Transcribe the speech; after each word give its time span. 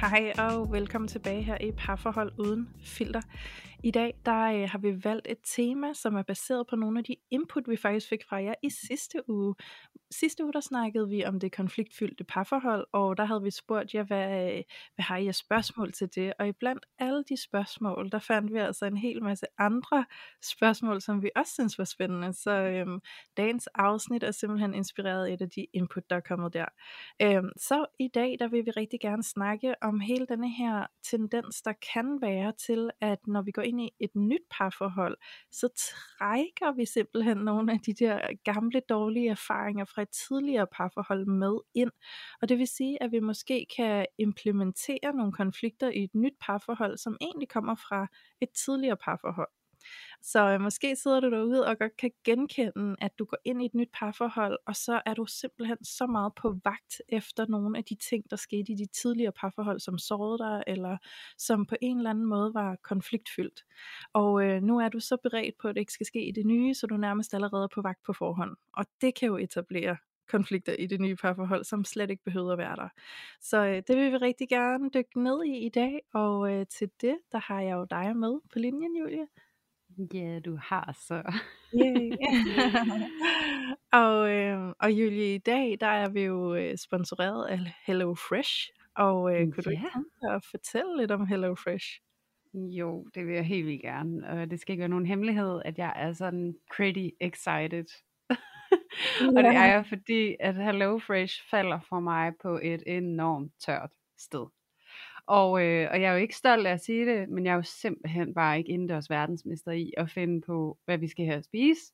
Hej 0.00 0.32
og 0.38 0.72
velkommen 0.72 1.08
tilbage 1.08 1.42
her 1.42 1.58
i 1.60 1.72
Parforhold 1.72 2.32
Uden 2.38 2.68
Filter. 2.80 3.20
I 3.84 3.90
dag 3.90 4.14
der 4.26 4.42
øh, 4.42 4.68
har 4.70 4.78
vi 4.78 5.04
valgt 5.04 5.26
et 5.30 5.38
tema, 5.44 5.92
som 5.94 6.16
er 6.16 6.22
baseret 6.22 6.66
på 6.66 6.76
nogle 6.76 6.98
af 6.98 7.04
de 7.04 7.16
input, 7.30 7.68
vi 7.68 7.76
faktisk 7.76 8.08
fik 8.08 8.24
fra 8.28 8.42
jer 8.42 8.54
i 8.62 8.70
sidste 8.70 9.30
uge. 9.30 9.54
Sidste 10.10 10.44
uge 10.44 10.52
der 10.52 10.60
snakkede 10.60 11.08
vi 11.08 11.24
om 11.24 11.40
det 11.40 11.52
konfliktfyldte 11.52 12.24
parforhold, 12.24 12.86
og 12.92 13.16
der 13.16 13.24
havde 13.24 13.42
vi 13.42 13.50
spurgt 13.50 13.94
jer, 13.94 14.02
hvad, 14.02 14.62
hvad 14.94 15.02
har 15.04 15.16
I 15.16 15.26
af 15.26 15.34
spørgsmål 15.34 15.92
til 15.92 16.08
det? 16.14 16.32
Og 16.38 16.48
iblandt 16.48 16.86
alle 16.98 17.24
de 17.28 17.42
spørgsmål, 17.42 18.10
der 18.12 18.18
fandt 18.18 18.52
vi 18.52 18.58
altså 18.58 18.86
en 18.86 18.96
hel 18.96 19.22
masse 19.22 19.46
andre 19.58 20.04
spørgsmål, 20.42 21.00
som 21.00 21.22
vi 21.22 21.30
også 21.36 21.52
synes 21.52 21.78
var 21.78 21.84
spændende. 21.84 22.32
Så 22.32 22.50
øhm, 22.50 23.00
dagens 23.36 23.66
afsnit 23.66 24.22
er 24.22 24.30
simpelthen 24.30 24.74
inspireret 24.74 25.32
et 25.32 25.42
af 25.42 25.50
de 25.50 25.66
input, 25.72 26.10
der 26.10 26.16
er 26.16 26.20
kommet 26.20 26.52
der. 26.52 26.66
Øhm, 27.22 27.50
så 27.56 27.86
i 28.00 28.08
dag 28.14 28.36
der 28.38 28.48
vil 28.48 28.66
vi 28.66 28.70
rigtig 28.70 29.00
gerne 29.00 29.22
snakke 29.22 29.74
om 29.82 30.00
hele 30.00 30.26
denne 30.26 30.50
her 30.50 30.86
tendens, 31.10 31.62
der 31.62 31.72
kan 31.92 32.18
være 32.22 32.52
til, 32.66 32.90
at 33.00 33.18
når 33.26 33.42
vi 33.42 33.50
går 33.50 33.62
ind 33.62 33.80
i 33.80 33.90
et 34.00 34.14
nyt 34.14 34.42
parforhold, 34.50 35.16
så 35.50 35.68
trækker 35.76 36.76
vi 36.76 36.86
simpelthen 36.86 37.36
nogle 37.36 37.72
af 37.72 37.78
de 37.86 37.94
der 37.94 38.20
gamle 38.44 38.80
dårlige 38.88 39.30
erfaringer 39.30 39.84
fra 39.96 40.02
et 40.02 40.08
tidligere 40.08 40.66
parforhold 40.66 41.26
med 41.26 41.58
ind. 41.74 41.90
Og 42.42 42.48
det 42.48 42.58
vil 42.58 42.68
sige, 42.68 43.02
at 43.02 43.12
vi 43.12 43.20
måske 43.20 43.66
kan 43.76 44.06
implementere 44.18 45.12
nogle 45.14 45.32
konflikter 45.32 45.90
i 45.90 46.04
et 46.04 46.14
nyt 46.14 46.34
parforhold, 46.40 46.98
som 46.98 47.16
egentlig 47.20 47.48
kommer 47.48 47.74
fra 47.74 48.06
et 48.40 48.48
tidligere 48.50 48.96
parforhold. 48.96 49.55
Så 50.22 50.48
øh, 50.48 50.60
måske 50.60 50.96
sidder 50.96 51.20
du 51.20 51.30
derude 51.30 51.66
og 51.66 51.78
godt 51.78 51.96
kan 51.96 52.10
genkende, 52.24 52.96
at 53.00 53.18
du 53.18 53.24
går 53.24 53.38
ind 53.44 53.62
i 53.62 53.66
et 53.66 53.74
nyt 53.74 53.88
parforhold, 53.94 54.58
og 54.66 54.76
så 54.76 55.00
er 55.06 55.14
du 55.14 55.26
simpelthen 55.26 55.84
så 55.84 56.06
meget 56.06 56.32
på 56.34 56.58
vagt 56.64 57.00
efter 57.08 57.46
nogle 57.48 57.78
af 57.78 57.84
de 57.84 57.94
ting, 57.94 58.24
der 58.30 58.36
skete 58.36 58.72
i 58.72 58.76
de 58.76 58.86
tidligere 58.86 59.32
parforhold, 59.32 59.80
som 59.80 59.98
sårede 59.98 60.38
dig, 60.38 60.62
eller 60.66 60.96
som 61.38 61.66
på 61.66 61.76
en 61.80 61.96
eller 61.96 62.10
anden 62.10 62.26
måde 62.26 62.54
var 62.54 62.76
konfliktfyldt. 62.82 63.64
Og 64.12 64.44
øh, 64.44 64.62
nu 64.62 64.78
er 64.80 64.88
du 64.88 65.00
så 65.00 65.16
beredt 65.22 65.54
på, 65.62 65.68
at 65.68 65.74
det 65.74 65.80
ikke 65.80 65.92
skal 65.92 66.06
ske 66.06 66.28
i 66.28 66.32
det 66.32 66.46
nye, 66.46 66.74
så 66.74 66.86
du 66.86 66.96
nærmest 66.96 67.34
allerede 67.34 67.64
er 67.64 67.74
på 67.74 67.82
vagt 67.82 68.02
på 68.06 68.12
forhånd. 68.12 68.56
Og 68.72 68.86
det 69.00 69.14
kan 69.14 69.26
jo 69.26 69.36
etablere 69.36 69.96
konflikter 70.28 70.72
i 70.72 70.86
det 70.86 71.00
nye 71.00 71.16
parforhold, 71.16 71.64
som 71.64 71.84
slet 71.84 72.10
ikke 72.10 72.24
behøver 72.24 72.52
at 72.52 72.58
være 72.58 72.76
der. 72.76 72.88
Så 73.40 73.66
øh, 73.66 73.82
det 73.88 73.96
vil 73.96 74.12
vi 74.12 74.16
rigtig 74.16 74.48
gerne 74.48 74.90
dykke 74.94 75.22
ned 75.22 75.44
i 75.44 75.66
i 75.66 75.68
dag, 75.68 76.00
og 76.14 76.52
øh, 76.52 76.66
til 76.66 76.90
det, 77.00 77.18
der 77.32 77.38
har 77.38 77.60
jeg 77.60 77.74
jo 77.74 77.86
dig 77.90 78.16
med 78.16 78.40
på 78.52 78.58
linjen, 78.58 78.96
Julie. 78.96 79.26
Ja, 79.98 80.38
du 80.44 80.58
har 80.62 80.92
så. 80.92 81.22
Yay. 81.74 82.12
og, 84.02 84.30
øh, 84.30 84.72
og 84.78 84.92
Julie, 84.92 85.34
i 85.34 85.38
dag 85.38 85.76
der 85.80 85.86
er 85.86 86.08
vi 86.08 86.20
jo 86.20 86.54
øh, 86.54 86.76
sponsoreret 86.78 87.46
af 87.46 87.58
Hello 87.86 88.14
Fresh. 88.14 88.70
Og 88.96 89.34
øh, 89.34 89.52
kunne 89.52 89.54
ja. 89.56 89.62
du 89.62 89.70
ikke 89.70 90.34
at 90.34 90.44
fortælle 90.50 90.96
lidt 90.96 91.10
om 91.10 91.26
Hello 91.26 91.54
Fresh? 91.54 92.00
Jo, 92.54 93.06
det 93.14 93.26
vil 93.26 93.34
jeg 93.34 93.44
helt 93.44 93.66
vildt 93.66 93.82
gerne. 93.82 94.28
Og 94.28 94.50
det 94.50 94.60
skal 94.60 94.72
ikke 94.72 94.80
være 94.80 94.88
nogen 94.88 95.06
hemmelighed, 95.06 95.62
at 95.64 95.78
jeg 95.78 95.92
er 95.96 96.12
sådan 96.12 96.54
pretty 96.76 97.08
excited. 97.20 97.86
og 99.36 99.42
det 99.42 99.56
er 99.56 99.66
jeg, 99.66 99.86
fordi 99.88 100.36
at 100.40 100.64
Hello 100.64 100.98
Fresh 100.98 101.50
falder 101.50 101.80
for 101.88 102.00
mig 102.00 102.32
på 102.42 102.60
et 102.62 102.82
enormt 102.86 103.52
tørt 103.66 103.90
sted. 104.18 104.46
Og, 105.26 105.62
øh, 105.62 105.88
og 105.90 106.00
jeg 106.00 106.08
er 106.08 106.12
jo 106.12 106.18
ikke 106.18 106.36
stolt 106.36 106.66
af 106.66 106.72
at 106.72 106.84
sige 106.84 107.06
det, 107.06 107.28
men 107.28 107.44
jeg 107.44 107.52
er 107.52 107.56
jo 107.56 107.62
simpelthen 107.62 108.34
bare 108.34 108.58
ikke 108.58 108.70
indendørs 108.70 109.10
verdensmester 109.10 109.72
i 109.72 109.92
at 109.96 110.10
finde 110.10 110.40
på, 110.40 110.78
hvad 110.84 110.98
vi 110.98 111.08
skal 111.08 111.24
have 111.24 111.38
at 111.38 111.44
spise. 111.44 111.92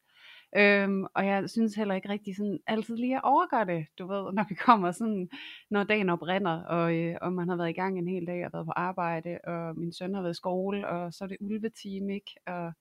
Øhm, 0.56 1.04
og 1.14 1.26
jeg 1.26 1.50
synes 1.50 1.74
heller 1.74 1.94
ikke 1.94 2.08
rigtig 2.08 2.36
sådan 2.36 2.58
altid 2.66 2.96
lige 2.96 3.16
at 3.16 3.24
overgøre 3.24 3.64
det, 3.64 3.86
du 3.98 4.06
ved, 4.06 4.32
når 4.32 4.46
vi 4.48 4.54
kommer 4.54 4.92
sådan, 4.92 5.28
når 5.70 5.84
dagen 5.84 6.10
oprinder, 6.10 6.64
og, 6.64 6.96
øh, 6.96 7.16
og 7.22 7.32
man 7.32 7.48
har 7.48 7.56
været 7.56 7.70
i 7.70 7.72
gang 7.72 7.98
en 7.98 8.08
hel 8.08 8.26
dag 8.26 8.46
og 8.46 8.52
været 8.52 8.66
på 8.66 8.72
arbejde, 8.76 9.38
og 9.44 9.78
min 9.78 9.92
søn 9.92 10.14
har 10.14 10.22
været 10.22 10.34
i 10.34 10.36
skole, 10.36 10.88
og 10.88 11.12
så 11.12 11.24
er 11.24 11.28
det 11.28 11.36
ulvetime, 11.40 12.14
ikke? 12.14 12.34
Og, 12.46 12.72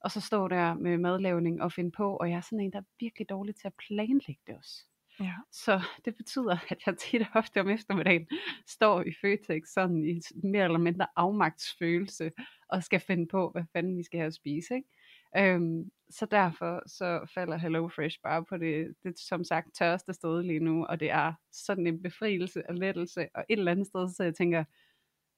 og 0.00 0.10
så 0.10 0.20
står 0.20 0.48
der 0.48 0.74
med 0.74 0.98
madlavning 0.98 1.62
og 1.62 1.72
finde 1.72 1.90
på, 1.90 2.16
og 2.16 2.30
jeg 2.30 2.36
er 2.36 2.40
sådan 2.40 2.60
en, 2.60 2.72
der 2.72 2.78
er 2.78 2.84
virkelig 3.00 3.28
dårlig 3.28 3.56
til 3.56 3.66
at 3.66 3.74
planlægge 3.86 4.40
det 4.46 4.56
også. 4.58 4.93
Ja. 5.20 5.32
Så 5.52 5.80
det 6.04 6.16
betyder, 6.16 6.56
at 6.70 6.82
jeg 6.86 6.98
tit 6.98 7.22
og 7.22 7.28
ofte 7.34 7.60
om 7.60 7.68
eftermiddagen 7.68 8.26
står 8.66 9.02
i 9.02 9.12
Føtex 9.20 9.62
sådan 9.74 10.04
i 10.04 10.20
mere 10.42 10.64
eller 10.64 10.78
mindre 10.78 11.06
afmagtsfølelse 11.16 12.32
og 12.68 12.82
skal 12.82 13.00
finde 13.00 13.26
på, 13.26 13.50
hvad 13.50 13.64
fanden 13.72 13.98
vi 13.98 14.02
skal 14.02 14.18
have 14.18 14.26
at 14.26 14.34
spise. 14.34 14.74
Ikke? 14.74 14.88
Øhm, 15.36 15.90
så 16.10 16.26
derfor 16.26 16.82
så 16.86 17.30
falder 17.34 17.56
Hello 17.56 17.88
Fresh 17.88 18.18
bare 18.22 18.44
på 18.44 18.56
det, 18.56 18.94
det 19.02 19.18
som 19.18 19.44
sagt 19.44 19.74
tørste 19.78 20.12
sted 20.12 20.42
lige 20.42 20.60
nu, 20.60 20.84
og 20.84 21.00
det 21.00 21.10
er 21.10 21.32
sådan 21.52 21.86
en 21.86 22.02
befrielse 22.02 22.62
og 22.68 22.74
lettelse, 22.74 23.28
og 23.34 23.44
et 23.48 23.58
eller 23.58 23.72
andet 23.72 23.86
sted, 23.86 24.08
så 24.08 24.24
jeg 24.24 24.34
tænker, 24.34 24.64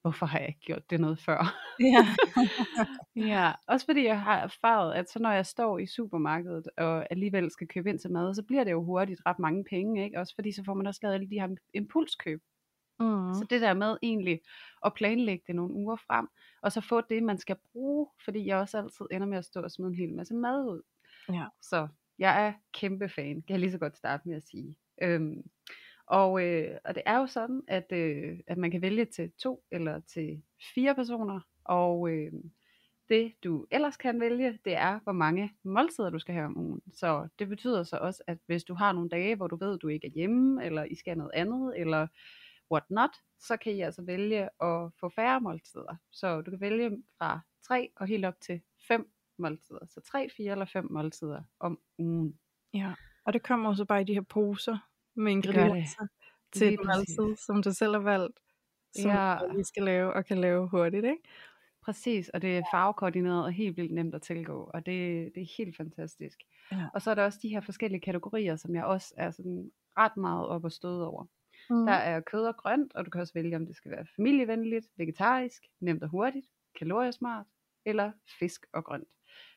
hvorfor 0.07 0.25
har 0.25 0.39
jeg 0.39 0.47
ikke 0.47 0.59
gjort 0.59 0.89
det 0.89 0.99
noget 0.99 1.19
før? 1.19 1.55
Ja. 1.79 2.05
ja, 3.33 3.51
også 3.67 3.85
fordi 3.85 4.05
jeg 4.05 4.21
har 4.21 4.37
erfaret, 4.37 4.93
at 4.93 5.09
så 5.09 5.19
når 5.19 5.31
jeg 5.31 5.45
står 5.45 5.79
i 5.79 5.85
supermarkedet 5.85 6.67
og 6.77 7.11
alligevel 7.11 7.51
skal 7.51 7.67
købe 7.67 7.89
ind 7.89 7.99
til 7.99 8.11
mad, 8.11 8.35
så 8.35 8.43
bliver 8.43 8.63
det 8.63 8.71
jo 8.71 8.83
hurtigt 8.83 9.21
ret 9.25 9.39
mange 9.39 9.63
penge, 9.63 10.03
ikke? 10.03 10.19
Også 10.19 10.35
fordi 10.35 10.51
så 10.51 10.63
får 10.63 10.73
man 10.73 10.87
også 10.87 10.99
lavet 11.03 11.15
alle 11.15 11.29
de 11.29 11.39
her 11.39 11.55
impulskøb. 11.73 12.41
Mm. 12.99 13.33
Så 13.33 13.45
det 13.49 13.61
der 13.61 13.73
med 13.73 13.97
egentlig 14.03 14.41
at 14.85 14.93
planlægge 14.93 15.43
det 15.47 15.55
nogle 15.55 15.73
uger 15.73 15.95
frem, 15.95 16.27
og 16.61 16.71
så 16.71 16.81
få 16.81 17.01
det, 17.01 17.23
man 17.23 17.37
skal 17.37 17.55
bruge, 17.71 18.07
fordi 18.25 18.45
jeg 18.45 18.57
også 18.57 18.77
altid 18.77 19.05
ender 19.11 19.27
med 19.27 19.37
at 19.37 19.45
stå 19.45 19.61
og 19.61 19.71
smide 19.71 19.89
en 19.89 19.95
hel 19.95 20.13
masse 20.13 20.33
mad 20.33 20.65
ud. 20.65 20.81
Ja. 21.33 21.45
Så 21.61 21.87
jeg 22.19 22.47
er 22.47 22.53
kæmpe 22.73 23.09
fan, 23.09 23.41
kan 23.41 23.49
jeg 23.49 23.59
lige 23.59 23.71
så 23.71 23.77
godt 23.77 23.97
starte 23.97 24.27
med 24.27 24.35
at 24.35 24.47
sige. 24.47 24.75
Øhm, 25.01 25.43
og, 26.07 26.43
øh, 26.43 26.77
og 26.85 26.95
det 26.95 27.03
er 27.05 27.17
jo 27.17 27.27
sådan, 27.27 27.61
at, 27.67 27.91
øh, 27.91 28.39
at 28.47 28.57
man 28.57 28.71
kan 28.71 28.81
vælge 28.81 29.05
til 29.05 29.31
to 29.31 29.63
eller 29.71 29.99
til 29.99 30.41
fire 30.75 30.95
personer, 30.95 31.39
og 31.63 32.09
øh, 32.09 32.31
det 33.09 33.33
du 33.43 33.65
ellers 33.71 33.97
kan 33.97 34.19
vælge, 34.19 34.59
det 34.65 34.75
er, 34.75 34.99
hvor 35.03 35.11
mange 35.11 35.53
måltider 35.63 36.09
du 36.09 36.19
skal 36.19 36.33
have 36.33 36.45
om 36.45 36.57
ugen. 36.57 36.81
Så 36.93 37.27
det 37.39 37.49
betyder 37.49 37.83
så 37.83 37.97
også, 37.97 38.23
at 38.27 38.37
hvis 38.45 38.63
du 38.63 38.73
har 38.73 38.91
nogle 38.91 39.09
dage, 39.09 39.35
hvor 39.35 39.47
du 39.47 39.55
ved, 39.55 39.73
at 39.73 39.81
du 39.81 39.87
ikke 39.87 40.07
er 40.07 40.11
hjemme, 40.11 40.65
eller 40.65 40.83
I 40.83 40.95
skal 40.95 41.17
noget 41.17 41.31
andet, 41.33 41.79
eller 41.79 42.07
what 42.71 42.83
not, 42.89 43.09
så 43.39 43.57
kan 43.57 43.73
I 43.73 43.81
altså 43.81 44.01
vælge 44.01 44.43
at 44.43 44.91
få 44.99 45.09
færre 45.09 45.41
måltider. 45.41 45.95
Så 46.11 46.41
du 46.41 46.51
kan 46.51 46.61
vælge 46.61 47.03
fra 47.17 47.39
tre 47.67 47.89
og 47.95 48.07
helt 48.07 48.25
op 48.25 48.41
til 48.41 48.61
fem 48.87 49.11
måltider. 49.37 49.85
Så 49.87 50.01
tre, 50.01 50.29
fire 50.37 50.51
eller 50.51 50.65
fem 50.65 50.91
måltider 50.91 51.43
om 51.59 51.79
ugen. 51.97 52.39
Ja, 52.73 52.93
og 53.25 53.33
det 53.33 53.43
kommer 53.43 53.69
også 53.69 53.85
bare 53.85 54.01
i 54.01 54.03
de 54.03 54.13
her 54.13 54.21
poser, 54.21 54.77
med 55.17 55.31
ingredienser 55.31 56.07
til 56.51 56.73
et 56.73 56.79
måltid, 56.85 57.35
som 57.45 57.63
du 57.63 57.73
selv 57.73 57.93
har 57.93 58.01
valgt, 58.01 58.39
som 58.95 59.11
ja. 59.11 59.37
vi 59.57 59.63
skal 59.63 59.83
lave 59.83 60.13
og 60.13 60.25
kan 60.25 60.37
lave 60.37 60.69
hurtigt, 60.69 61.05
ikke? 61.05 61.23
Præcis, 61.81 62.29
og 62.29 62.41
det 62.41 62.57
er 62.57 62.63
farvekoordineret 62.73 63.43
og 63.43 63.51
helt 63.51 63.77
vildt 63.77 63.93
nemt 63.93 64.15
at 64.15 64.21
tilgå, 64.21 64.71
og 64.73 64.85
det, 64.85 65.31
det 65.35 65.41
er 65.41 65.55
helt 65.57 65.77
fantastisk. 65.77 66.37
Ja. 66.71 66.85
Og 66.93 67.01
så 67.01 67.11
er 67.11 67.15
der 67.15 67.23
også 67.23 67.39
de 67.41 67.49
her 67.49 67.61
forskellige 67.61 68.01
kategorier, 68.01 68.55
som 68.55 68.75
jeg 68.75 68.85
også 68.85 69.13
er 69.17 69.31
sådan 69.31 69.71
ret 69.97 70.17
meget 70.17 70.47
op 70.47 70.63
og 70.63 70.71
støde 70.71 71.07
over. 71.07 71.25
Mm. 71.69 71.85
Der 71.85 71.93
er 71.93 72.19
kød 72.19 72.45
og 72.45 72.57
grønt, 72.57 72.95
og 72.95 73.05
du 73.05 73.09
kan 73.09 73.21
også 73.21 73.33
vælge, 73.33 73.55
om 73.55 73.65
det 73.65 73.75
skal 73.75 73.91
være 73.91 74.05
familievenligt, 74.15 74.87
vegetarisk, 74.97 75.63
nemt 75.79 76.03
og 76.03 76.09
hurtigt, 76.09 76.45
kaloriesmart, 76.79 77.45
eller 77.85 78.11
fisk 78.39 78.65
og 78.73 78.83
grønt. 78.83 79.07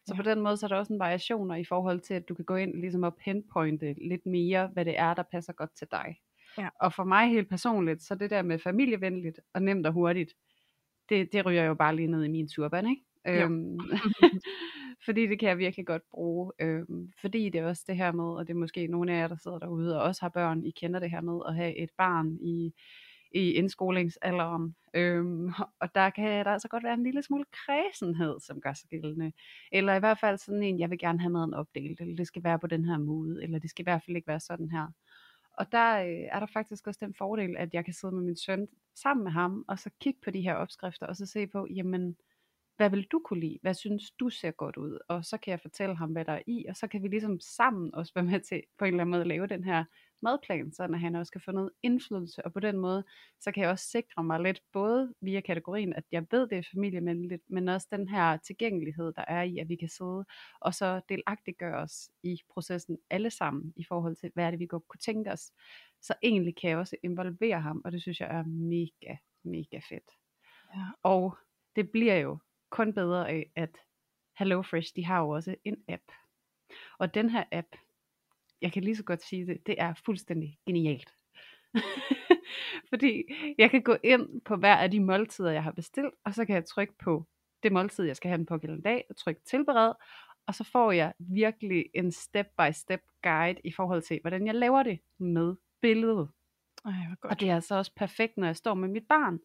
Så 0.06 0.14
ja. 0.14 0.16
på 0.16 0.22
den 0.22 0.40
måde 0.40 0.56
så 0.56 0.66
er 0.66 0.68
der 0.68 0.76
også 0.76 0.92
en 0.92 0.98
variationer 0.98 1.56
i 1.56 1.64
forhold 1.64 2.00
til, 2.00 2.14
at 2.14 2.28
du 2.28 2.34
kan 2.34 2.44
gå 2.44 2.56
ind 2.56 2.80
ligesom 2.80 3.02
og 3.02 3.16
pinpointe 3.16 3.94
lidt 4.08 4.26
mere, 4.26 4.66
hvad 4.72 4.84
det 4.84 4.98
er, 4.98 5.14
der 5.14 5.22
passer 5.22 5.52
godt 5.52 5.70
til 5.76 5.86
dig. 5.90 6.16
Ja. 6.58 6.68
Og 6.80 6.92
for 6.92 7.04
mig 7.04 7.28
helt 7.28 7.48
personligt, 7.48 8.02
så 8.02 8.14
det 8.14 8.30
der 8.30 8.42
med 8.42 8.58
familievenligt 8.58 9.40
og 9.54 9.62
nemt 9.62 9.86
og 9.86 9.92
hurtigt, 9.92 10.34
det, 11.08 11.32
det 11.32 11.46
ryger 11.46 11.64
jo 11.64 11.74
bare 11.74 11.96
lige 11.96 12.08
ned 12.08 12.24
i 12.24 12.28
min 12.28 12.48
turban, 12.48 12.86
ikke? 12.90 13.02
Ja. 13.24 13.44
Øhm, 13.44 13.78
fordi 15.06 15.26
det 15.26 15.38
kan 15.38 15.48
jeg 15.48 15.58
virkelig 15.58 15.86
godt 15.86 16.02
bruge. 16.10 16.52
Øhm, 16.60 17.12
fordi 17.20 17.48
det 17.48 17.60
er 17.60 17.66
også 17.66 17.84
det 17.86 17.96
her 17.96 18.12
med, 18.12 18.24
og 18.24 18.46
det 18.46 18.52
er 18.52 18.58
måske 18.58 18.86
nogle 18.86 19.12
af 19.12 19.20
jer, 19.20 19.28
der 19.28 19.36
sidder 19.36 19.58
derude 19.58 19.96
og 19.96 20.02
også 20.02 20.22
har 20.22 20.28
børn, 20.28 20.64
I 20.64 20.70
kender 20.70 21.00
det 21.00 21.10
her 21.10 21.20
med 21.20 21.40
at 21.48 21.54
have 21.54 21.76
et 21.76 21.90
barn 21.98 22.38
i 22.42 22.74
i 23.30 23.52
indskolingsalderen. 23.52 24.76
Øhm, 24.94 25.52
og 25.80 25.94
der 25.94 26.10
kan 26.10 26.44
der 26.44 26.52
altså 26.52 26.68
godt 26.68 26.84
være 26.84 26.94
en 26.94 27.02
lille 27.02 27.22
smule 27.22 27.44
kredsenhed, 27.52 28.40
som 28.40 28.60
gør 28.60 28.72
sig 28.72 28.88
gældende. 28.88 29.32
Eller 29.72 29.94
i 29.94 29.98
hvert 29.98 30.18
fald 30.18 30.38
sådan 30.38 30.62
en, 30.62 30.80
jeg 30.80 30.90
vil 30.90 30.98
gerne 30.98 31.20
have 31.20 31.32
maden 31.32 31.54
opdelt, 31.54 32.00
eller 32.00 32.16
det 32.16 32.26
skal 32.26 32.44
være 32.44 32.58
på 32.58 32.66
den 32.66 32.84
her 32.84 32.98
måde, 32.98 33.42
eller 33.42 33.58
det 33.58 33.70
skal 33.70 33.82
i 33.82 33.88
hvert 33.90 34.02
fald 34.02 34.16
ikke 34.16 34.28
være 34.28 34.40
sådan 34.40 34.70
her. 34.70 34.86
Og 35.52 35.72
der 35.72 36.02
øh, 36.02 36.28
er 36.32 36.40
der 36.40 36.46
faktisk 36.46 36.86
også 36.86 37.00
den 37.02 37.14
fordel, 37.14 37.56
at 37.56 37.74
jeg 37.74 37.84
kan 37.84 37.94
sidde 37.94 38.14
med 38.14 38.22
min 38.22 38.36
søn 38.36 38.68
sammen 38.94 39.24
med 39.24 39.32
ham, 39.32 39.64
og 39.68 39.78
så 39.78 39.90
kigge 40.00 40.20
på 40.24 40.30
de 40.30 40.40
her 40.40 40.54
opskrifter, 40.54 41.06
og 41.06 41.16
så 41.16 41.26
se 41.26 41.46
på, 41.46 41.66
jamen, 41.74 42.16
hvad 42.76 42.90
vil 42.90 43.06
du 43.12 43.20
kunne 43.24 43.40
lide? 43.40 43.58
Hvad 43.62 43.74
synes 43.74 44.10
du 44.10 44.28
ser 44.28 44.50
godt 44.50 44.76
ud? 44.76 44.98
Og 45.08 45.24
så 45.24 45.36
kan 45.36 45.50
jeg 45.50 45.60
fortælle 45.60 45.96
ham, 45.96 46.10
hvad 46.12 46.24
der 46.24 46.32
er 46.32 46.42
i, 46.46 46.66
og 46.68 46.76
så 46.76 46.86
kan 46.86 47.02
vi 47.02 47.08
ligesom 47.08 47.40
sammen 47.40 47.94
også 47.94 48.12
være 48.14 48.24
med 48.24 48.40
til 48.40 48.62
på 48.78 48.84
en 48.84 48.88
eller 48.88 49.00
anden 49.00 49.10
måde 49.10 49.20
at 49.20 49.26
lave 49.26 49.46
den 49.46 49.64
her 49.64 49.84
madplan, 50.22 50.72
så 50.72 50.96
han 50.96 51.14
også 51.14 51.32
kan 51.32 51.40
få 51.40 51.52
noget 51.52 51.70
indflydelse, 51.82 52.44
og 52.44 52.52
på 52.52 52.60
den 52.60 52.78
måde, 52.78 53.04
så 53.40 53.52
kan 53.52 53.62
jeg 53.62 53.70
også 53.70 53.84
sikre 53.84 54.24
mig 54.24 54.40
lidt, 54.40 54.62
både 54.72 55.14
via 55.20 55.40
kategorien, 55.40 55.92
at 55.92 56.04
jeg 56.12 56.26
ved, 56.30 56.48
det 56.48 56.58
er 56.58 56.68
familievenligt, 56.74 57.42
men 57.48 57.68
også 57.68 57.88
den 57.90 58.08
her 58.08 58.36
tilgængelighed, 58.36 59.12
der 59.12 59.24
er 59.28 59.42
i, 59.42 59.58
at 59.58 59.68
vi 59.68 59.76
kan 59.76 59.88
sidde, 59.88 60.24
og 60.60 60.74
så 60.74 61.00
delagtiggøre 61.08 61.76
os 61.76 62.10
i 62.22 62.40
processen 62.50 62.98
alle 63.10 63.30
sammen, 63.30 63.72
i 63.76 63.84
forhold 63.84 64.16
til, 64.16 64.30
hvad 64.34 64.46
er 64.46 64.50
det, 64.50 64.60
vi 64.60 64.66
godt 64.66 64.88
kunne 64.88 65.00
tænke 65.00 65.32
os. 65.32 65.52
Så 66.02 66.14
egentlig 66.22 66.56
kan 66.56 66.70
jeg 66.70 66.78
også 66.78 66.96
involvere 67.02 67.60
ham, 67.60 67.82
og 67.84 67.92
det 67.92 68.02
synes 68.02 68.20
jeg 68.20 68.28
er 68.28 68.44
mega, 68.44 69.16
mega 69.44 69.80
fedt. 69.88 70.10
Ja. 70.74 70.84
Og 71.02 71.38
det 71.76 71.90
bliver 71.90 72.16
jo 72.16 72.38
kun 72.70 72.92
bedre 72.92 73.28
af, 73.28 73.50
at 73.56 73.76
HelloFresh, 74.38 74.96
de 74.96 75.04
har 75.04 75.20
jo 75.20 75.28
også 75.28 75.54
en 75.64 75.76
app. 75.88 76.02
Og 76.98 77.14
den 77.14 77.30
her 77.30 77.44
app, 77.52 77.66
jeg 78.62 78.72
kan 78.72 78.84
lige 78.84 78.96
så 78.96 79.04
godt 79.04 79.22
sige 79.22 79.46
det, 79.46 79.66
det 79.66 79.74
er 79.78 79.94
fuldstændig 80.04 80.58
genialt. 80.66 81.14
Fordi 82.90 83.22
jeg 83.58 83.70
kan 83.70 83.82
gå 83.82 83.96
ind 84.04 84.40
på 84.40 84.56
hver 84.56 84.76
af 84.76 84.90
de 84.90 85.00
måltider, 85.00 85.50
jeg 85.50 85.62
har 85.62 85.72
bestilt, 85.72 86.14
og 86.24 86.34
så 86.34 86.44
kan 86.44 86.54
jeg 86.54 86.64
trykke 86.64 86.94
på 87.04 87.26
det 87.62 87.72
måltid, 87.72 88.04
jeg 88.04 88.16
skal 88.16 88.28
have 88.28 88.38
den 88.38 88.46
pågældende 88.46 88.82
dag, 88.82 89.04
og 89.10 89.16
trykke 89.16 89.40
tilbered, 89.44 89.92
og 90.46 90.54
så 90.54 90.64
får 90.64 90.92
jeg 90.92 91.12
virkelig 91.18 91.84
en 91.94 92.12
step-by-step 92.12 93.00
guide 93.22 93.60
i 93.64 93.72
forhold 93.72 94.02
til, 94.02 94.18
hvordan 94.20 94.46
jeg 94.46 94.54
laver 94.54 94.82
det 94.82 94.98
med 95.18 95.54
billedet. 95.80 96.28
Ej, 96.84 96.92
hvor 96.92 97.20
godt. 97.20 97.32
Og 97.32 97.40
det 97.40 97.50
er 97.50 97.54
altså 97.54 97.74
også 97.74 97.92
perfekt, 97.96 98.36
når 98.36 98.46
jeg 98.46 98.56
står 98.56 98.74
med 98.74 98.88
mit 98.88 99.06
barn. 99.08 99.40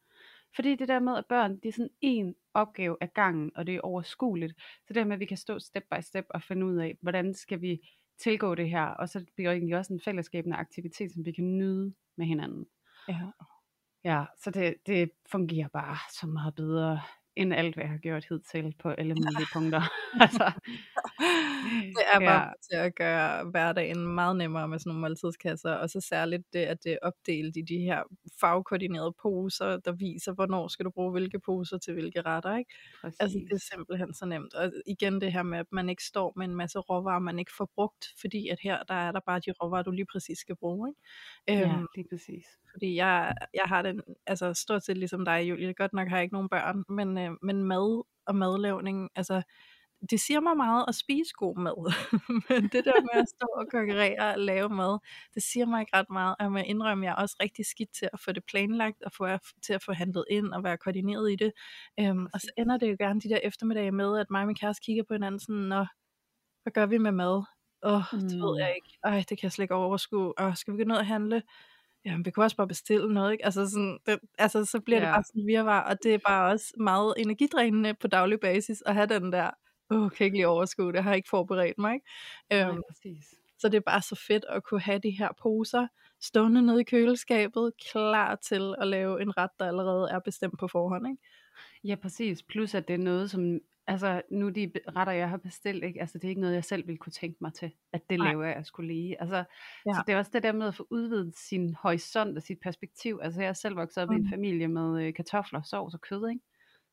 Fordi 0.56 0.76
det 0.76 0.88
der 0.88 1.00
med, 1.00 1.18
at 1.18 1.26
børn, 1.26 1.60
det 1.60 1.66
er 1.66 1.72
sådan 1.72 1.90
en 2.02 2.36
opgave 2.54 2.98
af 3.02 3.14
gangen, 3.14 3.52
og 3.56 3.68
det 3.68 3.76
er 3.76 3.82
overskueligt. 3.82 4.54
Så 4.88 4.94
det 4.94 5.08
med, 5.08 5.14
at 5.16 5.20
vi 5.20 5.26
kan 5.26 5.38
stå 5.38 5.60
step 5.60 5.84
by 5.92 6.02
step 6.02 6.26
og 6.30 6.44
finde 6.44 6.66
ud 6.66 6.76
af, 6.76 6.98
hvordan 7.02 7.34
skal 7.34 7.62
vi 7.62 7.80
tilgå 8.18 8.56
det 8.56 8.70
her, 8.70 8.86
og 8.86 9.10
så 9.10 9.26
bliver 9.36 9.50
det 9.50 9.58
egentlig 9.58 9.78
også 9.78 9.94
en 9.94 10.02
fællesskabende 10.02 10.58
aktivitet, 10.58 11.14
som 11.14 11.26
vi 11.26 11.32
kan 11.32 11.58
nyde 11.58 11.94
med 12.18 12.26
hinanden. 12.26 12.66
Ja. 13.08 13.22
Ja, 14.04 14.26
så 14.44 14.52
det, 14.52 14.76
det 14.86 15.12
fungerer 15.32 15.68
bare 15.68 15.98
så 16.20 16.28
meget 16.28 16.56
bedre 16.56 17.02
end 17.36 17.54
alt, 17.54 17.76
hvad 17.76 17.84
jeg 17.84 17.92
har 17.92 17.98
gjort 17.98 18.26
hidtil 18.30 18.76
på 18.80 18.90
alle 18.90 19.14
mulige 19.14 19.48
punkter. 19.54 19.82
altså, 20.26 20.52
det 21.98 22.04
er 22.14 22.20
bare 22.20 22.48
ja. 22.48 22.52
til 22.70 22.76
at 22.76 22.96
gøre 22.96 23.44
hverdagen 23.50 24.08
meget 24.08 24.36
nemmere 24.36 24.68
med 24.68 24.80
sådan 24.80 24.90
nogle 24.90 25.02
måltidskasser, 25.02 25.72
og 25.72 25.90
så 25.90 26.02
særligt 26.02 26.44
det, 26.54 26.60
at 26.60 26.84
det 26.84 26.92
er 26.92 26.98
opdelt 27.02 27.58
i 27.58 27.62
de 27.62 27.78
her 27.78 28.04
fagkoordinerede 28.40 29.14
poser, 29.22 29.78
der 29.78 29.92
viser, 29.92 30.34
hvornår 30.34 30.68
skal 30.68 30.86
du 30.86 30.90
bruge 30.90 31.12
hvilke 31.12 31.40
poser 31.40 31.78
til 31.78 31.94
hvilke 31.94 32.22
retter. 32.22 32.58
Ikke? 32.58 32.72
Præcis. 33.02 33.20
Altså 33.20 33.38
det 33.38 33.54
er 33.54 33.76
simpelthen 33.76 34.14
så 34.14 34.26
nemt. 34.26 34.54
Og 34.54 34.72
igen 34.86 35.22
det 35.22 35.34
her 35.34 35.44
med, 35.44 35.60
at 35.60 35.72
man 35.72 35.90
ikke 35.90 36.04
står 36.04 36.34
med 36.36 36.46
en 36.46 36.56
masse 36.56 36.80
råvarer, 36.80 37.20
man 37.20 37.40
ikke 37.40 37.52
får 37.58 37.70
brugt, 37.76 38.06
fordi 38.22 38.50
at 38.50 38.58
her, 38.64 38.84
der 38.84 38.96
er 38.96 39.12
der 39.12 39.20
bare 39.26 39.40
de 39.40 39.52
råvarer, 39.52 39.84
du 39.84 39.92
lige 39.92 40.08
præcis 40.12 40.38
skal 40.38 40.56
bruge. 40.56 40.90
Ikke? 40.90 41.62
Ja, 41.62 41.76
øhm, 41.76 41.88
lige 41.96 42.08
præcis. 42.12 42.46
Fordi 42.76 42.96
jeg, 42.96 43.34
jeg 43.54 43.64
har 43.66 43.82
den, 43.82 44.02
altså 44.28 44.54
stort 44.54 44.86
set 44.86 44.98
ligesom 44.98 45.26
dig, 45.26 45.50
Julie. 45.50 45.74
Godt 45.74 45.94
nok 45.94 46.08
har 46.08 46.16
jeg 46.18 46.24
ikke 46.24 46.36
nogen 46.36 46.50
børn, 46.50 46.84
men, 46.90 47.18
øh, 47.18 47.32
men 47.42 47.64
mad 47.64 48.04
og 48.28 48.36
madlavning, 48.36 49.10
altså 49.16 49.42
det 50.10 50.20
siger 50.20 50.40
mig 50.40 50.58
meget 50.58 50.86
at 50.88 50.96
spise 50.96 51.34
god 51.38 51.58
mad, 51.58 51.94
men 52.50 52.64
det 52.64 52.86
der 52.86 53.02
med 53.02 53.22
at 53.22 53.30
stå 53.30 53.48
og 53.56 53.68
konkurrere 53.72 54.34
og 54.34 54.40
lave 54.40 54.70
mad, 54.70 55.00
det 55.34 55.44
siger 55.44 55.66
mig 55.66 55.82
ikke 55.82 55.98
ret 55.98 56.10
meget, 56.10 56.36
og 56.40 56.44
jeg 56.44 56.52
må 56.52 56.58
indrømme, 56.58 57.06
jeg 57.06 57.12
er 57.12 57.16
også 57.16 57.36
rigtig 57.44 57.66
skidt 57.66 57.90
til 57.94 58.10
at 58.14 58.20
få 58.20 58.32
det 58.32 58.44
planlagt, 58.46 59.04
og 59.04 59.12
få, 59.12 59.28
til 59.66 59.74
at 59.74 59.84
få 59.84 59.94
handlet 59.94 60.26
ind 60.30 60.48
og 60.54 60.64
være 60.64 60.78
koordineret 60.78 61.32
i 61.32 61.36
det, 61.36 61.52
øhm, 62.00 62.28
og 62.34 62.42
så 62.42 62.52
ender 62.58 62.78
det 62.78 62.92
jo 62.92 62.96
gerne 63.00 63.22
de 63.22 63.30
der 63.30 63.40
eftermiddage 63.44 63.92
med, 63.92 64.20
at 64.20 64.28
mig 64.30 64.42
og 64.42 64.48
min 64.48 64.56
kæreste 64.56 64.86
kigger 64.86 65.04
på 65.04 65.14
hinanden 65.14 65.40
sådan, 65.40 65.56
Nå, 65.56 65.86
hvad 66.64 66.74
gør 66.74 66.86
vi 66.86 66.98
med 66.98 67.12
mad? 67.12 67.44
Åh, 67.84 68.14
oh, 68.14 68.20
det 68.22 68.42
ved 68.42 68.58
jeg 68.60 68.70
mm. 68.70 68.76
ikke. 68.76 68.98
Ej, 69.04 69.24
det 69.30 69.38
kan 69.38 69.44
jeg 69.44 69.52
slet 69.52 69.64
ikke 69.64 69.76
overskue. 69.76 70.40
Og 70.40 70.58
skal 70.58 70.74
vi 70.74 70.78
gå 70.78 70.88
ned 70.88 70.98
og 70.98 71.06
handle? 71.06 71.42
Jamen, 72.06 72.26
vi 72.26 72.32
kunne 72.32 72.46
også 72.46 72.58
bare 72.58 72.68
bestille 72.68 73.14
noget, 73.14 73.32
ikke? 73.32 73.46
Altså, 73.46 73.70
sådan, 73.70 74.00
det, 74.06 74.20
altså 74.38 74.66
så 74.66 74.80
bliver 74.80 75.00
ja. 75.00 75.06
det 75.06 75.14
bare 75.14 75.24
sådan 75.24 75.48
virvar, 75.48 75.82
og 75.82 75.98
det 76.04 76.14
er 76.14 76.20
bare 76.28 76.52
også 76.52 76.74
meget 76.78 77.14
energidrænende 77.18 77.94
på 77.94 78.08
daglig 78.08 78.40
basis 78.40 78.84
at 78.86 78.94
have 78.94 79.08
den 79.08 79.32
der, 79.32 79.50
åh, 79.92 80.02
oh, 80.02 80.12
kan 80.12 80.26
ikke 80.26 80.38
lige 80.38 80.48
overskue 80.48 80.94
det, 80.94 81.04
har 81.04 81.14
ikke 81.14 81.30
forberedt 81.30 81.78
mig, 81.78 81.94
ikke? 81.94 82.06
Nej, 82.50 82.70
øhm, 82.70 82.82
præcis. 82.90 83.26
Så 83.60 83.70
det 83.70 83.78
er 83.78 83.82
bare 83.82 84.02
så 84.02 84.16
fedt 84.28 84.46
at 84.50 84.64
kunne 84.64 84.82
have 84.82 85.00
de 85.00 85.10
her 85.10 85.30
poser 85.42 85.88
stående 86.22 86.62
nede 86.62 86.82
i 86.82 86.84
køleskabet, 86.84 87.72
klar 87.92 88.36
til 88.36 88.76
at 88.82 88.88
lave 88.88 89.22
en 89.22 89.38
ret, 89.38 89.50
der 89.60 89.68
allerede 89.68 90.10
er 90.12 90.20
bestemt 90.20 90.60
på 90.60 90.68
forhånd, 90.68 91.08
ikke? 91.08 91.22
Ja, 91.84 91.96
præcis. 91.96 92.44
Plus 92.44 92.76
at 92.76 92.88
det 92.88 92.94
er 92.94 92.98
noget, 92.98 93.32
som 93.32 93.60
Altså, 93.88 94.22
nu 94.32 94.50
de 94.50 94.72
retter, 94.96 95.14
jeg 95.14 95.30
har 95.30 95.38
bestilt, 95.38 95.84
ikke? 95.84 96.02
Altså, 96.02 96.18
det 96.18 96.24
er 96.26 96.30
ikke 96.30 96.42
noget, 96.42 96.56
jeg 96.56 96.64
selv 96.64 96.88
ville 96.88 96.98
kunne 96.98 97.12
tænke 97.12 97.38
mig 97.42 97.54
til, 97.54 97.72
at 97.94 98.10
det 98.10 98.18
Nej. 98.18 98.28
laver 98.28 98.46
jeg 98.46 98.66
skulle 98.66 98.94
lige. 98.94 99.22
Altså, 99.22 99.36
ja. 99.36 99.94
Så 99.94 100.04
det 100.08 100.14
er 100.14 100.18
også 100.18 100.32
det 100.34 100.44
der 100.44 100.52
med 100.52 100.68
at 100.68 100.76
få 100.76 100.88
udvidet 100.90 101.38
sin 101.38 101.74
horisont 101.74 102.38
og 102.38 102.44
sit 102.44 102.60
perspektiv. 102.64 103.20
Altså, 103.22 103.42
jeg 103.42 103.50
er 103.50 103.54
selv 103.54 103.76
vokset 103.76 104.04
op 104.04 104.10
mm. 104.10 104.16
i 104.16 104.18
en 104.18 104.24
mm. 104.24 104.30
familie 104.30 104.68
med 104.68 105.04
øh, 105.04 105.14
kartofler, 105.14 105.62
sovs 105.62 105.94
og 105.94 106.02
kød, 106.02 106.30
ikke? 106.30 106.42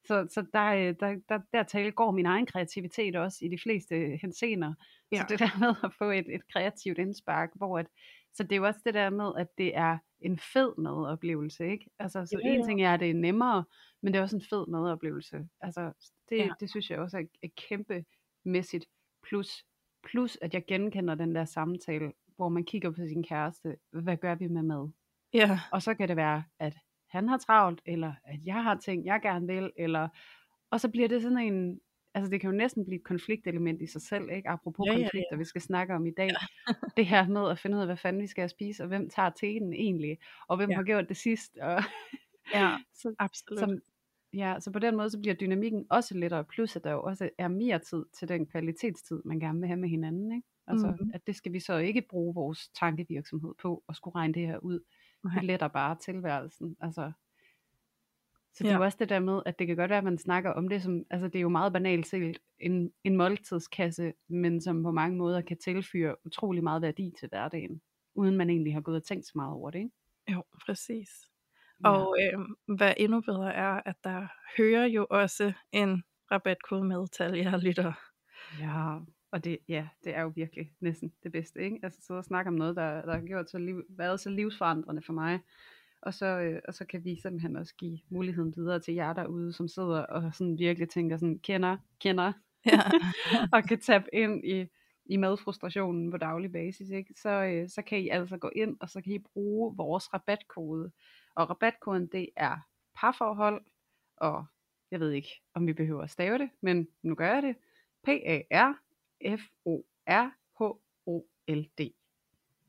Så, 0.05 0.27
så 0.31 0.45
der, 0.53 0.67
øh, 0.67 0.95
der, 1.01 1.17
der, 1.29 1.39
der 1.53 1.63
tale 1.63 1.93
går 1.93 2.11
min 2.11 2.27
egen 2.27 2.47
kreativitet 2.47 3.17
også 3.17 3.39
i 3.43 3.49
de 3.49 3.59
fleste 3.63 4.19
hensener. 4.23 4.75
Ja. 5.13 5.17
Så 5.17 5.27
det 5.29 5.39
der 5.39 5.59
med 5.65 5.75
at 5.85 5.95
få 5.99 6.11
et, 6.11 6.35
et 6.35 6.49
kreativt 6.53 6.99
indspark, 6.99 7.51
hvor 7.55 7.79
at, 7.79 7.87
så 8.35 8.43
det 8.43 8.53
er 8.53 8.57
jo 8.57 8.67
også 8.67 8.81
det 8.85 8.95
der 8.95 9.11
med, 9.11 9.33
at 9.37 9.59
det 9.59 9.77
er 9.77 9.99
en 10.21 10.39
fed 10.39 10.73
madoplevelse, 10.79 11.67
ikke? 11.67 11.91
Altså, 11.99 12.27
så 12.27 12.41
ja, 12.45 12.49
en 12.49 12.67
ting 12.67 12.83
er, 12.83 12.95
at 12.95 13.01
det 13.01 13.11
er 13.11 13.15
nemmere, 13.15 13.65
men 14.03 14.13
det 14.13 14.19
er 14.19 14.23
også 14.23 14.37
en 14.37 14.43
fed 14.51 14.67
madoplevelse. 14.67 15.49
Altså, 15.61 15.93
det, 16.29 16.39
ja. 16.39 16.51
det 16.61 16.71
synes 16.71 16.91
jeg 16.91 16.99
også 16.99 17.27
er 17.43 17.49
kæmpe 17.57 18.05
mæssigt 18.45 18.87
plus. 19.23 19.65
Plus, 20.05 20.39
at 20.43 20.55
jeg 20.55 20.65
genkender 20.67 21.15
den 21.15 21.35
der 21.35 21.45
samtale, 21.45 22.13
hvor 22.37 22.49
man 22.49 22.65
kigger 22.65 22.91
på 22.91 23.07
sin 23.09 23.23
kæreste, 23.23 23.77
hvad 23.91 24.17
gør 24.17 24.35
vi 24.35 24.49
med 24.49 24.63
mad? 24.63 24.91
Ja. 25.35 25.61
Og 25.73 25.83
så 25.83 25.95
kan 25.95 26.09
det 26.09 26.17
være, 26.17 26.45
at 26.59 26.77
han 27.09 27.29
har 27.29 27.39
travlt, 27.39 27.81
eller 27.87 28.15
at 28.25 28.41
jeg 28.45 28.63
har 28.63 28.75
ting, 28.75 29.07
jeg 29.07 29.21
gerne 29.23 29.47
vil, 29.47 29.73
eller, 29.77 30.09
og 30.71 30.81
så 30.81 30.89
bliver 30.89 31.09
det 31.09 31.23
sådan 31.23 31.39
en, 31.39 31.81
altså 32.15 32.31
det 32.31 32.41
kan 32.41 32.51
jo 32.51 32.57
næsten 32.57 32.85
blive 32.85 32.99
et 32.99 33.05
konfliktelement 33.05 33.83
i 33.83 33.87
sig 33.87 34.03
selv, 34.03 34.31
ikke? 34.31 34.49
Apropos 34.49 34.87
ja, 34.87 34.93
konflikter, 34.93 35.19
ja, 35.19 35.35
ja. 35.35 35.37
vi 35.37 35.45
skal 35.45 35.61
snakke 35.61 35.95
om 35.95 36.07
i 36.07 36.11
dag. 36.11 36.31
Ja. 36.69 36.73
det 36.97 37.07
her 37.07 37.29
med 37.29 37.51
at 37.51 37.59
finde 37.59 37.77
ud 37.77 37.81
af, 37.81 37.89
hvad 37.89 37.97
fanden 37.97 38.23
vi 38.23 38.27
skal 38.27 38.49
spise, 38.49 38.83
og 38.83 38.89
hvem 38.89 39.11
tager 39.11 39.31
teten 39.31 39.73
egentlig, 39.73 40.19
og 40.49 40.57
hvem 40.57 40.71
ja. 40.71 40.77
har 40.77 40.83
gjort 40.83 41.09
det 41.09 41.17
sidst. 41.17 41.57
Og 41.57 41.83
ja, 42.55 42.77
så, 43.03 43.15
absolut. 43.19 43.61
Som, 43.61 43.79
ja, 44.33 44.57
så 44.61 44.71
på 44.71 44.79
den 44.79 44.97
måde, 44.97 45.11
så 45.11 45.19
bliver 45.19 45.35
dynamikken 45.35 45.87
også 45.91 46.15
lettere, 46.19 46.45
plus 46.45 46.77
at 46.77 46.85
der 46.85 46.93
jo 46.93 47.03
også 47.03 47.31
er 47.39 47.49
mere 47.49 47.79
tid 47.79 48.05
til 48.19 48.29
den 48.29 48.47
kvalitetstid, 48.47 49.23
man 49.25 49.41
gerne 49.41 49.59
vil 49.59 49.69
have 49.69 49.81
med 49.81 49.89
hinanden, 49.89 50.33
ikke? 50.33 50.49
Altså, 50.67 50.87
mm-hmm. 50.87 51.11
at 51.15 51.27
det 51.27 51.37
skal 51.37 51.53
vi 51.53 51.61
så 51.61 51.77
ikke 51.77 52.03
bruge 52.11 52.35
vores 52.35 52.69
tankevirksomhed 52.69 53.55
på, 53.63 53.83
og 53.87 53.97
skulle 53.97 54.15
regne 54.15 54.35
det 54.35 54.47
her 54.47 54.59
ud. 54.59 54.81
Nej. 55.25 55.35
Det 55.35 55.45
letter 55.45 55.69
bare 55.69 55.97
tilværelsen. 56.01 56.77
Altså, 56.81 57.13
så 58.55 58.65
det 58.65 58.69
ja. 58.69 58.75
er 58.75 58.79
jo 58.79 58.85
også 58.85 58.99
det 59.01 59.09
der 59.09 59.21
med, 59.21 59.43
at 59.47 59.59
det 59.59 59.67
kan 59.67 59.77
godt 59.77 59.91
være, 59.91 59.99
at 59.99 60.05
man 60.05 60.19
snakker 60.19 60.51
om 60.51 60.69
det 60.69 60.83
som, 60.83 61.05
altså 61.11 61.29
det 61.29 61.37
er 61.37 61.43
jo 61.43 61.49
meget 61.49 61.73
banalt 61.73 62.07
set, 62.07 62.39
en, 62.59 62.93
en 63.05 63.17
måltidskasse, 63.17 64.13
men 64.29 64.61
som 64.61 64.83
på 64.83 64.91
mange 64.91 65.17
måder 65.17 65.41
kan 65.41 65.59
tilføre 65.59 66.17
utrolig 66.27 66.63
meget 66.63 66.83
værdi 66.83 67.13
til 67.19 67.29
hverdagen, 67.29 67.81
uden 68.15 68.37
man 68.37 68.51
egentlig 68.51 68.75
har 68.75 68.81
gået 68.81 68.97
og 68.97 69.05
tænkt 69.05 69.27
så 69.27 69.33
meget 69.35 69.53
over 69.53 69.71
det, 69.71 69.79
ikke? 69.79 69.91
Jo, 70.33 70.45
præcis. 70.67 71.09
Ja. 71.85 71.91
Og 71.91 72.17
øh, 72.23 72.41
hvad 72.77 72.95
endnu 72.97 73.21
bedre 73.21 73.55
er, 73.55 73.81
at 73.87 73.97
der 74.05 74.27
hører 74.59 74.87
jo 74.87 75.07
også 75.11 75.53
en 75.73 76.03
rabatkode 76.31 76.85
med 76.85 77.09
til 77.09 77.23
alle 77.23 77.39
jer 77.39 77.57
lytter. 77.57 77.93
Ja, 78.61 78.99
og 79.33 79.45
det, 79.45 79.59
ja, 79.69 79.89
det 80.05 80.17
er 80.17 80.23
jo 80.23 80.33
virkelig 80.35 80.73
næsten 80.81 81.13
det 81.23 81.33
bedste, 81.33 81.61
ikke? 81.61 81.79
Altså 81.83 82.01
sidde 82.03 82.19
og 82.19 82.25
snakke 82.25 82.49
om 82.49 82.55
noget, 82.55 82.77
der, 82.77 83.03
der 83.03 83.13
har 83.13 83.27
gjort 83.27 83.51
så 83.51 83.59
liv, 83.59 83.83
været 83.89 84.21
så 84.21 84.31
livsforandrende 84.31 85.03
for 85.03 85.13
mig. 85.13 85.41
Og 86.03 86.15
så, 86.15 86.27
øh, 86.27 86.61
og 86.69 86.75
så 86.75 86.85
kan 86.85 87.05
vi 87.05 87.21
simpelthen 87.21 87.57
også 87.57 87.75
give 87.75 87.99
muligheden 88.09 88.55
videre 88.57 88.81
til 88.81 88.95
jer 88.95 89.13
derude, 89.13 89.53
som 89.53 89.69
sidder 89.69 90.03
og 90.03 90.35
sådan 90.35 90.59
virkelig 90.59 90.89
tænker 90.89 91.17
sådan, 91.17 91.39
kender, 91.39 91.77
kender, 92.01 92.33
ja. 92.67 92.81
og 93.53 93.65
kan 93.65 93.81
tabe 93.81 94.05
ind 94.13 94.45
i, 94.45 94.67
i 95.07 95.17
madfrustrationen 95.17 96.11
på 96.11 96.17
daglig 96.17 96.53
basis, 96.53 96.91
ikke? 96.91 97.15
Så, 97.17 97.29
øh, 97.29 97.69
så 97.69 97.83
kan 97.83 97.99
I 97.99 98.09
altså 98.09 98.37
gå 98.37 98.51
ind, 98.57 98.77
og 98.81 98.91
så 98.91 99.01
kan 99.01 99.13
I 99.13 99.19
bruge 99.19 99.77
vores 99.77 100.15
rabatkode. 100.15 100.93
Og 101.35 101.51
rabatkoden, 101.51 102.07
det 102.07 102.29
er 102.37 102.57
parforhold, 102.95 103.65
og 104.17 104.47
jeg 104.91 105.01
ved 105.01 105.11
ikke, 105.11 105.43
om 105.55 105.67
vi 105.67 105.73
behøver 105.73 106.03
at 106.03 106.11
stave 106.11 106.39
det, 106.39 106.51
men 106.61 106.89
nu 107.03 107.15
gør 107.15 107.35
jeg 107.35 107.43
det. 107.43 107.57
P-A-R-F-O-R-H-O-L-D. 108.05 108.73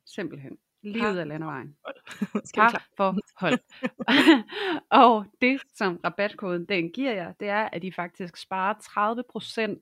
Simpelthen. 0.06 0.58
Lige 0.84 1.12
ud 1.12 1.16
af 1.18 1.28
landevejen. 1.28 1.75
Par 2.56 2.88
for 2.98 3.16
hold. 3.40 3.60
og 5.04 5.25
det, 5.42 5.62
som 5.74 6.00
rabatkoden 6.04 6.66
den 6.66 6.92
giver 6.92 7.12
jer, 7.13 7.34
det 7.40 7.48
er, 7.50 7.70
at 7.70 7.84
I 7.84 7.92
faktisk 7.92 8.38
sparer 8.38 8.74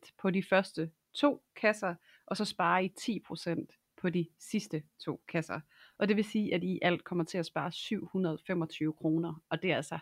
30% 0.02 0.12
på 0.22 0.30
de 0.32 0.44
første 0.44 0.92
to 1.14 1.44
kasser, 1.56 1.96
og 2.28 2.38
så 2.38 2.46
sparer 2.46 2.80
I 2.80 2.92
10% 3.30 3.96
på 4.02 4.10
de 4.10 4.28
sidste 4.40 4.84
to 5.06 5.22
kasser. 5.28 5.60
Og 6.00 6.08
det 6.08 6.16
vil 6.16 6.24
sige, 6.26 6.54
at 6.56 6.64
I 6.64 6.80
alt 6.82 7.04
kommer 7.04 7.24
til 7.24 7.38
at 7.38 7.46
spare 7.46 7.72
725 7.72 8.94
kroner, 8.94 9.42
og 9.50 9.62
det 9.62 9.72
er 9.72 9.76
altså 9.76 10.00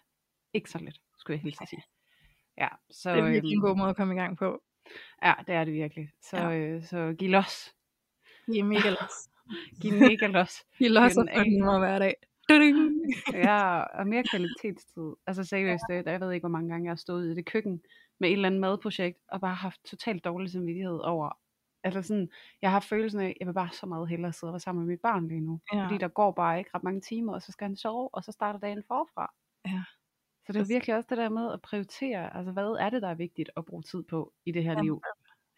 ikke 0.53 0.70
så 0.70 0.77
let, 0.77 1.00
skulle 1.18 1.36
jeg 1.36 1.41
helt 1.41 1.70
sige. 1.70 1.84
Ja, 2.58 2.68
så, 2.91 3.12
Det 3.12 3.20
er 3.20 3.29
virkelig 3.29 3.53
en 3.53 3.58
øhm, 3.60 3.68
god 3.68 3.77
måde 3.77 3.89
at 3.89 3.96
komme 3.96 4.13
i 4.13 4.18
gang 4.18 4.38
på. 4.38 4.63
ja, 5.24 5.34
det 5.48 5.56
er 5.56 5.63
det 5.63 5.74
virkelig. 5.74 6.10
Så, 6.22 6.38
Ja. 6.38 6.51
øh, 6.58 6.84
så 6.84 7.15
giv 7.20 7.29
los. 7.29 7.75
Er 8.48 8.63
mega 8.63 8.89
los. 8.89 9.29
Giv 9.82 9.94
mega 9.94 10.27
los. 10.27 10.63
I 10.79 10.88
los 10.88 11.13
Fyr 11.13 11.20
og 11.20 11.25
den 11.25 11.29
få 11.34 11.39
af. 11.39 11.44
den 11.44 11.53
nemmere 11.53 11.79
hver 11.79 12.00
dag. 12.00 12.15
Ja, 13.34 13.79
og 13.79 14.08
mere 14.08 14.24
kvalitetstid. 14.24 15.13
Altså 15.27 15.44
seriøst, 15.44 15.84
det, 15.89 16.06
jeg 16.06 16.22
ved 16.22 16.32
ikke, 16.32 16.44
hvor 16.44 16.58
mange 16.58 16.70
gange 16.70 16.86
jeg 16.86 16.91
har 16.91 16.96
stået 16.96 17.32
i 17.32 17.36
det 17.36 17.46
køkken 17.46 17.82
med 18.20 18.29
et 18.29 18.34
eller 18.34 18.48
andet 18.50 18.62
madprojekt, 18.62 19.20
og 19.27 19.41
bare 19.41 19.56
haft 19.56 19.86
totalt 19.86 20.25
dårlig 20.25 20.51
samvittighed 20.51 21.00
over, 21.00 21.38
altså 21.84 22.01
sådan, 22.01 22.29
jeg 22.62 22.72
har 22.72 22.79
følelsen 22.79 23.22
af, 23.22 23.25
at 23.27 23.34
jeg 23.39 23.48
vil 23.48 23.53
bare 23.53 23.70
så 23.72 23.86
meget 23.86 24.10
hellere 24.10 24.34
sidde 24.34 24.50
og 24.50 24.53
være 24.53 24.60
sammen 24.60 24.86
med 24.86 24.94
mit 24.94 25.01
barn 25.01 25.27
lige 25.27 25.41
nu. 25.41 25.60
Ja. 25.74 25.86
Fordi 25.86 25.98
der 25.98 26.08
går 26.08 26.32
bare 26.32 26.58
ikke 26.60 26.70
ret 26.75 26.84
mange 26.84 27.01
timer, 27.01 27.34
og 27.34 27.41
så 27.41 27.51
skal 27.51 27.65
han 27.68 27.75
sove, 27.75 28.10
og 28.13 28.24
så 28.24 28.32
starter 28.32 28.60
dagen 28.60 28.84
forfra. 28.88 29.34
Ja. 29.65 29.84
Så 30.46 30.53
det 30.53 30.62
er 30.62 30.74
virkelig 30.75 30.96
også 30.96 31.08
det 31.10 31.18
der 31.18 31.29
med 31.29 31.53
at 31.53 31.62
prioritere, 31.62 32.38
altså 32.38 32.51
hvad 32.51 32.77
er 32.79 32.89
det, 32.89 33.01
der 33.01 33.08
er 33.08 33.15
vigtigt 33.15 33.50
at 33.58 33.65
bruge 33.65 33.84
tid 33.84 34.03
på 34.03 34.34
i 34.46 34.51
det 34.51 34.63
her 34.63 34.82
liv? 34.84 35.01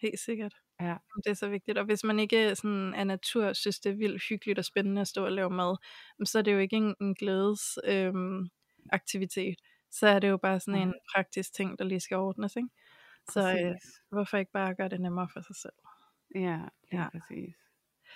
Helt 0.01 0.19
sikkert. 0.19 0.53
Ja. 0.81 0.95
Det 1.23 1.29
er 1.29 1.33
så 1.33 1.49
vigtigt. 1.49 1.77
Og 1.77 1.85
hvis 1.85 2.03
man 2.03 2.19
ikke 2.19 2.55
sådan 2.55 2.93
af 2.93 3.07
natur 3.07 3.53
synes, 3.53 3.79
det 3.79 3.91
er 3.91 3.95
vildt 3.95 4.23
hyggeligt 4.29 4.59
og 4.59 4.65
spændende 4.65 5.01
at 5.01 5.07
stå 5.07 5.25
og 5.25 5.31
lave 5.31 5.49
mad, 5.49 5.75
så 6.25 6.37
er 6.39 6.41
det 6.43 6.53
jo 6.53 6.57
ikke 6.59 6.75
en, 6.75 6.95
en 7.01 7.15
glædes 7.15 7.79
øhm, 7.85 8.49
aktivitet. 8.91 9.55
Så 9.91 10.07
er 10.07 10.19
det 10.19 10.29
jo 10.29 10.37
bare 10.37 10.59
sådan 10.59 10.73
Nej. 10.73 10.83
en 10.83 10.93
praktisk 11.15 11.53
ting, 11.53 11.79
der 11.79 11.85
lige 11.85 11.99
skal 11.99 12.17
ordnes. 12.17 12.55
Ikke? 12.55 12.69
Så 13.29 13.51
øh, 13.63 13.75
hvorfor 14.09 14.37
ikke 14.37 14.51
bare 14.51 14.75
gøre 14.75 14.89
det 14.89 15.01
nemmere 15.01 15.27
for 15.33 15.41
sig 15.41 15.55
selv? 15.55 15.73
Ja, 16.35 16.59
Ja. 16.93 17.09
præcis. 17.09 17.55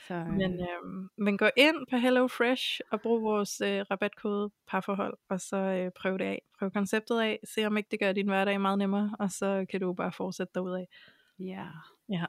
Så, 0.08 0.14
øh, 0.14 0.28
Men, 0.28 0.52
øhm, 0.60 1.10
men 1.18 1.38
gå 1.38 1.50
ind 1.58 1.88
på 1.92 1.98
HelloFresh 1.98 2.80
og 2.92 3.02
brug 3.02 3.24
vores 3.24 3.62
øh, 3.62 3.86
rabatkode 3.92 4.50
parforhold, 4.68 5.18
og 5.30 5.42
så 5.42 5.58
øh, 5.58 5.92
prøv 6.02 6.18
det 6.18 6.26
af. 6.26 6.42
Prøv 6.60 6.72
konceptet 6.72 7.20
af, 7.20 7.40
se 7.44 7.66
om 7.66 7.78
ikke 7.78 7.88
det 7.92 8.00
gør 8.00 8.12
din 8.12 8.28
hverdag 8.28 8.62
meget 8.62 8.78
nemmere, 8.80 9.16
og 9.20 9.32
så 9.32 9.66
kan 9.70 9.80
du 9.82 9.94
bare 9.94 10.12
fortsætte 10.12 10.52
derudad. 10.56 10.86
Ja. 11.40 11.68
Ja. 12.10 12.26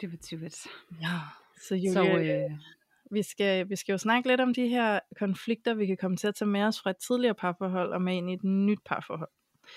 Det 0.00 0.12
var 0.12 0.18
det. 0.30 0.66
Ja. 1.00 1.18
Så 1.68 1.74
Julie, 1.74 1.92
Så, 1.92 2.02
øh, 2.02 2.58
vi, 3.10 3.22
skal, 3.22 3.68
vi 3.68 3.76
skal 3.76 3.92
jo 3.92 3.98
snakke 3.98 4.28
lidt 4.28 4.40
om 4.40 4.54
de 4.54 4.68
her 4.68 5.00
konflikter, 5.18 5.74
vi 5.74 5.86
kan 5.86 5.96
komme 5.96 6.16
til 6.16 6.28
at 6.28 6.34
tage 6.34 6.48
med 6.48 6.62
os 6.62 6.80
fra 6.80 6.90
et 6.90 6.96
tidligere 6.96 7.34
parforhold 7.34 7.92
og 7.92 8.02
med 8.02 8.16
ind 8.16 8.30
i 8.30 8.34
et 8.34 8.44
nyt 8.44 8.78
parforhold. 8.84 9.30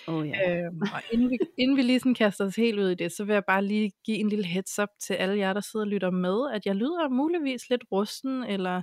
oh, 0.07 0.27
ja. 0.27 0.65
Øhm, 0.65 0.81
og 0.81 1.01
inden 1.11 1.29
vi, 1.29 1.37
inden 1.57 1.77
vi 1.77 1.81
lige 1.81 1.99
sådan 1.99 2.15
kaster 2.15 2.45
os 2.45 2.55
helt 2.55 2.79
ud 2.79 2.89
i 2.89 2.95
det, 2.95 3.11
så 3.11 3.23
vil 3.23 3.33
jeg 3.33 3.45
bare 3.45 3.65
lige 3.65 3.91
give 4.05 4.17
en 4.17 4.29
lille 4.29 4.45
heads 4.45 4.79
up 4.79 4.89
til 4.99 5.13
alle 5.13 5.37
jer, 5.37 5.53
der 5.53 5.61
sidder 5.61 5.85
og 5.85 5.89
lytter 5.89 6.11
med, 6.11 6.51
at 6.53 6.65
jeg 6.65 6.75
lyder 6.75 7.09
muligvis 7.09 7.69
lidt 7.69 7.83
rusten, 7.91 8.43
eller, 8.43 8.81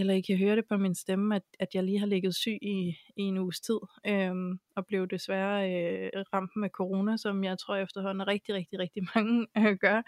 eller 0.00 0.14
I 0.14 0.20
kan 0.20 0.38
høre 0.38 0.56
det 0.56 0.66
på 0.68 0.76
min 0.76 0.94
stemme, 0.94 1.36
at, 1.36 1.42
at 1.58 1.74
jeg 1.74 1.84
lige 1.84 1.98
har 1.98 2.06
ligget 2.06 2.34
syg 2.34 2.58
i, 2.62 2.96
i 3.16 3.22
en 3.22 3.38
uges 3.38 3.60
tid, 3.60 3.78
øhm, 4.06 4.60
og 4.76 4.86
blev 4.86 5.08
desværre 5.08 5.72
øh, 5.72 6.10
ramt 6.34 6.56
med 6.56 6.68
corona, 6.68 7.16
som 7.16 7.44
jeg 7.44 7.58
tror 7.58 7.76
efterhånden 7.76 8.26
rigtig, 8.26 8.54
rigtig, 8.54 8.78
rigtig 8.78 9.02
mange 9.14 9.46
øh, 9.58 9.76
gør, 9.76 10.02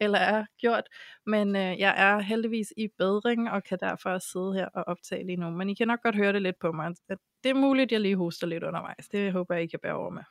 eller 0.00 0.18
er 0.18 0.44
gjort. 0.58 0.84
Men 1.26 1.56
øh, 1.56 1.78
jeg 1.78 1.94
er 1.96 2.20
heldigvis 2.20 2.72
i 2.76 2.88
bedring, 2.98 3.50
og 3.50 3.64
kan 3.64 3.78
derfor 3.80 4.18
sidde 4.18 4.54
her 4.54 4.68
og 4.74 4.84
optage 4.86 5.26
lige 5.26 5.36
nu. 5.36 5.50
Men 5.50 5.68
I 5.68 5.74
kan 5.74 5.88
nok 5.88 6.02
godt 6.02 6.16
høre 6.16 6.32
det 6.32 6.42
lidt 6.42 6.58
på 6.58 6.72
mig, 6.72 6.94
at 7.08 7.18
det 7.44 7.50
er 7.50 7.54
muligt, 7.54 7.84
at 7.84 7.92
jeg 7.92 8.00
lige 8.00 8.16
hoster 8.16 8.46
lidt 8.46 8.64
undervejs. 8.64 9.08
Det 9.08 9.32
håber 9.32 9.54
jeg, 9.54 9.64
I 9.64 9.66
kan 9.66 9.80
bære 9.82 9.94
over 9.94 10.10
med. 10.10 10.22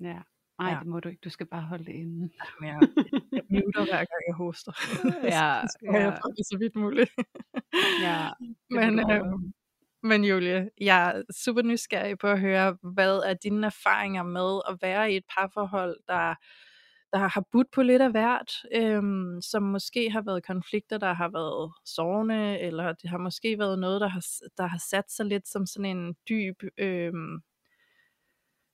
ja. 0.00 0.20
Nej, 0.58 0.70
Ja. 0.70 0.78
det 0.78 0.86
må 0.86 1.00
du 1.00 1.08
ikke. 1.08 1.20
Du 1.24 1.30
skal 1.30 1.46
bare 1.46 1.62
holde 1.62 1.84
det 1.84 1.92
inde. 1.92 2.30
Men 2.60 2.68
jeg, 2.68 2.80
jeg 3.32 3.42
muter 3.50 3.84
hver 3.84 4.04
gang 4.04 4.22
jeg 4.28 4.34
hoster. 4.36 4.72
Ja, 5.36 5.60
så 5.62 5.76
skal 5.78 5.88
jeg 5.92 6.02
ja. 6.02 6.30
det 6.36 6.46
så 6.46 6.56
vidt 6.58 6.76
muligt. 6.76 7.10
Ja, 8.06 8.28
det 8.40 8.56
men, 8.70 9.10
øh, 9.10 9.22
men 10.02 10.24
Julie, 10.24 10.70
jeg 10.80 11.08
er 11.16 11.22
super 11.44 11.62
nysgerrig 11.62 12.18
på 12.18 12.26
at 12.26 12.40
høre, 12.40 12.76
hvad 12.82 13.18
er 13.18 13.34
dine 13.34 13.66
erfaringer 13.66 14.22
med 14.22 14.60
at 14.68 14.78
være 14.82 15.12
i 15.12 15.16
et 15.16 15.24
parforhold, 15.38 15.96
der, 16.08 16.34
der 17.12 17.18
har 17.18 17.44
budt 17.52 17.66
på 17.74 17.82
lidt 17.82 18.02
af 18.02 18.10
hvert, 18.10 18.52
øhm, 18.74 19.40
som 19.42 19.62
måske 19.62 20.10
har 20.10 20.22
været 20.22 20.46
konflikter, 20.46 20.98
der 20.98 21.12
har 21.12 21.28
været 21.28 21.72
sårende, 21.84 22.58
eller 22.60 22.92
det 22.92 23.10
har 23.10 23.18
måske 23.18 23.58
været 23.58 23.78
noget, 23.78 24.00
der 24.00 24.08
har, 24.08 24.22
der 24.56 24.66
har 24.66 24.80
sat 24.90 25.10
sig 25.12 25.26
lidt 25.26 25.48
som 25.48 25.66
sådan 25.66 25.96
en 25.96 26.14
dyb... 26.28 26.62
Øhm, 26.78 27.40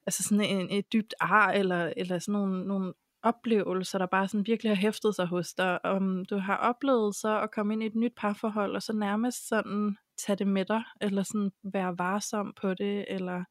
altså 0.06 0.22
sådan 0.22 0.44
en, 0.44 0.70
et 0.70 0.92
dybt 0.92 1.14
ar, 1.20 1.50
eller, 1.52 1.92
eller 1.96 2.18
sådan 2.18 2.32
nogle, 2.32 2.66
nogle 2.66 2.94
oplevelser, 3.22 3.98
der 3.98 4.06
bare 4.06 4.28
sådan 4.28 4.46
virkelig 4.46 4.70
har 4.70 4.76
hæftet 4.80 5.14
sig 5.14 5.26
hos 5.26 5.54
dig, 5.54 5.84
om 5.84 6.24
du 6.24 6.38
har 6.38 6.56
oplevet 6.56 7.14
så 7.14 7.40
at 7.40 7.50
komme 7.50 7.72
ind 7.72 7.82
i 7.82 7.86
et 7.86 7.94
nyt 7.94 8.12
parforhold, 8.16 8.76
og 8.76 8.82
så 8.82 8.92
nærmest 8.92 9.48
sådan 9.48 9.96
tage 10.18 10.36
det 10.36 10.46
med 10.46 10.64
dig, 10.64 10.82
eller 11.00 11.22
sådan 11.22 11.52
være 11.62 11.98
varsom 11.98 12.52
på 12.60 12.74
det, 12.74 13.04
eller... 13.08 13.44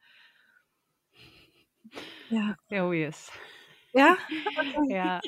Ja, 2.31 2.53
Oh 2.81 2.95
yes. 2.95 3.29
ja, 3.95 4.15
Ja, 4.89 5.19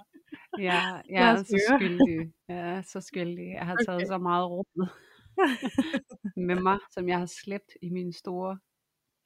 ja, 0.59 1.01
jeg 1.09 1.31
er 1.31 1.35
så 1.43 1.75
skyldig. 1.75 2.33
Jeg 2.47 2.77
er 2.77 2.81
så 2.81 3.01
skyldig. 3.01 3.47
Jeg 3.53 3.65
har 3.65 3.75
taget 3.75 3.95
Okay. 3.95 4.05
så 4.05 4.17
meget 4.17 4.49
rum 4.49 4.65
med 6.47 6.61
mig, 6.61 6.79
som 6.91 7.07
jeg 7.07 7.19
har 7.19 7.25
slæbt 7.25 7.71
i 7.81 7.89
min 7.89 8.13
store, 8.13 8.59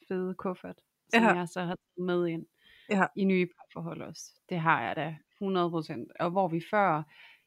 fede 0.08 0.36
kuffert, 0.36 0.80
som 1.14 1.24
Ja. 1.24 1.34
jeg 1.34 1.48
så 1.48 1.60
har 1.62 1.76
taget 1.76 2.06
med 2.08 2.28
ind 2.28 2.46
Ja. 2.90 3.06
i 3.16 3.26
nye 3.26 3.48
parforhold 3.58 4.02
også. 4.02 4.32
Det 4.50 4.60
har 4.60 4.82
jeg 4.84 4.96
da 4.96 5.16
100%. 5.40 6.12
Og 6.20 6.30
hvor 6.32 6.48
vi 6.48 6.62
før 6.72 7.04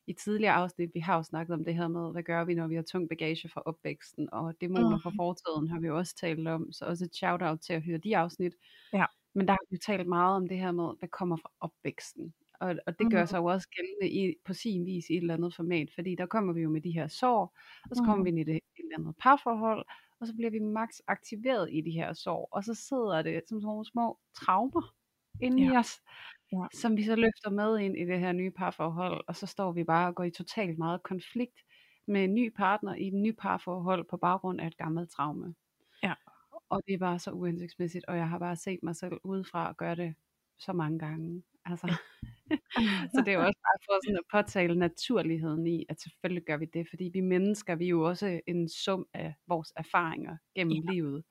i 0.06 0.12
tidligere 0.12 0.52
afsnit, 0.54 0.90
vi 0.94 1.00
har 1.00 1.16
jo 1.16 1.22
snakket 1.22 1.54
om 1.54 1.64
det 1.64 1.74
her 1.74 1.88
med, 1.88 2.12
hvad 2.12 2.22
gør 2.22 2.44
vi, 2.44 2.54
når 2.54 2.66
vi 2.66 2.74
har 2.74 2.82
tung 2.82 3.08
bagage 3.08 3.48
fra 3.48 3.62
opvæksten, 3.66 4.28
og 4.32 4.54
dæmoner 4.60 4.98
fra 5.02 5.10
Mhm. 5.10 5.16
fortiden 5.16 5.68
har 5.68 5.80
vi 5.80 5.86
jo 5.86 5.96
også 5.98 6.16
talt 6.16 6.48
om, 6.48 6.72
så 6.72 6.84
også 6.84 7.04
et 7.04 7.14
shout-out 7.14 7.60
til 7.60 7.72
at 7.72 7.82
høre 7.82 7.98
de 7.98 8.16
afsnit. 8.16 8.54
Ja. 8.92 9.04
Men 9.34 9.46
der 9.46 9.52
har 9.52 9.58
vi 9.70 9.74
jo 9.76 9.78
talt 9.86 10.06
meget 10.08 10.36
om 10.36 10.48
det 10.48 10.58
her 10.58 10.72
med, 10.72 10.88
hvad 10.98 11.08
kommer 11.08 11.36
fra 11.36 11.50
opvæksten. 11.60 12.34
Og, 12.60 12.74
og 12.86 12.98
det 12.98 13.10
gør 13.10 13.18
Mhm. 13.20 13.26
sig 13.26 13.38
jo 13.38 13.44
også 13.44 13.68
gældende 13.68 14.08
i, 14.10 14.34
på 14.44 14.52
sin 14.54 14.86
vis 14.86 15.10
i 15.10 15.12
et 15.12 15.20
eller 15.20 15.34
andet 15.34 15.54
format, 15.54 15.88
fordi 15.94 16.14
der 16.14 16.26
kommer 16.26 16.52
vi 16.52 16.60
jo 16.60 16.70
med 16.70 16.80
de 16.80 16.90
her 16.92 17.08
sår, 17.08 17.56
og 17.90 17.96
så 17.96 18.02
kommer 18.04 18.22
vi 18.24 18.28
ind 18.30 18.38
i 18.38 18.44
det, 18.44 18.56
et 18.56 18.62
eller 18.78 18.98
andet 18.98 19.14
parforhold, 19.20 19.86
og 20.20 20.26
så 20.26 20.34
bliver 20.36 20.50
vi 20.50 20.58
max 20.58 20.88
aktiveret 21.08 21.68
i 21.72 21.80
de 21.80 21.90
her 21.90 22.12
sår, 22.12 22.48
og 22.52 22.64
så 22.64 22.74
sidder 22.74 23.22
det 23.22 23.42
som 23.48 23.60
sådan 23.60 23.66
nogle 23.66 23.84
små 23.86 24.18
traumer 24.36 24.94
inde 25.40 25.62
Ja. 25.62 25.72
i 25.72 25.76
os, 25.76 26.00
Ja. 26.52 26.66
som 26.74 26.96
vi 26.96 27.02
så 27.04 27.16
løfter 27.16 27.50
med 27.50 27.78
ind 27.78 27.96
i 27.98 28.04
det 28.04 28.20
her 28.20 28.32
nye 28.32 28.50
parforhold, 28.50 29.24
og 29.28 29.36
så 29.36 29.46
står 29.46 29.72
vi 29.72 29.84
bare 29.84 30.08
og 30.08 30.14
går 30.14 30.24
i 30.24 30.30
totalt 30.30 30.78
meget 30.78 31.02
konflikt 31.02 31.58
med 32.06 32.24
en 32.24 32.34
ny 32.34 32.52
partner 32.56 32.94
i 32.94 33.06
et 33.08 33.14
nyt 33.14 33.36
parforhold 33.38 34.04
på 34.10 34.16
baggrund 34.16 34.60
af 34.60 34.66
et 34.66 34.76
gammelt 34.76 35.10
traume. 35.10 35.54
Ja. 36.02 36.14
Og 36.68 36.82
det 36.86 36.94
er 36.94 36.98
bare 36.98 37.18
så 37.18 37.30
uhensigtsmæssigt, 37.30 38.04
og 38.08 38.16
jeg 38.16 38.28
har 38.28 38.38
bare 38.38 38.56
set 38.56 38.78
mig 38.82 38.96
selv 38.96 39.12
udefra 39.24 39.72
gøre 39.78 39.94
det 39.96 40.14
så 40.58 40.72
mange 40.72 40.98
gange. 40.98 41.42
Altså. 41.70 41.86
så 43.14 43.22
det 43.26 43.28
er 43.28 43.38
jo 43.38 43.44
også 43.46 43.58
bare 43.66 43.78
for 43.86 44.00
sådan 44.06 44.16
at 44.16 44.24
påtale 44.32 44.74
naturligheden 44.78 45.66
i, 45.66 45.86
at 45.88 46.00
selvfølgelig 46.00 46.44
gør 46.44 46.56
vi 46.56 46.66
det, 46.74 46.86
fordi 46.90 47.10
vi 47.12 47.20
mennesker, 47.20 47.74
vi 47.74 47.84
er 47.84 47.88
jo 47.88 48.02
også 48.08 48.40
en 48.46 48.68
sum 48.68 49.06
af 49.14 49.34
vores 49.46 49.72
erfaringer 49.76 50.36
gennem 50.54 50.82
Ja. 50.84 50.92
livet. 50.92 51.24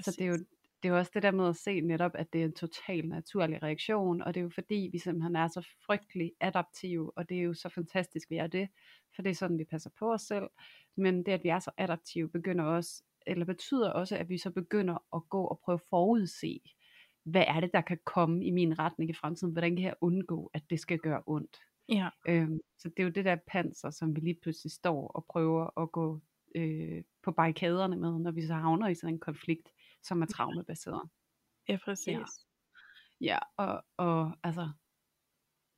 Så 0.00 0.10
det 0.18 0.24
er 0.24 0.28
jo 0.28 0.38
Præcis. 0.38 0.46
det 0.82 0.88
er 0.88 0.92
jo 0.92 0.98
også 0.98 1.10
det 1.14 1.22
der 1.22 1.30
med 1.30 1.48
at 1.48 1.56
se 1.56 1.80
netop, 1.80 2.10
at 2.14 2.32
det 2.32 2.40
er 2.40 2.44
en 2.44 2.54
total 2.54 3.08
naturlig 3.08 3.62
reaktion, 3.62 4.22
og 4.22 4.34
det 4.34 4.40
er 4.40 4.44
jo 4.44 4.50
fordi, 4.54 4.88
vi 4.92 4.98
simpelthen 4.98 5.36
er 5.36 5.48
så 5.48 5.68
frygtelig 5.86 6.32
adaptive, 6.40 7.12
og 7.18 7.28
det 7.28 7.38
er 7.38 7.42
jo 7.42 7.54
så 7.54 7.68
fantastisk, 7.68 8.30
vi 8.30 8.36
er 8.36 8.46
det, 8.46 8.68
for 9.14 9.22
det 9.22 9.30
er 9.30 9.34
sådan, 9.34 9.58
vi 9.58 9.64
passer 9.64 9.90
på 9.98 10.12
os 10.12 10.22
selv, 10.22 10.48
men 10.96 11.26
det, 11.26 11.32
at 11.32 11.40
vi 11.44 11.48
er 11.48 11.58
så 11.58 11.70
adaptive, 11.78 12.28
begynder 12.28 12.64
også, 12.64 13.02
eller 13.26 13.44
betyder 13.44 13.90
også, 13.90 14.16
at 14.16 14.28
vi 14.28 14.38
så 14.38 14.50
begynder 14.50 15.16
at 15.16 15.22
gå 15.28 15.44
og 15.44 15.60
prøve 15.64 15.74
at 15.76 15.82
forudse, 15.90 16.60
hvad 17.24 17.44
er 17.48 17.60
det, 17.60 17.70
der 17.72 17.80
kan 17.80 17.98
komme 18.04 18.44
i 18.44 18.50
min 18.50 18.78
retning 18.78 19.10
i 19.10 19.14
fremtiden, 19.14 19.52
hvordan 19.52 19.76
kan 19.76 19.84
jeg 19.84 19.94
undgå, 20.00 20.50
at 20.54 20.62
det 20.70 20.80
skal 20.80 20.98
gøre 20.98 21.22
ondt. 21.26 21.60
Ja. 21.88 22.08
Øhm, 22.28 22.60
så 22.78 22.88
det 22.88 22.98
er 22.98 23.04
jo 23.04 23.10
det 23.10 23.24
der 23.24 23.36
panser, 23.46 23.90
som 23.90 24.16
vi 24.16 24.20
lige 24.20 24.38
pludselig 24.42 24.72
står 24.72 25.08
og 25.08 25.26
prøver 25.30 25.82
at 25.82 25.92
gå 25.92 26.20
øh, 26.54 27.02
på 27.22 27.32
barrikaderne 27.32 27.96
med, 27.96 28.18
når 28.18 28.30
vi 28.30 28.46
så 28.46 28.54
havner 28.54 28.88
i 28.88 28.94
sådan 28.94 29.14
en 29.14 29.20
konflikt, 29.20 29.68
som 30.02 30.22
er 30.22 30.26
traumabaseret. 30.26 31.08
Ja, 31.68 31.78
præcis. 31.84 32.08
Ja. 32.08 32.24
Ja, 33.20 33.38
og, 33.56 33.84
og 33.96 34.36
altså, 34.42 34.70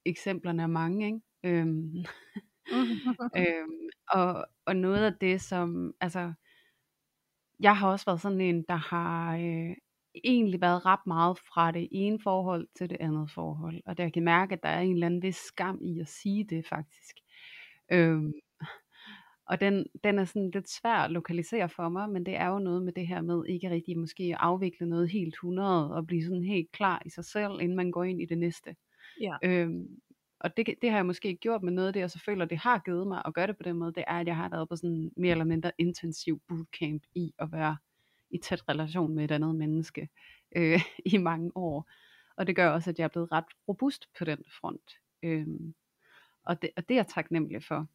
eksemplerne 0.04 0.62
er 0.62 0.66
mange, 0.66 1.06
ikke? 1.06 1.20
Øhm, 1.42 2.04
øhm, 3.38 3.88
og, 4.08 4.46
og 4.64 4.76
noget 4.76 5.04
af 5.04 5.14
det, 5.20 5.40
som, 5.40 5.94
altså, 6.00 6.32
jeg 7.60 7.76
har 7.76 7.88
også 7.88 8.06
været 8.06 8.20
sådan 8.20 8.40
en, 8.40 8.64
der 8.68 8.74
har 8.74 9.36
øh, 9.36 9.76
egentlig 10.24 10.60
været 10.60 10.86
ret 10.86 11.06
meget 11.06 11.38
fra 11.38 11.70
det 11.72 11.88
ene 11.92 12.18
forhold 12.22 12.68
til 12.76 12.90
det 12.90 12.96
andet 13.00 13.30
forhold, 13.30 13.82
og 13.86 13.98
der 13.98 14.08
kan 14.08 14.24
mærke, 14.24 14.52
at 14.52 14.62
der 14.62 14.68
er 14.68 14.80
en 14.80 14.94
eller 14.94 15.06
anden 15.06 15.22
vis 15.22 15.36
skam 15.36 15.78
i 15.82 16.00
at 16.00 16.08
sige 16.08 16.44
det 16.44 16.66
faktisk. 16.68 17.16
Øhm, 17.92 18.32
og 19.46 19.60
den, 19.60 19.86
den 20.04 20.18
er 20.18 20.24
sådan 20.24 20.50
lidt 20.50 20.70
svær 20.70 20.94
at 20.94 21.10
lokalisere 21.10 21.68
for 21.68 21.88
mig, 21.88 22.10
men 22.10 22.26
det 22.26 22.36
er 22.36 22.46
jo 22.48 22.58
noget 22.58 22.82
med 22.82 22.92
det 22.92 23.06
her 23.06 23.20
med 23.20 23.44
ikke 23.48 23.70
rigtig 23.70 23.98
måske 23.98 24.22
at 24.24 24.36
afvikle 24.40 24.88
noget 24.88 25.10
helt 25.10 25.34
100 25.34 25.94
og 25.94 26.06
blive 26.06 26.24
sådan 26.24 26.44
helt 26.44 26.72
klar 26.72 27.02
i 27.06 27.10
sig 27.10 27.24
selv, 27.24 27.52
inden 27.60 27.76
man 27.76 27.90
går 27.90 28.04
ind 28.04 28.22
i 28.22 28.26
det 28.26 28.38
næste. 28.38 28.76
Ja. 29.20 29.36
Øhm, 29.42 30.00
og 30.40 30.56
det, 30.56 30.66
det 30.82 30.90
har 30.90 30.98
jeg 30.98 31.06
måske 31.06 31.36
gjort 31.36 31.62
med 31.62 31.72
noget 31.72 31.86
af 31.86 31.92
det, 31.92 32.00
jeg 32.00 32.10
så 32.10 32.18
føler, 32.24 32.44
det 32.44 32.58
har 32.58 32.78
givet 32.78 33.06
mig 33.06 33.22
at 33.24 33.34
gøre 33.34 33.46
det 33.46 33.56
på 33.56 33.62
den 33.62 33.76
måde, 33.76 33.92
det 33.92 34.04
er, 34.06 34.20
at 34.20 34.26
jeg 34.26 34.36
har 34.36 34.48
været 34.48 34.68
på 34.68 34.76
sådan 34.76 35.10
mere 35.16 35.30
eller 35.30 35.44
mindre 35.44 35.72
intensiv 35.78 36.40
bootcamp 36.48 37.02
i 37.14 37.32
at 37.38 37.52
være 37.52 37.76
i 38.34 38.38
tæt 38.38 38.68
relation 38.68 39.14
med 39.14 39.24
et 39.24 39.30
andet 39.30 39.54
menneske 39.54 40.08
øh, 40.56 40.80
i 41.14 41.16
mange 41.16 41.50
år. 41.54 41.90
Og 42.36 42.46
det 42.46 42.56
gør 42.56 42.68
også, 42.68 42.90
at 42.90 42.98
jeg 42.98 43.04
er 43.04 43.08
blevet 43.08 43.32
ret 43.32 43.44
robust 43.68 44.08
på 44.18 44.24
den 44.24 44.38
front. 44.60 44.98
Øhm, 45.22 45.74
og, 46.44 46.62
det, 46.62 46.70
og 46.76 46.88
det 46.88 46.94
er 46.94 46.98
jeg 46.98 47.06
taknemmelig 47.06 47.62
for. 47.62 47.86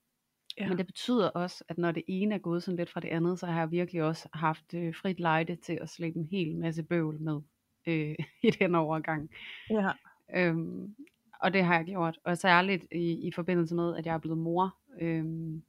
Ja. 0.58 0.67
Men 0.67 0.77
det 0.77 0.86
betyder 0.86 1.29
også, 1.29 1.63
at 1.67 1.77
når 1.77 1.91
det 1.91 2.03
ene 2.08 2.36
er 2.36 2.39
gået 2.39 2.63
sådan 2.63 2.77
lidt 2.77 2.89
fra 2.89 3.00
det 3.00 3.08
andet, 3.08 3.39
så 3.39 3.46
har 3.46 3.60
jeg 3.60 3.72
virkelig 3.72 4.03
også 4.03 4.29
haft 4.34 4.74
øh, 4.74 4.96
frit 4.96 5.19
lejde 5.19 5.55
til 5.55 5.79
at 5.81 5.89
slippe 5.89 6.19
en 6.19 6.25
hel 6.25 6.55
masse 6.55 6.84
bøvl 6.84 7.22
med 7.22 7.41
øh, 7.88 8.15
i 8.50 8.50
den 8.50 8.75
overgang. 8.75 9.29
Ja. 9.69 9.91
Øhm, 10.36 10.96
og 11.41 11.53
det 11.53 11.63
har 11.63 11.75
jeg 11.75 11.86
gjort. 11.86 12.19
Og 12.24 12.38
særligt 12.38 12.88
i, 12.91 13.27
i 13.27 13.31
forbindelse 13.31 13.75
med, 13.75 13.98
at 13.98 14.05
jeg 14.05 14.13
er 14.13 14.17
blevet 14.17 14.38
mor, 14.38 14.77
øhm, 15.01 15.63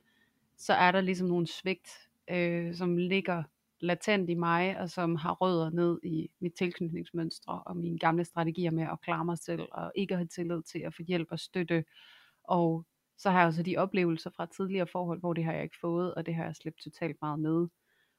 så 0.57 0.73
er 0.73 0.93
der 0.93 1.01
ligesom 1.01 1.29
nogle 1.29 1.47
svigt, 1.47 2.09
øh, 2.31 2.75
som 2.75 2.97
ligger 2.97 3.43
latent 3.81 4.31
i 4.31 4.35
mig, 4.35 4.81
og 4.81 4.91
som 4.91 5.17
har 5.17 5.33
rødder 5.33 5.71
ned 5.71 6.01
i 6.03 6.31
mit 6.41 6.53
tilknytningsmønstre 6.55 7.63
og 7.63 7.77
mine 7.77 7.99
gamle 7.99 8.25
strategier 8.25 8.71
med 8.71 8.83
at 8.83 9.01
klare 9.01 9.25
mig 9.25 9.39
selv, 9.39 9.69
og 9.73 9.93
ikke 9.95 10.15
have 10.17 10.27
tillid 10.27 10.63
til 10.63 10.79
at 10.79 10.95
få 10.95 11.03
hjælp 11.03 11.29
og 11.31 11.39
støtte. 11.39 11.85
Og 12.45 12.87
så 13.19 13.31
har 13.31 13.39
jeg 13.39 13.47
også 13.47 13.63
de 13.63 13.77
oplevelser 13.77 14.31
fra 14.37 14.47
tidligere 14.47 14.87
forhold, 14.87 15.21
hvor 15.21 15.33
det 15.33 15.45
har 15.45 15.53
jeg 15.53 15.63
ikke 15.63 15.81
fået, 15.81 16.15
og 16.15 16.27
det 16.27 16.35
har 16.35 16.45
jeg 16.45 16.57
slæbt 16.57 16.81
totalt 16.81 17.17
meget 17.23 17.41
med. 17.41 17.69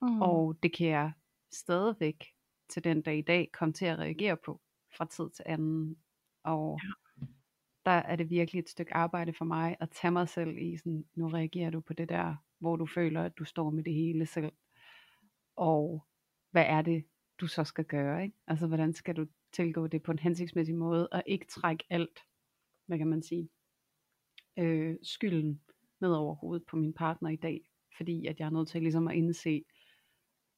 Mm. 0.01 0.22
Og 0.22 0.58
det 0.63 0.77
kan 0.77 0.88
jeg 0.88 1.12
stadigvæk 1.51 2.25
til 2.70 2.84
den 2.84 3.01
dag 3.01 3.18
i 3.18 3.22
dag 3.22 3.50
komme 3.53 3.74
til 3.74 3.86
at 3.86 4.00
reagere 4.00 4.38
på 4.46 4.62
fra 4.98 5.06
tid 5.06 5.30
til 5.36 5.46
anden. 5.48 5.98
Og 6.44 6.80
ja. 6.84 7.25
der 7.86 7.91
er 7.91 8.15
det 8.15 8.30
virkelig 8.30 8.60
et 8.60 8.70
stykke 8.70 8.96
arbejde 8.96 9.34
for 9.34 9.46
mig 9.46 9.75
at 9.80 9.89
tage 9.89 10.12
mig 10.12 10.30
selv 10.30 10.58
i 10.58 10.77
sådan, 10.77 11.06
nu 11.15 11.27
reagerer 11.27 11.70
du 11.70 11.80
på 11.82 11.94
det 11.94 12.10
der, 12.10 12.36
hvor 12.60 12.75
du 12.75 12.86
føler, 12.86 13.24
at 13.24 13.38
du 13.38 13.46
står 13.46 13.70
med 13.70 13.84
det 13.84 13.94
hele 13.94 14.25
selv. 14.25 14.51
Og 15.55 16.05
hvad 16.51 16.65
er 16.65 16.81
det, 16.81 17.05
du 17.39 17.48
så 17.48 17.63
skal 17.63 17.86
gøre? 17.86 18.24
Ikke? 18.24 18.38
Altså 18.48 18.67
hvordan 18.67 18.93
skal 18.93 19.15
du 19.15 19.25
tilgå 19.51 19.88
det 19.88 20.03
på 20.03 20.12
en 20.12 20.20
hensigtsmæssig 20.20 20.75
måde, 20.75 21.08
og 21.08 21.24
ikke 21.25 21.46
trække 21.46 21.84
alt, 21.89 22.20
hvad 22.86 22.98
kan 22.98 23.08
man 23.08 23.24
sige, 23.24 23.50
øh, 24.58 24.96
skylden 25.03 25.62
ned 26.01 26.13
over 26.13 26.36
hovedet 26.36 26.65
på 26.67 26.75
min 26.75 26.93
partner 26.93 27.29
i 27.29 27.36
dag, 27.36 27.62
fordi 27.98 28.25
at 28.25 28.39
jeg 28.39 28.46
er 28.46 28.50
nødt 28.50 28.70
til 28.70 28.81
ligesom 28.81 29.08
at 29.08 29.15
indse, 29.15 29.63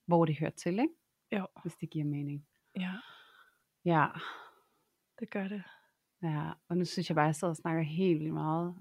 hvor 0.06 0.26
det 0.26 0.40
hører 0.40 0.52
til, 0.52 0.80
ikke? 0.80 0.94
Jo. 1.32 1.48
hvis 1.62 1.76
det 1.76 1.90
giver 1.90 2.06
mening. 2.06 2.48
Ja. 2.76 2.94
Ja. 3.86 4.08
Det 5.20 5.30
gør 5.30 5.48
det. 5.48 5.64
Ja, 6.24 6.52
og 6.70 6.78
nu 6.78 6.86
synes 6.86 7.10
jeg 7.10 7.16
bare, 7.16 7.26
at 7.26 7.28
jeg 7.28 7.36
sidder 7.36 7.52
og 7.52 7.58
snakker 7.58 7.84
helt 7.84 8.20
vildt 8.20 8.34
meget. 8.34 8.74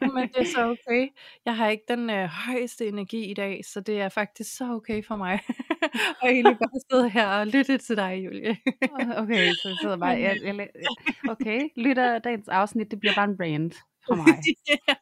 Men 0.00 0.28
det 0.28 0.36
er 0.36 0.44
så 0.44 0.68
okay. 0.74 1.08
Jeg 1.44 1.56
har 1.56 1.68
ikke 1.68 1.84
den 1.88 2.10
øh, 2.10 2.28
højeste 2.28 2.88
energi 2.88 3.30
i 3.30 3.34
dag, 3.34 3.64
så 3.64 3.80
det 3.80 4.00
er 4.00 4.08
faktisk 4.08 4.56
så 4.56 4.72
okay 4.72 5.04
for 5.04 5.16
mig. 5.16 5.40
og 6.22 6.28
egentlig 6.28 6.58
bare 6.58 6.80
sidde 6.90 7.08
her 7.10 7.28
og 7.28 7.46
lytte 7.46 7.78
til 7.78 7.96
dig, 7.96 8.22
Julie. 8.24 8.56
okay, 9.16 9.52
så 9.52 9.68
jeg 9.68 9.76
sidder 9.82 9.96
bare, 10.04 10.20
jeg, 10.20 10.40
jeg, 10.44 10.68
okay, 11.28 11.68
lytter 11.76 12.18
dagens 12.18 12.48
afsnit, 12.48 12.90
det 12.90 13.00
bliver 13.00 13.14
bare 13.14 13.30
en 13.30 13.36
brand 13.36 13.72
for 14.06 14.14
mig. 14.14 14.38
ja. 14.68 14.94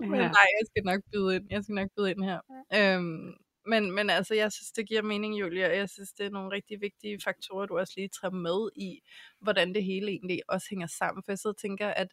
Men 0.00 0.20
nej, 0.20 0.48
jeg 0.56 0.64
skal 0.66 0.82
nok 0.84 1.00
byde 1.12 1.36
ind. 1.36 1.46
Jeg 1.50 1.62
skal 1.62 1.74
nok 1.74 1.88
byde 1.96 2.10
ind 2.10 2.24
her. 2.24 2.40
Øhm, 2.74 3.34
men, 3.70 3.92
men 3.92 4.10
altså, 4.10 4.34
jeg 4.34 4.52
synes, 4.52 4.72
det 4.72 4.88
giver 4.88 5.02
mening, 5.02 5.40
Julia, 5.40 5.68
og 5.68 5.76
jeg 5.76 5.88
synes, 5.90 6.12
det 6.12 6.26
er 6.26 6.30
nogle 6.30 6.50
rigtig 6.52 6.80
vigtige 6.80 7.20
faktorer, 7.24 7.66
du 7.66 7.78
også 7.78 7.94
lige 7.96 8.10
tager 8.20 8.32
med 8.32 8.70
i, 8.76 9.00
hvordan 9.40 9.74
det 9.74 9.84
hele 9.84 10.08
egentlig 10.10 10.40
også 10.48 10.66
hænger 10.70 10.86
sammen. 10.86 11.22
For 11.22 11.32
jeg 11.32 11.38
sidder 11.38 11.54
og 11.54 11.60
tænker, 11.60 11.88
at 11.88 12.08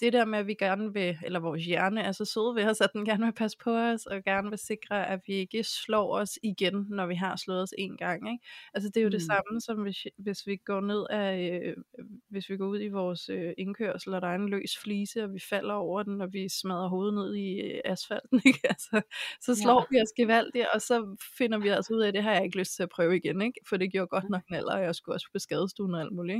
det 0.00 0.12
der 0.12 0.24
med, 0.24 0.38
at 0.38 0.46
vi 0.46 0.54
gerne 0.54 0.92
vil, 0.92 1.18
eller 1.24 1.40
vores 1.40 1.64
hjerne 1.64 2.02
er 2.02 2.12
så 2.12 2.24
søde 2.24 2.54
ved 2.54 2.64
os, 2.64 2.80
at 2.80 2.90
den 2.92 3.04
gerne 3.04 3.24
vil 3.24 3.32
passe 3.32 3.58
på 3.64 3.70
os, 3.70 4.06
og 4.06 4.24
gerne 4.24 4.48
vil 4.48 4.58
sikre, 4.58 5.08
at 5.08 5.20
vi 5.26 5.32
ikke 5.32 5.64
slår 5.64 6.16
os 6.18 6.38
igen, 6.42 6.86
når 6.88 7.06
vi 7.06 7.14
har 7.14 7.36
slået 7.36 7.62
os 7.62 7.74
en 7.78 7.96
gang. 7.96 8.32
Ikke? 8.32 8.44
Altså 8.74 8.88
det 8.88 8.96
er 8.96 9.02
jo 9.02 9.08
mm. 9.08 9.12
det 9.12 9.22
samme, 9.22 9.60
som 9.60 9.82
hvis, 9.82 10.06
hvis 10.18 10.46
vi 10.46 10.56
går 10.56 10.80
ned 10.80 11.06
af, 11.10 11.60
øh, 11.64 11.76
hvis 12.30 12.50
vi 12.50 12.56
går 12.56 12.66
ud 12.66 12.80
i 12.80 12.88
vores 12.88 13.28
øh, 13.28 13.52
indkørsel, 13.58 14.14
og 14.14 14.22
der 14.22 14.28
er 14.28 14.34
en 14.34 14.48
løs 14.48 14.78
flise, 14.82 15.24
og 15.24 15.34
vi 15.34 15.40
falder 15.50 15.74
over 15.74 16.02
den, 16.02 16.20
og 16.20 16.32
vi 16.32 16.48
smadrer 16.48 16.88
hovedet 16.88 17.14
ned 17.14 17.34
i 17.34 17.60
øh, 17.60 17.80
asfalten, 17.84 18.40
ikke? 18.46 18.60
Altså, 18.64 19.00
så 19.40 19.54
slår 19.54 19.80
ja. 19.80 19.96
vi 19.96 20.02
os 20.02 20.12
gevaldigt, 20.16 20.66
og 20.74 20.80
så 20.80 21.16
finder 21.38 21.58
vi 21.58 21.68
altså 21.68 21.94
ud 21.94 22.00
af, 22.00 22.08
at 22.08 22.14
det 22.14 22.22
har 22.22 22.32
jeg 22.32 22.44
ikke 22.44 22.58
lyst 22.58 22.76
til 22.76 22.82
at 22.82 22.88
prøve 22.88 23.16
igen, 23.16 23.42
ikke? 23.42 23.60
for 23.68 23.76
det 23.76 23.92
gjorde 23.92 24.08
godt 24.08 24.30
nok 24.30 24.42
en 24.52 24.68
og 24.68 24.82
jeg 24.82 24.94
skulle 24.94 25.16
også 25.16 25.28
på 25.32 25.38
skadestuen 25.38 25.94
og 25.94 26.00
alt 26.00 26.12
muligt. 26.12 26.38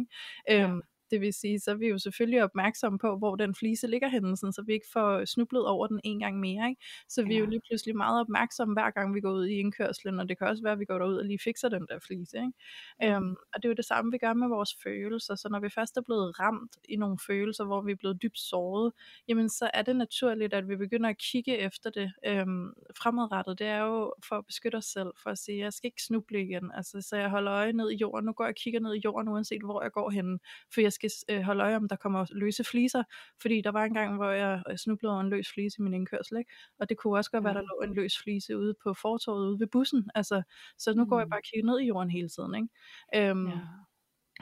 Ikke? 0.48 0.64
Øhm, 0.64 0.82
det 1.10 1.20
vil 1.20 1.32
sige, 1.32 1.60
så 1.60 1.70
er 1.70 1.74
vi 1.74 1.86
jo 1.88 1.98
selvfølgelig 1.98 2.44
opmærksomme 2.44 2.98
på, 2.98 3.18
hvor 3.18 3.36
den 3.36 3.54
flise 3.54 3.86
ligger 3.86 4.08
henne, 4.08 4.36
sådan, 4.36 4.52
så 4.52 4.62
vi 4.62 4.72
ikke 4.72 4.86
får 4.92 5.24
snublet 5.24 5.66
over 5.66 5.86
den 5.86 6.00
en 6.04 6.18
gang 6.18 6.40
mere. 6.40 6.68
Ikke? 6.68 6.82
Så 7.08 7.22
vi 7.22 7.28
ja. 7.28 7.34
er 7.34 7.40
jo 7.40 7.46
lige 7.46 7.60
pludselig 7.68 7.96
meget 7.96 8.20
opmærksomme, 8.20 8.74
hver 8.74 8.90
gang 8.90 9.14
vi 9.14 9.20
går 9.20 9.32
ud 9.32 9.46
i 9.46 9.54
indkørslen, 9.54 10.20
og 10.20 10.28
det 10.28 10.38
kan 10.38 10.46
også 10.46 10.62
være, 10.62 10.72
at 10.72 10.78
vi 10.78 10.84
går 10.84 10.98
derud 10.98 11.16
og 11.16 11.24
lige 11.24 11.38
fikser 11.38 11.68
den 11.68 11.86
der 11.88 11.98
flise. 11.98 12.36
Ikke? 12.36 13.14
Øhm, 13.16 13.30
og 13.54 13.62
det 13.62 13.64
er 13.64 13.68
jo 13.68 13.74
det 13.74 13.84
samme, 13.84 14.12
vi 14.12 14.18
gør 14.18 14.32
med 14.32 14.48
vores 14.48 14.76
følelser. 14.82 15.34
Så 15.34 15.48
når 15.48 15.60
vi 15.60 15.68
først 15.68 15.96
er 15.96 16.00
blevet 16.00 16.40
ramt 16.40 16.76
i 16.88 16.96
nogle 16.96 17.18
følelser, 17.26 17.64
hvor 17.64 17.80
vi 17.80 17.92
er 17.92 17.96
blevet 17.96 18.22
dybt 18.22 18.38
såret, 18.38 18.92
jamen 19.28 19.48
så 19.48 19.70
er 19.74 19.82
det 19.82 19.96
naturligt, 19.96 20.54
at 20.54 20.68
vi 20.68 20.76
begynder 20.76 21.10
at 21.10 21.18
kigge 21.18 21.58
efter 21.58 21.90
det 21.90 22.12
øhm, 22.26 22.72
fremadrettet. 23.02 23.58
Det 23.58 23.66
er 23.66 23.78
jo 23.78 24.14
for 24.28 24.36
at 24.36 24.46
beskytte 24.46 24.76
os 24.76 24.84
selv, 24.84 25.10
for 25.22 25.30
at 25.30 25.38
sige, 25.38 25.58
jeg 25.58 25.72
skal 25.72 25.88
ikke 25.88 26.02
snuble 26.02 26.42
igen. 26.42 26.70
Altså, 26.74 27.00
så 27.00 27.16
jeg 27.16 27.30
holder 27.30 27.52
øje 27.52 27.72
ned 27.72 27.90
i 27.90 27.96
jorden. 27.96 28.24
Nu 28.26 28.32
går 28.32 28.44
jeg 28.44 28.48
og 28.48 28.54
kigger 28.54 28.80
ned 28.80 28.94
i 28.94 29.00
jorden, 29.04 29.28
uanset 29.28 29.62
hvor 29.62 29.82
jeg 29.82 29.92
går 29.92 30.10
hen, 30.10 30.40
for 30.74 30.80
jeg 30.80 30.92
skal 30.98 31.10
øh, 31.30 31.42
holde 31.42 31.64
øje 31.64 31.76
om, 31.76 31.88
der 31.88 31.96
kommer 31.96 32.26
løse 32.30 32.64
fliser, 32.64 33.02
fordi 33.42 33.60
der 33.60 33.70
var 33.70 33.84
en 33.84 33.94
gang, 33.94 34.16
hvor 34.16 34.30
jeg 34.30 34.62
snublede 34.76 35.12
over 35.12 35.20
en 35.20 35.30
løs 35.30 35.48
flise 35.54 35.76
i 35.78 35.82
min 35.82 35.94
indkørsel, 35.94 36.38
ikke? 36.38 36.52
og 36.78 36.88
det 36.88 36.96
kunne 36.96 37.18
også 37.18 37.30
godt 37.30 37.44
være, 37.44 37.54
der 37.54 37.60
lå 37.60 37.80
en 37.84 37.94
løs 37.94 38.18
flise 38.18 38.58
ude 38.58 38.74
på 38.82 38.94
fortorvet 38.94 39.48
ude 39.48 39.60
ved 39.60 39.66
bussen, 39.66 40.10
altså, 40.14 40.42
så 40.78 40.94
nu 40.94 41.04
mm. 41.04 41.10
går 41.10 41.18
jeg 41.18 41.26
mm. 41.26 41.30
bare 41.30 41.40
og 41.40 41.44
kigger 41.44 41.66
ned 41.66 41.80
i 41.80 41.86
jorden 41.86 42.10
hele 42.10 42.28
tiden. 42.28 42.54
Ikke? 42.54 43.30
Øhm, 43.30 43.48
ja. 43.48 43.58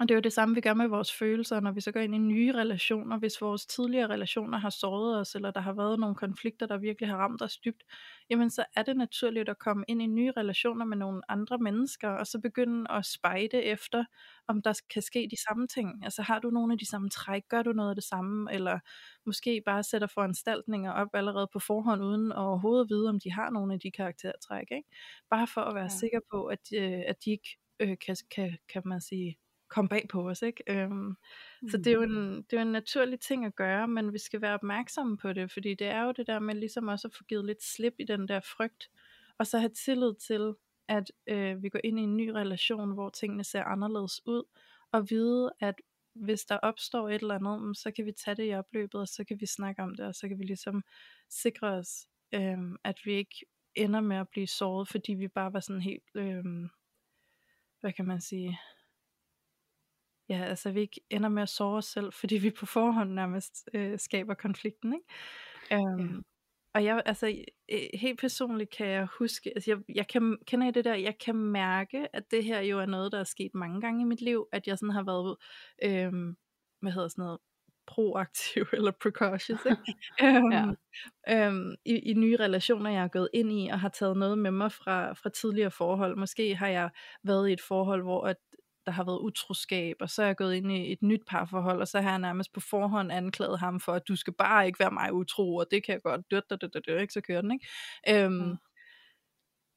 Og 0.01 0.09
det 0.09 0.15
er 0.15 0.17
jo 0.17 0.21
det 0.21 0.33
samme, 0.33 0.55
vi 0.55 0.61
gør 0.61 0.75
med 0.75 0.89
vores 0.89 1.13
følelser, 1.13 1.61
når 1.61 1.73
vi 1.73 1.81
så 1.81 1.93
går 1.93 2.01
ind 2.01 2.15
i 2.15 2.19
nye 2.19 2.53
relationer. 2.53 3.19
Hvis 3.19 3.41
vores 3.41 3.67
tidligere 3.67 4.07
relationer 4.09 4.59
har 4.59 4.71
såret 4.71 5.21
os, 5.21 5.35
eller 5.35 5.51
der 5.51 5.61
har 5.61 5.73
været 5.73 6.01
nogle 6.01 6.17
konflikter, 6.17 6.67
der 6.67 6.79
virkelig 6.79 7.09
har 7.09 7.17
ramt 7.17 7.43
os 7.43 7.59
dybt, 7.59 7.85
jamen 8.31 8.51
så 8.51 8.65
er 8.77 8.83
det 8.83 8.97
naturligt 8.97 9.49
at 9.49 9.59
komme 9.59 9.85
ind 9.89 10.03
i 10.03 10.07
nye 10.07 10.33
relationer 10.37 10.85
med 10.85 10.97
nogle 10.97 11.23
andre 11.29 11.59
mennesker, 11.59 12.09
og 12.09 12.27
så 12.27 12.41
begynde 12.41 12.91
at 12.91 13.07
spejde 13.07 13.63
efter, 13.63 14.05
om 14.49 14.63
der 14.63 14.81
kan 14.91 15.03
ske 15.03 15.29
de 15.31 15.37
samme 15.49 15.67
ting. 15.67 16.05
Altså 16.05 16.23
har 16.23 16.39
du 16.39 16.51
nogle 16.51 16.73
af 16.73 16.79
de 16.79 16.87
samme 16.87 17.09
træk, 17.11 17.43
gør 17.49 17.63
du 17.63 17.73
noget 17.73 17.91
af 17.91 17.97
det 17.97 18.05
samme, 18.05 18.53
eller 18.53 18.79
måske 19.27 19.63
bare 19.67 19.83
sætter 19.83 20.07
foranstaltninger 20.07 20.93
op 20.93 21.09
allerede 21.15 21.49
på 21.53 21.59
forhånd, 21.59 22.03
uden 22.03 22.33
overhovedet 22.33 22.89
vide, 22.91 23.09
om 23.09 23.21
de 23.21 23.33
har 23.33 23.51
nogle 23.51 23.75
af 23.75 23.81
de 23.81 23.91
karaktertræk. 23.91 24.67
Ikke? 24.71 24.89
Bare 25.31 25.47
for 25.47 25.61
at 25.61 25.75
være 25.75 25.83
ja. 25.83 25.89
sikker 25.89 26.21
på, 26.31 26.45
at, 26.47 26.61
øh, 26.75 27.03
at 27.07 27.25
de 27.25 27.31
ikke 27.31 27.59
øh, 27.81 27.97
kan, 28.07 28.17
kan, 28.31 28.59
kan 28.69 28.83
man 28.85 29.01
sige, 29.01 29.39
komme 29.69 29.89
bag 29.89 30.07
på 30.11 30.29
os. 30.29 30.43
Ikke? 30.43 30.63
Øhm, 30.69 30.93
mm. 30.93 31.69
Så 31.69 31.77
det 31.77 31.87
er, 31.87 31.93
jo 31.93 32.03
en, 32.03 32.37
det 32.37 32.53
er 32.53 32.57
jo 32.57 32.67
en 32.67 32.73
naturlig 32.73 33.21
ting 33.21 33.45
at 33.45 33.57
gøre, 33.57 33.89
men 33.89 34.13
vi 34.13 34.19
skal 34.19 34.41
være 34.41 34.55
opmærksomme 34.55 35.17
på 35.17 35.33
det, 35.33 35.53
fordi 35.53 35.75
det 35.75 35.87
er 35.87 36.03
jo 36.03 36.13
det 36.13 36.27
der 36.27 36.39
med 36.39 36.55
ligesom 36.55 36.89
også 36.89 37.09
at 37.09 37.15
få 37.15 37.25
givet 37.25 37.45
lidt 37.45 37.63
slip 37.63 37.95
i 37.99 38.05
den 38.05 38.29
der 38.29 38.41
frygt, 38.41 38.91
og 39.39 39.47
så 39.47 39.59
have 39.59 39.73
tillid 39.87 40.15
til, 40.27 40.55
at 40.89 41.13
øh, 41.27 41.63
vi 41.63 41.69
går 41.69 41.81
ind 41.85 41.99
i 41.99 42.03
en 42.03 42.17
ny 42.17 42.29
relation, 42.29 42.95
hvor 42.95 43.11
tingene 43.11 43.45
ser 43.45 43.65
anderledes 43.65 44.27
ud, 44.27 44.43
og 44.93 45.11
vide, 45.11 45.53
at 45.61 45.75
hvis 46.15 46.45
der 46.45 46.57
opstår 46.57 47.09
et 47.09 47.21
eller 47.21 47.35
andet, 47.35 47.77
så 47.77 47.91
kan 47.91 48.07
vi 48.07 48.13
tage 48.13 48.35
det 48.35 48.51
i 48.51 48.55
opløbet, 48.55 49.01
og 49.01 49.09
så 49.09 49.25
kan 49.25 49.41
vi 49.41 49.47
snakke 49.47 49.83
om 49.83 49.95
det, 49.95 50.07
og 50.07 50.15
så 50.15 50.29
kan 50.29 50.39
vi 50.39 50.45
ligesom 50.45 50.83
sikre 51.31 51.67
os, 51.67 52.09
øh, 52.33 52.59
at 52.85 52.97
vi 53.05 53.13
ikke 53.13 53.47
ender 53.75 54.01
med 54.01 54.17
at 54.17 54.29
blive 54.29 54.47
såret, 54.47 54.89
fordi 54.89 55.15
vi 55.15 55.29
bare 55.29 55.53
var 55.53 55.61
sådan 55.61 55.83
helt, 55.83 56.05
øh, 56.15 56.45
hvad 57.81 57.93
kan 57.93 58.07
man 58.07 58.21
sige, 58.21 58.59
ja, 60.29 60.45
altså 60.45 60.71
vi 60.71 60.81
ikke 60.81 61.01
ender 61.11 61.29
med 61.29 61.43
at 61.43 61.49
sove 61.49 61.77
os 61.77 61.85
selv, 61.85 62.13
fordi 62.13 62.37
vi 62.37 62.51
på 62.51 62.67
forhånd 62.67 63.13
nærmest 63.13 63.69
øh, 63.75 63.99
skaber 63.99 64.35
konflikten, 64.35 64.95
ikke? 64.95 65.85
Um, 65.85 66.01
ja. 66.01 66.21
Og 66.75 66.85
jeg, 66.85 67.03
altså 67.07 67.45
helt 67.95 68.21
personligt 68.21 68.71
kan 68.71 68.87
jeg 68.87 69.07
huske, 69.19 69.53
altså 69.55 69.71
jeg, 69.71 69.97
jeg 69.97 70.09
kan, 70.09 70.39
kender 70.47 70.69
I 70.69 70.71
det 70.71 70.85
der, 70.85 70.95
jeg 70.95 71.19
kan 71.19 71.37
mærke, 71.37 72.17
at 72.17 72.31
det 72.31 72.45
her 72.45 72.61
jo 72.61 72.81
er 72.81 72.87
noget, 72.87 73.13
der 73.13 73.19
er 73.19 73.25
sket 73.25 73.55
mange 73.55 73.81
gange 73.81 74.03
i 74.03 74.05
mit 74.05 74.21
liv, 74.21 74.49
at 74.53 74.67
jeg 74.67 74.79
sådan 74.79 74.95
har 74.95 75.03
været, 75.03 75.37
øhm, 75.83 76.37
hvad 76.81 76.93
hedder 76.93 77.09
sådan 77.09 77.23
noget, 77.23 77.39
proaktiv 77.87 78.67
eller 78.73 78.91
precautious 78.91 79.61
ikke? 79.67 80.39
um, 80.39 80.53
ja. 81.29 81.49
um, 81.49 81.75
i, 81.85 81.99
i 81.99 82.15
nye 82.15 82.37
relationer 82.37 82.91
jeg 82.91 83.05
er 83.05 83.09
gået 83.09 83.29
ind 83.35 83.53
i 83.53 83.69
og 83.69 83.81
har 83.81 83.89
taget 83.89 84.17
noget 84.17 84.39
med 84.39 84.51
mig 84.51 84.73
fra, 84.73 85.13
fra 85.13 85.31
tidligere 85.31 85.71
forhold 85.71 86.17
måske 86.17 86.55
har 86.55 86.69
jeg 86.69 86.91
været 87.23 87.49
i 87.49 87.53
et 87.53 87.61
forhold 87.61 88.03
hvor 88.03 88.27
at 88.27 88.37
der 88.87 88.93
har 88.93 89.05
været 89.05 89.19
utroskab, 89.19 89.97
og 90.01 90.11
så 90.11 90.23
er 90.23 90.27
jeg 90.27 90.37
gået 90.37 90.55
ind 90.55 90.73
i 90.73 90.93
et 90.93 91.03
nyt 91.03 91.23
parforhold, 91.29 91.81
og 91.81 91.89
så 91.89 92.01
har 92.01 92.11
jeg 92.11 92.19
nærmest 92.19 92.53
på 92.53 92.61
forhånd 92.61 93.13
anklaget 93.13 93.59
ham 93.59 93.81
for, 93.81 93.93
at 93.93 94.09
du 94.09 94.17
skal 94.17 94.33
bare 94.33 94.67
ikke 94.67 94.79
være 94.79 94.91
mig 94.91 95.13
utro, 95.13 95.57
og 95.57 95.67
det 95.71 95.85
kan 95.85 95.93
jeg 95.93 96.03
godt, 96.03 96.31
død, 96.31 96.43
død, 96.51 96.59
død, 96.59 96.83
død, 96.83 97.01
ikke, 97.01 97.13
så 97.13 97.21
kører 97.21 97.41
den, 97.41 97.53
ikke? 97.53 97.67
Øhm, 98.25 98.33
mm. 98.33 98.57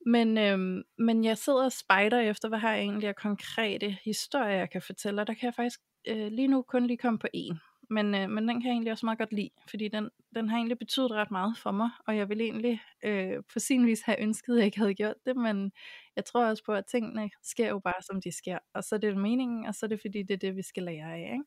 Men, 0.06 0.38
øhm, 0.38 0.84
men 0.98 1.24
jeg 1.24 1.38
sidder 1.38 1.65
og 1.65 1.72
spejder 1.72 2.19
efter, 2.19 2.50
hvad 2.50 2.60
har 2.60 2.72
jeg 2.72 2.82
egentlig 2.82 3.10
af 3.10 3.15
konkrete 3.15 3.98
historier, 4.06 4.58
jeg 4.58 4.69
kan 4.69 4.82
fortælle, 4.82 5.22
og 5.22 5.28
der 5.28 5.34
kan 5.34 5.45
jeg 5.45 5.54
faktisk 5.56 5.80
øh, 6.08 6.28
lige 6.32 6.48
nu 6.48 6.62
kun 6.62 6.88
lige 6.88 6.98
komme 6.98 7.19
på 7.19 7.28
en. 7.34 7.60
Men, 7.89 8.15
øh, 8.15 8.30
men 8.30 8.47
den 8.47 8.62
kan 8.62 8.67
jeg 8.69 8.73
egentlig 8.73 8.91
også 8.91 9.06
meget 9.06 9.19
godt 9.19 9.34
lide, 9.34 9.49
fordi 9.69 9.88
den, 9.88 10.10
den 10.36 10.49
har 10.49 10.58
egentlig 10.58 10.80
betydet 10.80 11.12
ret 11.12 11.32
meget 11.32 11.58
for 11.58 11.71
mig, 11.71 11.89
og 12.08 12.17
jeg 12.17 12.30
ville 12.30 12.43
egentlig 12.43 12.82
øh, 13.04 13.43
på 13.54 13.60
sin 13.60 13.88
vis 13.88 14.02
have 14.02 14.21
ønsket, 14.21 14.54
at 14.54 14.58
jeg 14.58 14.65
ikke 14.65 14.78
havde 14.78 14.93
gjort 14.93 15.15
det, 15.25 15.38
men 15.38 15.71
jeg 16.15 16.25
tror 16.25 16.45
også 16.45 16.63
på, 16.63 16.73
at 16.73 16.86
tingene 16.86 17.30
sker 17.43 17.69
jo 17.69 17.80
bare, 17.80 18.02
som 18.02 18.21
de 18.21 18.32
sker, 18.32 18.60
og 18.73 18.84
så 18.84 18.95
er 18.95 18.99
det 18.99 19.17
meningen, 19.17 19.65
og 19.65 19.75
så 19.75 19.86
er 19.86 19.88
det 19.88 20.02
fordi, 20.02 20.23
det 20.23 20.34
er 20.34 20.38
det, 20.38 20.56
vi 20.56 20.62
skal 20.62 20.84
lære 20.84 21.13
af, 21.13 21.32
ikke? 21.34 21.43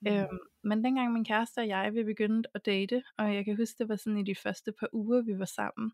Mm. 0.00 0.22
Øhm, 0.22 0.38
men 0.62 0.84
dengang 0.84 1.12
min 1.12 1.24
kæreste 1.24 1.58
og 1.58 1.68
jeg, 1.68 1.94
vi 1.94 2.04
begyndte 2.04 2.48
at 2.54 2.66
date, 2.66 3.02
og 3.18 3.34
jeg 3.34 3.44
kan 3.44 3.56
huske, 3.56 3.78
det 3.78 3.88
var 3.88 3.96
sådan 3.96 4.18
i 4.18 4.24
de 4.24 4.34
første 4.34 4.72
par 4.72 4.88
uger, 4.92 5.22
vi 5.22 5.38
var 5.38 5.44
sammen, 5.44 5.92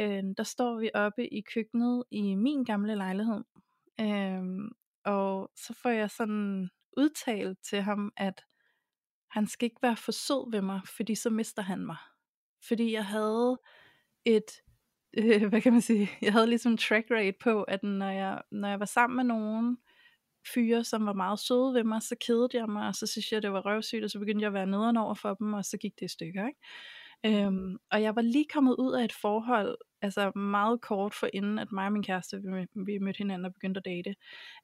øh, 0.00 0.22
der 0.36 0.42
står 0.42 0.80
vi 0.80 0.90
oppe 0.94 1.34
i 1.34 1.40
køkkenet 1.40 2.04
i 2.10 2.34
min 2.34 2.64
gamle 2.64 2.94
lejlighed, 2.94 3.44
øh, 4.00 4.42
og 5.04 5.50
så 5.56 5.74
får 5.82 5.90
jeg 5.90 6.10
sådan 6.10 6.70
udtalt 6.96 7.58
til 7.62 7.82
ham, 7.82 8.12
at 8.16 8.44
han 9.30 9.46
skal 9.46 9.66
ikke 9.66 9.82
være 9.82 9.96
for 9.96 10.12
sød 10.12 10.50
ved 10.50 10.62
mig, 10.62 10.80
fordi 10.96 11.14
så 11.14 11.30
mister 11.30 11.62
han 11.62 11.86
mig. 11.86 11.96
Fordi 12.68 12.92
jeg 12.92 13.06
havde 13.06 13.58
et, 14.24 14.50
øh, 15.18 15.46
hvad 15.46 15.60
kan 15.60 15.72
man 15.72 15.80
sige, 15.82 16.10
jeg 16.22 16.32
havde 16.32 16.46
ligesom 16.46 16.76
track 16.76 17.06
rate 17.10 17.36
på, 17.40 17.62
at 17.62 17.82
når 17.82 18.10
jeg, 18.10 18.42
når 18.52 18.68
jeg 18.68 18.80
var 18.80 18.86
sammen 18.86 19.16
med 19.16 19.24
nogen 19.24 19.78
fyre, 20.54 20.84
som 20.84 21.06
var 21.06 21.12
meget 21.12 21.38
søde 21.38 21.74
ved 21.74 21.84
mig, 21.84 22.02
så 22.02 22.16
kedede 22.26 22.48
jeg 22.52 22.68
mig, 22.68 22.88
og 22.88 22.94
så 22.94 23.06
synes 23.06 23.32
jeg, 23.32 23.42
det 23.42 23.52
var 23.52 23.66
røvsygt, 23.66 24.04
og 24.04 24.10
så 24.10 24.18
begyndte 24.18 24.42
jeg 24.42 24.46
at 24.48 24.54
være 24.54 24.66
nederen 24.66 24.96
over 24.96 25.14
for 25.14 25.34
dem, 25.34 25.52
og 25.52 25.64
så 25.64 25.78
gik 25.78 25.92
det 26.00 26.06
i 26.06 26.08
stykker, 26.08 26.46
ikke? 26.46 26.60
Øhm, 27.26 27.76
og 27.90 28.02
jeg 28.02 28.16
var 28.16 28.22
lige 28.22 28.46
kommet 28.52 28.76
ud 28.78 28.92
af 28.92 29.04
et 29.04 29.12
forhold, 29.12 29.78
altså 30.02 30.30
meget 30.30 30.80
kort 30.80 31.14
for 31.14 31.28
inden, 31.32 31.58
at 31.58 31.72
mig 31.72 31.86
og 31.86 31.92
min 31.92 32.02
kæreste, 32.02 32.42
vi, 32.42 32.66
vi 32.86 32.98
mødte 32.98 33.18
hinanden 33.18 33.44
og 33.44 33.52
begyndte 33.52 33.78
at 33.78 33.84
date. 33.84 34.14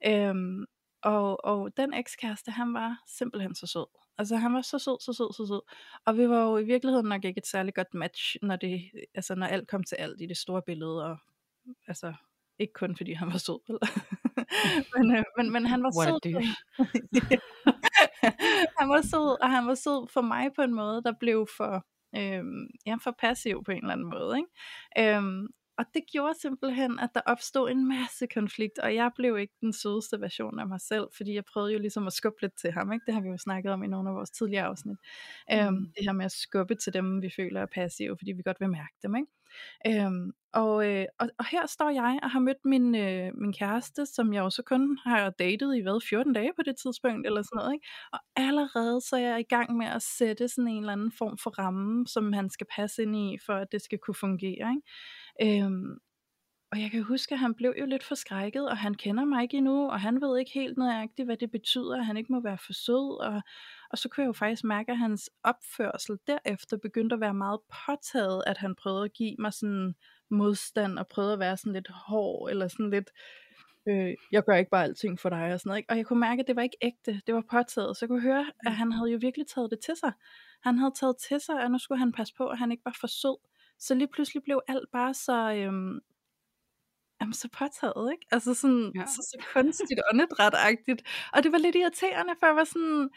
Øhm, 0.05 0.65
og, 1.01 1.45
og 1.45 1.77
den 1.77 1.93
ekskæreste, 1.93 2.51
han 2.51 2.73
var 2.73 3.03
simpelthen 3.07 3.55
så 3.55 3.67
sød. 3.67 4.06
Altså 4.17 4.35
han 4.35 4.53
var 4.53 4.61
så 4.61 4.79
sød, 4.79 5.01
så 5.01 5.13
sød, 5.13 5.33
så 5.33 5.47
sød. 5.47 5.61
Og 6.05 6.17
vi 6.17 6.29
var 6.29 6.43
jo 6.43 6.57
i 6.57 6.63
virkeligheden 6.63 7.07
nok 7.07 7.25
ikke 7.25 7.37
et 7.37 7.47
særligt 7.47 7.75
godt 7.75 7.93
match, 7.93 8.35
når, 8.41 8.55
det, 8.55 8.91
altså, 9.15 9.35
når 9.35 9.45
alt 9.45 9.67
kom 9.67 9.83
til 9.83 9.95
alt 9.95 10.21
i 10.21 10.25
det 10.25 10.37
store 10.37 10.61
billede. 10.65 11.05
Og, 11.05 11.17
altså, 11.87 12.13
ikke 12.59 12.73
kun 12.73 12.97
fordi 12.97 13.13
han 13.13 13.27
var 13.27 13.37
sød. 13.37 13.59
men, 14.95 15.15
øh, 15.15 15.23
men, 15.37 15.51
men 15.51 15.65
han 15.65 15.83
var 15.83 15.91
What 15.97 16.07
sød. 16.07 16.31
han 18.79 18.89
var 18.89 19.01
sød, 19.01 19.41
og 19.41 19.51
han 19.51 19.67
var 19.67 19.75
sød 19.75 20.07
for 20.13 20.21
mig 20.21 20.49
på 20.55 20.61
en 20.61 20.73
måde, 20.73 21.03
der 21.03 21.13
blev 21.19 21.47
for, 21.57 21.85
øhm, 22.15 22.67
ja, 22.85 22.95
for 23.03 23.15
passiv 23.19 23.63
på 23.63 23.71
en 23.71 23.77
eller 23.77 23.93
anden 23.93 24.09
måde. 24.09 24.37
Ikke? 24.37 25.15
Øhm, 25.15 25.47
og 25.77 25.85
det 25.93 26.03
gjorde 26.11 26.39
simpelthen, 26.41 26.99
at 26.99 27.09
der 27.15 27.21
opstod 27.25 27.69
en 27.69 27.87
masse 27.87 28.27
konflikt, 28.27 28.79
og 28.79 28.95
jeg 28.95 29.11
blev 29.15 29.37
ikke 29.37 29.53
den 29.61 29.73
sødeste 29.73 30.21
version 30.21 30.59
af 30.59 30.67
mig 30.67 30.81
selv, 30.81 31.07
fordi 31.17 31.33
jeg 31.33 31.45
prøvede 31.45 31.73
jo 31.73 31.79
ligesom 31.79 32.07
at 32.07 32.13
skubbe 32.13 32.41
lidt 32.41 32.53
til 32.61 32.71
ham, 32.71 32.91
ikke? 32.91 33.03
det 33.05 33.13
har 33.13 33.21
vi 33.21 33.27
jo 33.27 33.37
snakket 33.37 33.71
om 33.71 33.83
i 33.83 33.87
nogle 33.87 34.09
af 34.09 34.15
vores 34.15 34.29
tidligere 34.29 34.65
afsnit, 34.65 34.97
øhm, 35.53 35.73
mm. 35.73 35.91
det 35.97 36.05
her 36.05 36.11
med 36.11 36.25
at 36.25 36.31
skubbe 36.31 36.75
til 36.75 36.93
dem, 36.93 37.21
vi 37.21 37.29
føler 37.35 37.61
er 37.61 37.65
passive, 37.65 38.17
fordi 38.17 38.31
vi 38.31 38.41
godt 38.41 38.59
vil 38.59 38.69
mærke 38.69 38.95
dem, 39.03 39.15
ikke? 39.15 39.31
Øhm, 39.87 40.31
og, 40.53 40.87
øh, 40.89 41.05
og, 41.19 41.29
og 41.39 41.45
her 41.45 41.67
står 41.67 41.89
jeg 41.89 42.19
og 42.23 42.31
har 42.31 42.39
mødt 42.39 42.65
min, 42.65 42.95
øh, 42.95 43.31
min 43.35 43.53
kæreste, 43.53 44.05
som 44.05 44.33
jeg 44.33 44.43
også 44.43 44.63
kun 44.63 44.99
har 45.03 45.29
datet 45.29 45.77
i 45.77 45.81
hvad, 45.81 46.01
14 46.09 46.33
dage 46.33 46.51
på 46.55 46.61
det 46.65 46.75
tidspunkt, 46.83 47.27
eller 47.27 47.41
sådan 47.41 47.57
noget, 47.57 47.73
ikke? 47.73 47.87
og 48.13 48.19
allerede 48.35 49.01
så 49.01 49.15
er 49.15 49.19
jeg 49.19 49.39
i 49.39 49.49
gang 49.55 49.77
med 49.77 49.87
at 49.87 50.01
sætte 50.01 50.47
sådan 50.47 50.67
en 50.67 50.79
eller 50.79 50.93
anden 50.93 51.11
form 51.11 51.37
for 51.37 51.49
ramme, 51.49 52.07
som 52.07 52.33
han 52.33 52.49
skal 52.49 52.67
passe 52.75 53.03
ind 53.03 53.15
i, 53.15 53.37
for 53.45 53.53
at 53.53 53.71
det 53.71 53.81
skal 53.81 53.99
kunne 53.99 54.15
fungere, 54.15 54.69
ikke? 54.75 54.81
Øhm, 55.41 55.99
og 56.71 56.81
jeg 56.81 56.91
kan 56.91 57.03
huske, 57.03 57.33
at 57.33 57.39
han 57.39 57.53
blev 57.53 57.73
jo 57.79 57.85
lidt 57.85 58.03
forskrækket, 58.03 58.69
og 58.69 58.77
han 58.77 58.93
kender 58.93 59.25
mig 59.25 59.43
ikke 59.43 59.57
endnu, 59.57 59.89
og 59.89 60.01
han 60.01 60.21
ved 60.21 60.39
ikke 60.39 60.51
helt 60.51 60.77
nøjagtigt, 60.77 61.25
hvad 61.25 61.37
det 61.37 61.51
betyder, 61.51 61.97
at 61.97 62.05
han 62.05 62.17
ikke 62.17 62.31
må 62.31 62.41
være 62.41 62.57
for 62.57 62.73
sød. 62.73 63.21
Og, 63.21 63.41
og 63.91 63.97
så 63.97 64.09
kunne 64.09 64.21
jeg 64.21 64.27
jo 64.27 64.33
faktisk 64.33 64.63
mærke, 64.63 64.91
at 64.91 64.97
hans 64.97 65.29
opførsel 65.43 66.17
derefter 66.27 66.77
begyndte 66.77 67.13
at 67.13 67.19
være 67.19 67.33
meget 67.33 67.59
påtaget, 67.85 68.43
at 68.47 68.57
han 68.57 68.75
prøvede 68.75 69.05
at 69.05 69.13
give 69.13 69.35
mig 69.39 69.53
sådan 69.53 69.95
modstand, 70.29 70.99
og 70.99 71.07
prøvede 71.07 71.33
at 71.33 71.39
være 71.39 71.57
sådan 71.57 71.73
lidt 71.73 71.87
hård, 71.87 72.49
eller 72.49 72.67
sådan 72.67 72.89
lidt, 72.89 73.09
øh, 73.87 74.13
jeg 74.31 74.43
gør 74.43 74.55
ikke 74.55 74.71
bare 74.71 74.83
alting 74.83 75.19
for 75.19 75.29
dig, 75.29 75.53
og 75.53 75.59
sådan 75.59 75.69
noget. 75.69 75.77
Ikke? 75.79 75.89
Og 75.89 75.97
jeg 75.97 76.05
kunne 76.05 76.19
mærke, 76.19 76.39
at 76.39 76.47
det 76.47 76.55
var 76.55 76.61
ikke 76.61 76.77
ægte, 76.81 77.21
det 77.27 77.35
var 77.35 77.43
påtaget. 77.51 77.97
Så 77.97 78.05
jeg 78.05 78.09
kunne 78.09 78.21
høre, 78.21 78.45
at 78.65 78.71
han 78.71 78.91
havde 78.91 79.11
jo 79.11 79.17
virkelig 79.21 79.47
taget 79.47 79.71
det 79.71 79.79
til 79.79 79.95
sig. 79.95 80.11
Han 80.63 80.77
havde 80.77 80.93
taget 80.99 81.15
til 81.27 81.39
sig, 81.39 81.61
at 81.63 81.71
nu 81.71 81.77
skulle 81.77 81.99
han 81.99 82.11
passe 82.11 82.33
på, 82.37 82.47
at 82.47 82.57
han 82.57 82.71
ikke 82.71 82.85
var 82.85 82.97
for 82.99 83.07
sød. 83.07 83.37
Så 83.79 83.95
lige 83.95 84.07
pludselig 84.07 84.43
blev 84.43 84.61
alt 84.67 84.91
bare 84.91 85.13
så, 85.13 85.53
øhm, 85.53 85.99
jamen, 87.21 87.33
så 87.33 87.49
påtaget, 87.49 88.11
ikke? 88.11 88.25
Altså 88.31 88.53
sådan, 88.53 88.91
ja. 88.95 89.05
så, 89.05 89.21
så 89.31 89.45
kunstigt 89.53 90.01
åndedrætagtigt. 90.13 91.01
Og 91.33 91.43
det 91.43 91.51
var 91.51 91.57
lidt 91.57 91.75
irriterende, 91.75 92.33
for 92.39 92.45
jeg 92.45 92.55
var 92.55 92.63
sådan, 92.63 93.09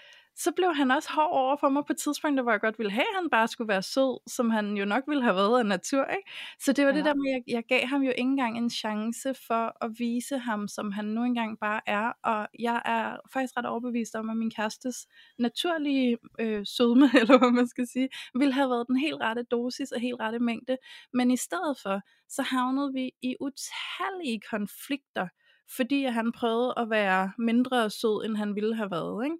så 0.42 0.52
blev 0.56 0.74
han 0.74 0.90
også 0.90 1.08
hård 1.12 1.30
over 1.32 1.56
for 1.56 1.68
mig 1.68 1.82
på 1.86 1.92
et 1.92 1.96
tidspunkt, 1.98 2.42
hvor 2.42 2.50
jeg 2.50 2.60
godt 2.60 2.78
ville 2.78 2.92
have, 2.92 3.02
at 3.02 3.16
han 3.20 3.30
bare 3.30 3.48
skulle 3.48 3.68
være 3.68 3.82
sød, 3.82 4.20
som 4.26 4.50
han 4.50 4.76
jo 4.76 4.84
nok 4.84 5.04
ville 5.06 5.22
have 5.22 5.36
været 5.36 5.58
af 5.58 5.66
natur. 5.66 6.04
Ikke? 6.04 6.30
Så 6.58 6.72
det 6.72 6.84
var 6.84 6.90
ja. 6.90 6.96
det 6.96 7.04
der 7.04 7.14
med, 7.14 7.30
at 7.30 7.42
jeg, 7.46 7.54
jeg 7.54 7.64
gav 7.68 7.86
ham 7.86 8.02
jo 8.02 8.10
ikke 8.10 8.20
engang 8.20 8.58
en 8.58 8.70
chance 8.70 9.34
for 9.46 9.84
at 9.84 9.90
vise 9.98 10.38
ham, 10.38 10.68
som 10.68 10.92
han 10.92 11.04
nu 11.04 11.24
engang 11.24 11.58
bare 11.58 11.80
er. 11.86 12.12
Og 12.22 12.48
jeg 12.58 12.82
er 12.84 13.16
faktisk 13.32 13.56
ret 13.56 13.66
overbevist 13.66 14.14
om, 14.14 14.30
at 14.30 14.36
min 14.36 14.50
kærestes 14.50 15.06
naturlige 15.38 16.18
øh, 16.40 16.66
sødme, 16.66 17.10
eller 17.20 17.38
hvad 17.38 17.50
man 17.50 17.68
skal 17.68 17.86
sige, 17.86 18.08
ville 18.34 18.54
have 18.54 18.70
været 18.70 18.86
den 18.88 18.96
helt 18.96 19.20
rette 19.20 19.42
dosis 19.42 19.92
og 19.92 20.00
helt 20.00 20.20
rette 20.20 20.38
mængde. 20.38 20.76
Men 21.12 21.30
i 21.30 21.36
stedet 21.36 21.78
for, 21.82 22.00
så 22.28 22.42
havnede 22.42 22.92
vi 22.92 23.10
i 23.22 23.36
utallige 23.40 24.40
konflikter, 24.50 25.28
fordi 25.76 26.04
han 26.04 26.32
prøvede 26.32 26.74
at 26.76 26.90
være 26.90 27.32
mindre 27.38 27.90
sød, 27.90 28.24
end 28.24 28.36
han 28.36 28.54
ville 28.54 28.74
have 28.76 28.90
været. 28.90 29.24
Ikke? 29.24 29.36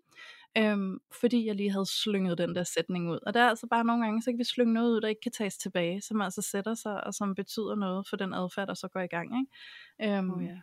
Øhm, 0.58 0.98
fordi 1.20 1.46
jeg 1.46 1.54
lige 1.54 1.70
havde 1.70 1.86
slynget 1.86 2.38
den 2.38 2.54
der 2.54 2.64
sætning 2.64 3.10
ud. 3.10 3.18
Og 3.26 3.34
der 3.34 3.40
er 3.40 3.48
altså 3.48 3.66
bare 3.66 3.84
nogle 3.84 4.04
gange, 4.04 4.22
så 4.22 4.30
kan 4.30 4.38
vi 4.38 4.44
slynge 4.44 4.72
noget 4.72 4.90
ud, 4.90 5.00
der 5.00 5.08
ikke 5.08 5.20
kan 5.20 5.32
tages 5.32 5.58
tilbage, 5.58 6.00
som 6.00 6.20
altså 6.20 6.42
sætter 6.42 6.74
sig, 6.74 7.04
og 7.04 7.14
som 7.14 7.34
betyder 7.34 7.74
noget 7.74 8.08
for 8.08 8.16
den 8.16 8.34
adfærd, 8.34 8.68
der 8.68 8.74
så 8.74 8.88
går 8.88 9.00
i 9.00 9.06
gang. 9.06 9.40
Ikke? 9.40 10.16
Øhm, 10.18 10.30
oh, 10.30 10.42
yeah. 10.42 10.58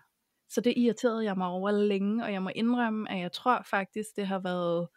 Så 0.49 0.61
det 0.61 0.73
irriterede 0.77 1.23
jeg 1.23 1.37
mig 1.37 1.47
over 1.47 1.71
længe, 1.71 2.23
og 2.23 2.33
jeg 2.33 2.43
må 2.43 2.49
indrømme, 2.55 3.11
at 3.11 3.19
jeg 3.19 3.31
tror 3.31 3.61
faktisk, 3.61 4.09
det 4.15 4.27
har 4.27 4.39
været... 4.39 4.87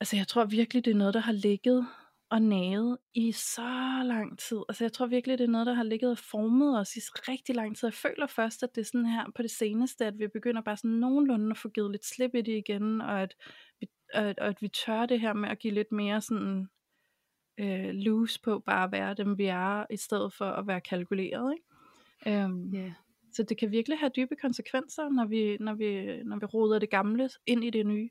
Altså 0.00 0.16
jeg 0.16 0.28
tror 0.28 0.44
virkelig, 0.44 0.84
det 0.84 0.90
er 0.90 0.94
noget, 0.94 1.14
der 1.14 1.20
har 1.20 1.32
ligget 1.32 1.86
og 2.30 2.42
naget 2.42 2.98
i 3.14 3.32
så 3.32 4.02
lang 4.04 4.38
tid. 4.38 4.58
Altså 4.68 4.84
jeg 4.84 4.92
tror 4.92 5.06
virkelig, 5.06 5.38
det 5.38 5.44
er 5.44 5.50
noget, 5.50 5.66
der 5.66 5.72
har 5.72 5.82
ligget 5.82 6.10
og 6.10 6.18
formet 6.18 6.80
os 6.80 6.96
i 6.96 7.00
rigtig 7.00 7.54
lang 7.54 7.76
tid. 7.76 7.86
Jeg 7.86 7.94
føler 7.94 8.26
først, 8.26 8.62
at 8.62 8.74
det 8.74 8.80
er 8.80 8.84
sådan 8.84 9.06
her 9.06 9.24
på 9.34 9.42
det 9.42 9.50
seneste, 9.50 10.06
at 10.06 10.18
vi 10.18 10.28
begynder 10.28 10.62
bare 10.62 10.76
sådan 10.76 10.90
nogenlunde 10.90 11.50
at 11.50 11.58
få 11.58 11.68
givet 11.68 11.90
lidt 11.90 12.04
slip 12.04 12.34
i 12.34 12.42
det 12.42 12.56
igen, 12.56 13.00
og 13.00 13.22
at 13.22 13.34
vi, 13.80 13.88
at, 14.12 14.38
at 14.38 14.62
vi 14.62 14.68
tør 14.68 15.06
det 15.06 15.20
her 15.20 15.32
med 15.32 15.48
at 15.48 15.58
give 15.58 15.74
lidt 15.74 15.92
mere 15.92 16.20
sådan 16.20 16.66
øh, 17.60 17.90
loose 17.90 18.40
på 18.40 18.58
bare 18.58 18.84
at 18.84 18.92
være 18.92 19.14
dem, 19.14 19.38
vi 19.38 19.44
er, 19.44 19.86
i 19.90 19.96
stedet 19.96 20.32
for 20.32 20.44
at 20.44 20.66
være 20.66 20.80
kalkuleret. 20.80 21.54
Ikke? 21.54 22.44
Um, 22.44 22.74
yeah. 22.74 22.92
Så 23.32 23.42
det 23.42 23.58
kan 23.58 23.70
virkelig 23.70 23.98
have 23.98 24.10
dybe 24.16 24.36
konsekvenser, 24.36 25.08
når 25.08 25.26
vi, 25.26 25.56
når 25.60 25.74
vi, 25.74 26.22
når 26.24 26.38
vi 26.38 26.46
roder 26.46 26.78
det 26.78 26.90
gamle 26.90 27.30
ind 27.46 27.64
i 27.64 27.70
det 27.70 27.86
nye. 27.86 28.10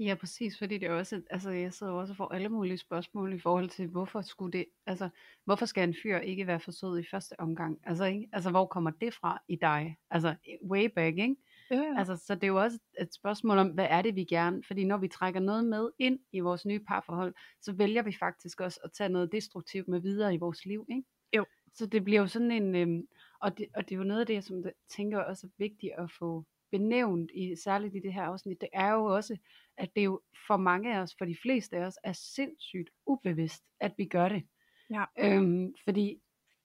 Ja, 0.00 0.14
præcis, 0.14 0.58
fordi 0.58 0.78
det 0.78 0.88
er 0.88 0.92
også, 0.92 1.22
altså 1.30 1.50
jeg 1.50 1.72
sidder 1.72 1.92
også 1.92 2.12
og 2.12 2.16
får 2.16 2.28
alle 2.34 2.48
mulige 2.48 2.78
spørgsmål 2.78 3.32
i 3.32 3.38
forhold 3.38 3.68
til, 3.68 3.86
hvorfor 3.86 4.22
skulle 4.22 4.58
det, 4.58 4.66
altså 4.86 5.08
hvorfor 5.44 5.66
skal 5.66 5.88
en 5.88 5.94
fyr 6.02 6.18
ikke 6.18 6.46
være 6.46 6.60
for 6.60 6.70
sød 6.70 6.98
i 6.98 7.06
første 7.10 7.40
omgang? 7.40 7.78
Altså, 7.84 8.04
ikke? 8.04 8.28
altså 8.32 8.50
hvor 8.50 8.66
kommer 8.66 8.90
det 8.90 9.14
fra 9.14 9.42
i 9.48 9.56
dig? 9.56 9.96
Altså 10.10 10.34
way 10.70 10.84
back, 10.84 11.18
ikke? 11.18 11.36
Ja. 11.70 11.94
Altså, 11.98 12.16
så 12.16 12.34
det 12.34 12.44
er 12.44 12.48
jo 12.48 12.62
også 12.62 12.78
et 13.00 13.14
spørgsmål 13.14 13.58
om, 13.58 13.68
hvad 13.68 13.86
er 13.90 14.02
det 14.02 14.16
vi 14.16 14.24
gerne, 14.24 14.62
fordi 14.66 14.84
når 14.84 14.96
vi 14.96 15.08
trækker 15.08 15.40
noget 15.40 15.64
med 15.64 15.90
ind 15.98 16.18
i 16.32 16.40
vores 16.40 16.66
nye 16.66 16.80
parforhold, 16.80 17.34
så 17.60 17.72
vælger 17.72 18.02
vi 18.02 18.12
faktisk 18.12 18.60
også 18.60 18.80
at 18.84 18.92
tage 18.92 19.08
noget 19.08 19.32
destruktivt 19.32 19.88
med 19.88 20.00
videre 20.00 20.34
i 20.34 20.38
vores 20.38 20.64
liv, 20.64 20.86
ikke? 20.90 21.02
Jo. 21.36 21.44
Så 21.74 21.86
det 21.86 22.04
bliver 22.04 22.20
jo 22.20 22.26
sådan 22.26 22.50
en, 22.50 22.74
øhm, 22.74 23.08
og, 23.40 23.58
det, 23.58 23.66
og 23.74 23.88
det 23.88 23.94
er 23.94 23.98
jo 23.98 24.04
noget 24.04 24.20
af 24.20 24.26
det, 24.26 24.44
som 24.44 24.64
jeg 24.64 24.72
tænker 24.88 25.18
også 25.18 25.46
er 25.46 25.50
vigtigt 25.58 25.92
at 25.98 26.10
få 26.10 26.44
benævnt, 26.70 27.30
i, 27.34 27.56
særligt 27.56 27.94
i 27.94 28.00
det 28.00 28.12
her 28.12 28.22
afsnit, 28.22 28.60
det 28.60 28.68
er 28.72 28.92
jo 28.92 29.04
også, 29.04 29.36
at 29.80 29.96
det 29.96 30.04
jo 30.04 30.20
for 30.46 30.56
mange 30.56 30.94
af 30.94 31.00
os, 31.00 31.14
for 31.18 31.24
de 31.24 31.36
fleste 31.42 31.76
af 31.76 31.86
os, 31.86 31.98
er 32.04 32.12
sindssygt 32.12 32.90
ubevidst, 33.06 33.64
at 33.80 33.92
vi 33.96 34.04
gør 34.04 34.28
det. 34.28 34.42
Ja. 34.90 35.04
Øhm, 35.18 35.74
fordi 35.84 36.20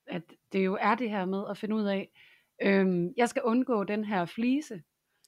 at 0.07 0.23
det 0.51 0.65
jo 0.65 0.77
er 0.81 0.95
det 0.95 1.09
her 1.09 1.25
med 1.25 1.43
at 1.49 1.57
finde 1.57 1.75
ud 1.75 1.83
af, 1.83 2.09
øhm, 2.61 3.13
jeg 3.17 3.29
skal 3.29 3.41
undgå 3.41 3.83
den 3.83 4.05
her 4.05 4.25
flise, 4.25 4.81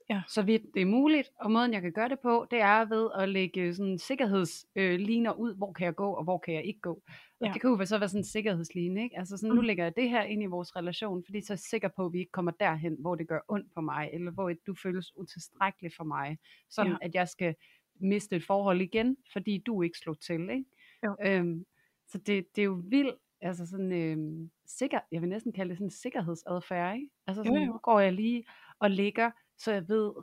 ja. 0.09 0.21
så 0.27 0.41
vidt 0.41 0.63
det 0.73 0.81
er 0.81 0.85
muligt, 0.85 1.29
og 1.39 1.51
måden 1.51 1.73
jeg 1.73 1.81
kan 1.81 1.91
gøre 1.91 2.09
det 2.09 2.19
på, 2.19 2.47
det 2.51 2.61
er 2.61 2.85
ved 2.85 3.09
at 3.19 3.29
lægge 3.29 3.73
sådan 3.73 3.97
sikkerhedsliner 3.97 5.33
øh, 5.33 5.39
ud, 5.39 5.55
hvor 5.55 5.73
kan 5.73 5.85
jeg 5.85 5.95
gå, 5.95 6.11
og 6.13 6.23
hvor 6.23 6.37
kan 6.37 6.53
jeg 6.53 6.65
ikke 6.65 6.79
gå. 6.79 7.01
Og 7.39 7.47
ja. 7.47 7.53
det 7.53 7.61
kunne 7.61 7.79
jo 7.79 7.85
så 7.85 7.97
være 7.97 8.09
sådan 8.09 8.19
en 8.19 8.25
sikkerhedsline, 8.25 9.03
ikke? 9.03 9.17
Altså 9.17 9.37
sådan, 9.37 9.49
mm. 9.49 9.55
nu 9.55 9.61
lægger 9.61 9.83
jeg 9.83 9.95
det 9.95 10.09
her 10.09 10.23
ind 10.23 10.43
i 10.43 10.45
vores 10.45 10.75
relation, 10.75 11.23
fordi 11.25 11.41
så 11.41 11.53
er 11.53 11.55
jeg 11.55 11.59
sikker 11.59 11.89
på, 11.95 12.05
at 12.05 12.13
vi 12.13 12.19
ikke 12.19 12.31
kommer 12.31 12.51
derhen, 12.51 12.97
hvor 12.99 13.15
det 13.15 13.27
gør 13.27 13.39
ondt 13.47 13.73
på 13.75 13.81
mig, 13.81 14.09
eller 14.13 14.31
hvor 14.31 14.53
du 14.67 14.75
føles 14.83 15.17
utilstrækkelig 15.17 15.91
for 15.97 16.03
mig, 16.03 16.37
sådan 16.69 16.91
ja. 16.91 16.97
at 17.01 17.15
jeg 17.15 17.27
skal 17.27 17.55
miste 17.99 18.35
et 18.35 18.43
forhold 18.43 18.81
igen, 18.81 19.17
fordi 19.33 19.57
du 19.57 19.81
ikke 19.81 19.97
slog 19.97 20.19
til, 20.19 20.49
ikke? 20.49 20.65
Jo. 21.05 21.15
Øhm, 21.25 21.65
så 22.07 22.17
det, 22.17 22.55
det 22.55 22.61
er 22.61 22.65
jo 22.65 22.81
vildt, 22.85 23.15
altså 23.41 23.65
sådan 23.65 23.91
øhm, 23.91 24.51
sikker, 24.65 24.99
jeg 25.11 25.21
vil 25.21 25.29
næsten 25.29 25.53
kalde 25.53 25.69
det 25.69 25.77
sådan 25.77 25.87
en 25.87 25.91
sikkerhedsadfærd, 25.91 26.95
ikke? 26.95 27.09
Altså 27.27 27.43
sådan, 27.43 27.59
jo, 27.59 27.65
jo. 27.65 27.71
nu 27.71 27.77
går 27.77 27.99
jeg 27.99 28.13
lige 28.13 28.45
og 28.79 28.91
ligger, 28.91 29.31
så 29.57 29.73
jeg 29.73 29.89
ved, 29.89 30.13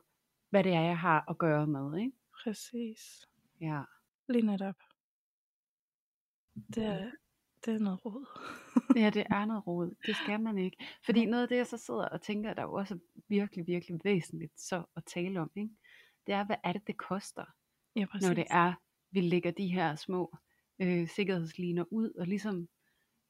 hvad 0.51 0.65
det 0.65 0.73
er, 0.73 0.81
jeg 0.81 0.99
har 0.99 1.25
at 1.31 1.39
gøre 1.39 1.67
med, 1.67 1.99
ikke? 1.99 2.13
Præcis. 2.45 3.29
Ja. 3.61 3.83
Lige 4.29 4.47
netop. 4.47 4.75
Det 6.75 6.85
er, 6.85 7.11
det 7.65 7.75
er 7.75 7.79
noget 7.79 8.05
råd. 8.05 8.27
Ja, 8.97 9.11
det 9.11 9.27
er 9.31 9.45
noget 9.45 9.67
råd. 9.67 9.95
Det 10.07 10.17
skal 10.17 10.41
man 10.41 10.59
ikke. 10.59 10.77
Fordi 11.05 11.25
noget 11.25 11.43
af 11.43 11.49
det, 11.49 11.57
jeg 11.57 11.67
så 11.67 11.77
sidder 11.77 12.09
og 12.09 12.23
tænker, 12.23 12.55
der 12.55 12.63
er 12.63 12.67
jo 12.67 12.73
også 12.73 12.99
virkelig, 13.29 13.67
virkelig 13.67 14.01
væsentligt 14.05 14.61
så 14.61 14.85
at 14.97 15.05
tale 15.05 15.41
om, 15.41 15.51
ikke? 15.57 15.75
det 16.27 16.35
er, 16.35 16.45
hvad 16.45 16.57
er 16.65 16.73
det, 16.73 16.87
det 16.87 16.97
koster, 16.97 17.45
Ja, 17.97 18.07
præcis. 18.07 18.29
når 18.29 18.35
det 18.35 18.47
er, 18.51 18.73
vi 19.11 19.21
lægger 19.21 19.51
de 19.51 19.67
her 19.67 19.95
små 19.95 20.37
øh, 20.83 21.09
sikkerhedsliner 21.09 21.85
ud, 21.91 22.11
og 22.11 22.27
ligesom, 22.27 22.69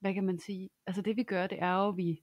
hvad 0.01 0.15
kan 0.15 0.25
man 0.25 0.39
sige, 0.39 0.71
altså 0.87 1.03
det 1.03 1.17
vi 1.17 1.23
gør, 1.23 1.47
det 1.47 1.59
er 1.63 1.75
jo, 1.75 1.89
at 1.89 1.97
vi 1.97 2.23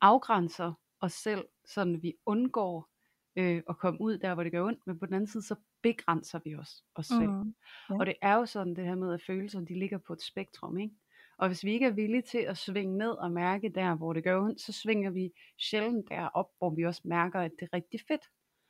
afgrænser 0.00 0.72
os 1.00 1.12
selv, 1.12 1.44
sådan 1.64 2.02
vi 2.02 2.14
undgår 2.26 2.90
øh, 3.36 3.62
at 3.68 3.78
komme 3.78 4.00
ud 4.00 4.18
der, 4.18 4.34
hvor 4.34 4.42
det 4.42 4.52
gør 4.52 4.64
ondt, 4.64 4.86
men 4.86 4.98
på 4.98 5.06
den 5.06 5.14
anden 5.14 5.28
side, 5.28 5.42
så 5.42 5.54
begrænser 5.82 6.40
vi 6.44 6.54
os, 6.54 6.84
os 6.94 7.06
selv. 7.06 7.30
Mm. 7.30 7.54
Ja. 7.90 7.98
Og 8.00 8.06
det 8.06 8.14
er 8.22 8.34
jo 8.34 8.46
sådan 8.46 8.76
det 8.76 8.84
her 8.84 8.94
med, 8.94 9.14
at 9.14 9.22
følelserne, 9.26 9.66
de 9.66 9.78
ligger 9.78 9.98
på 9.98 10.12
et 10.12 10.22
spektrum, 10.22 10.78
ikke? 10.78 10.94
Og 11.38 11.48
hvis 11.48 11.64
vi 11.64 11.72
ikke 11.72 11.86
er 11.86 11.90
villige 11.90 12.22
til 12.22 12.38
at 12.38 12.58
svinge 12.58 12.98
ned 12.98 13.10
og 13.10 13.32
mærke 13.32 13.72
der, 13.74 13.96
hvor 13.96 14.12
det 14.12 14.24
gør 14.24 14.40
ondt, 14.40 14.60
så 14.60 14.72
svinger 14.72 15.10
vi 15.10 15.32
sjældent 15.58 16.08
derop, 16.08 16.46
hvor 16.58 16.74
vi 16.74 16.86
også 16.86 17.02
mærker, 17.04 17.40
at 17.40 17.50
det 17.60 17.68
er 17.72 17.76
rigtig 17.76 18.00
fedt. 18.08 18.22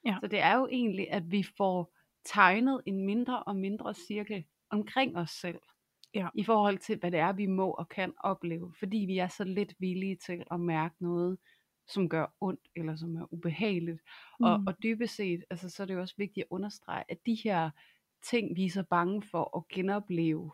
Ja. 0.07 0.17
Så 0.21 0.27
det 0.27 0.41
er 0.41 0.57
jo 0.59 0.67
egentlig, 0.67 1.11
at 1.11 1.31
vi 1.31 1.45
får 1.57 1.95
tegnet 2.25 2.81
en 2.87 3.07
mindre 3.07 3.43
og 3.43 3.57
mindre 3.57 3.95
cirkel 3.95 4.45
omkring 4.71 5.17
os 5.17 5.31
selv. 5.31 5.59
Ja. 6.15 6.29
I 6.35 6.45
forhold 6.45 6.79
til, 6.79 6.99
hvad 6.99 7.11
det 7.11 7.21
er, 7.21 7.33
vi 7.33 7.47
må 7.47 7.71
og 7.71 7.89
kan 7.89 8.13
opleve. 8.21 8.73
Fordi 8.79 8.97
vi 8.97 9.19
er 9.19 9.29
så 9.29 9.45
lidt 9.45 9.75
villige 9.79 10.17
til 10.17 10.45
at 10.51 10.61
mærke 10.61 10.95
noget, 11.01 11.39
som 11.89 12.09
gør 12.09 12.27
ondt, 12.41 12.69
eller 12.77 12.97
som 12.97 13.17
er 13.17 13.33
ubehageligt. 13.35 14.01
Mm. 14.41 14.45
Og, 14.47 14.61
Mm. 14.61 14.67
og 14.67 14.83
dybest 14.83 15.15
set, 15.17 15.45
altså, 15.51 15.69
så 15.71 15.83
er 15.83 15.87
det 15.87 15.95
jo 15.95 16.01
også 16.01 16.15
vigtigt 16.19 16.45
at 16.45 16.49
understrege, 16.51 17.05
at 17.09 17.19
de 17.27 17.35
her 17.45 17.71
ting, 18.23 18.57
vi 18.57 18.65
er 18.67 18.71
så 18.71 18.83
bange 18.83 19.23
for 19.23 19.57
at 19.59 19.69
genopleve, 19.69 20.53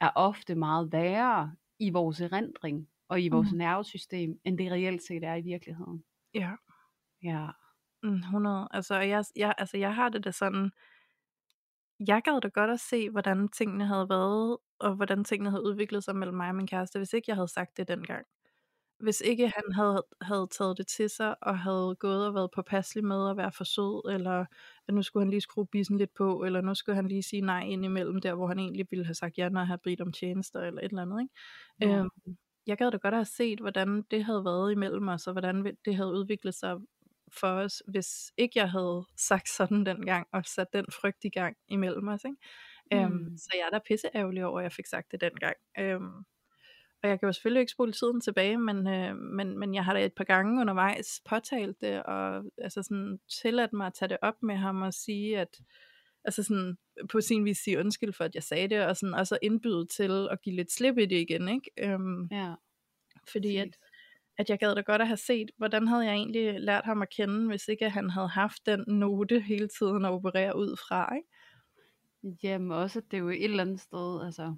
er 0.00 0.10
ofte 0.14 0.54
meget 0.54 0.92
værre 0.92 1.54
i 1.78 1.90
vores 1.90 2.20
erindring 2.20 2.88
og 3.08 3.22
i 3.22 3.28
vores 3.28 3.52
Mm. 3.52 3.58
nervesystem, 3.58 4.40
end 4.44 4.58
det 4.58 4.72
reelt 4.72 5.02
set 5.02 5.24
er 5.24 5.34
i 5.34 5.40
virkeligheden. 5.42 6.04
Ja. 6.34 6.50
Ja. 7.22 7.46
Mm, 8.02 8.14
100. 8.14 8.68
Altså 8.70 8.94
jeg, 9.00 9.24
jeg, 9.36 9.54
altså, 9.58 9.76
jeg 9.76 9.94
har 9.94 10.08
det 10.08 10.24
da 10.24 10.30
sådan, 10.30 10.70
jeg 12.06 12.22
gad 12.24 12.40
da 12.40 12.48
godt 12.48 12.70
at 12.70 12.80
se, 12.80 13.10
hvordan 13.10 13.48
tingene 13.48 13.86
havde 13.86 14.08
været, 14.08 14.56
og 14.78 14.94
hvordan 14.94 15.24
tingene 15.24 15.50
havde 15.50 15.64
udviklet 15.64 16.04
sig 16.04 16.16
mellem 16.16 16.36
mig 16.36 16.48
og 16.48 16.54
min 16.54 16.66
kæreste, 16.66 16.98
hvis 16.98 17.12
ikke 17.12 17.24
jeg 17.28 17.36
havde 17.36 17.48
sagt 17.48 17.76
det 17.76 17.88
dengang. 17.88 18.26
Hvis 19.00 19.20
ikke 19.20 19.48
han 19.48 19.72
havde, 19.74 20.04
havde 20.20 20.46
taget 20.50 20.78
det 20.78 20.86
til 20.86 21.10
sig, 21.10 21.44
og 21.44 21.58
havde 21.58 21.96
gået 22.00 22.26
og 22.26 22.34
været 22.34 22.50
påpasselig 22.54 23.04
med 23.04 23.30
at 23.30 23.36
være 23.36 23.52
for 23.52 23.64
sød, 23.64 24.12
eller 24.14 24.44
at 24.88 24.94
nu 24.94 25.02
skulle 25.02 25.24
han 25.24 25.30
lige 25.30 25.40
skrue 25.40 25.66
bissen 25.66 25.98
lidt 25.98 26.14
på, 26.14 26.44
eller 26.44 26.60
nu 26.60 26.74
skulle 26.74 26.96
han 26.96 27.08
lige 27.08 27.22
sige 27.22 27.42
nej 27.42 27.62
indimellem 27.62 28.20
der, 28.20 28.34
hvor 28.34 28.46
han 28.46 28.58
egentlig 28.58 28.86
ville 28.90 29.04
have 29.04 29.14
sagt 29.14 29.38
ja, 29.38 29.48
når 29.48 29.60
han 29.60 29.66
havde 29.66 29.80
bedt 29.84 30.00
om 30.00 30.12
tjenester, 30.12 30.60
eller 30.60 30.80
et 30.80 30.88
eller 30.88 31.02
andet. 31.02 31.20
Ikke? 31.22 31.34
Ja. 31.80 31.98
Øhm, 31.98 32.10
jeg 32.66 32.78
gad 32.78 32.90
da 32.90 32.96
godt 32.96 33.14
have 33.14 33.24
set, 33.24 33.60
hvordan 33.60 34.02
det 34.10 34.24
havde 34.24 34.44
været 34.44 34.72
imellem 34.72 35.08
os, 35.08 35.26
og 35.26 35.32
hvordan 35.32 35.76
det 35.84 35.96
havde 35.96 36.12
udviklet 36.12 36.54
sig 36.54 36.76
for 37.32 37.48
os, 37.48 37.82
hvis 37.88 38.32
ikke 38.36 38.58
jeg 38.58 38.70
havde 38.70 39.04
sagt 39.16 39.48
sådan 39.48 39.86
dengang, 39.86 40.26
og 40.32 40.44
sat 40.44 40.72
den 40.72 40.84
frygt 41.00 41.24
i 41.24 41.28
gang 41.28 41.56
imellem 41.68 42.08
os. 42.08 42.24
Ikke? 42.24 42.36
Øhm, 42.92 43.12
Mm. 43.12 43.36
så 43.36 43.50
jeg 43.54 43.66
er 43.66 43.70
da 43.70 43.80
pisse 43.88 44.08
ærgerlig 44.14 44.44
over, 44.44 44.58
at 44.58 44.62
jeg 44.62 44.72
fik 44.72 44.86
sagt 44.86 45.12
det 45.12 45.20
dengang. 45.20 45.56
Øhm, 45.78 46.14
og 47.02 47.08
jeg 47.08 47.20
kan 47.20 47.26
jo 47.26 47.32
selvfølgelig 47.32 47.60
ikke 47.60 47.72
spole 47.72 47.92
tiden 47.92 48.20
tilbage, 48.20 48.58
men, 48.58 48.86
øh, 48.86 49.16
men, 49.16 49.58
men 49.58 49.74
jeg 49.74 49.84
har 49.84 49.92
da 49.94 50.04
et 50.04 50.14
par 50.14 50.24
gange 50.24 50.60
undervejs 50.60 51.20
påtalt 51.28 51.80
det, 51.80 52.02
og 52.02 52.44
altså 52.58 52.82
sådan 52.82 53.18
tilladt 53.42 53.72
mig 53.72 53.86
at 53.86 53.94
tage 53.94 54.08
det 54.08 54.16
op 54.22 54.42
med 54.42 54.56
ham 54.56 54.82
og 54.82 54.94
sige, 54.94 55.38
at 55.38 55.60
altså 56.24 56.42
sådan 56.42 56.78
på 57.10 57.20
sin 57.20 57.44
vis 57.44 57.58
sige 57.58 57.78
undskyld 57.78 58.12
for, 58.12 58.24
at 58.24 58.34
jeg 58.34 58.42
sagde 58.42 58.68
det, 58.68 58.86
og, 58.86 58.96
sådan, 58.96 59.14
og 59.14 59.26
så 59.26 59.38
indbyde 59.42 59.86
til 59.86 60.28
at 60.30 60.40
give 60.42 60.56
lidt 60.56 60.72
slip 60.72 60.98
i 60.98 61.06
det 61.06 61.16
igen, 61.16 61.48
ikke? 61.48 61.70
Øhm, 61.78 62.28
Ja. 62.32 62.54
fordi 63.32 63.56
at. 63.56 63.78
At 64.38 64.50
jeg 64.50 64.58
gad 64.58 64.74
da 64.74 64.80
godt 64.80 65.02
at 65.02 65.06
have 65.08 65.16
set, 65.16 65.50
hvordan 65.56 65.88
havde 65.88 66.04
jeg 66.04 66.14
egentlig 66.14 66.60
lært 66.60 66.84
ham 66.84 67.02
at 67.02 67.10
kende, 67.10 67.46
hvis 67.48 67.68
ikke 67.68 67.90
han 67.90 68.10
havde 68.10 68.28
haft 68.28 68.66
den 68.66 68.84
note 68.86 69.40
hele 69.40 69.68
tiden 69.68 70.04
at 70.04 70.10
operere 70.10 70.56
ud 70.58 70.76
fra, 70.88 71.14
ikke? 71.16 71.28
Jamen 72.42 72.70
også, 72.72 73.00
det 73.00 73.14
er 73.16 73.18
jo 73.18 73.28
et 73.28 73.44
eller 73.44 73.62
andet 73.62 73.80
sted, 73.80 74.24
altså, 74.24 74.54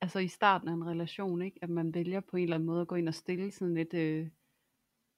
altså 0.00 0.18
i 0.18 0.28
starten 0.28 0.68
af 0.68 0.72
en 0.72 0.86
relation, 0.86 1.42
ikke? 1.42 1.58
at 1.62 1.70
man 1.70 1.94
vælger 1.94 2.20
på 2.20 2.36
en 2.36 2.42
eller 2.42 2.54
anden 2.56 2.66
måde 2.66 2.80
at 2.80 2.88
gå 2.88 2.94
ind 2.94 3.08
og 3.08 3.14
stille 3.14 3.50
sådan 3.50 3.76
et 3.76 3.94
øh, 3.94 4.28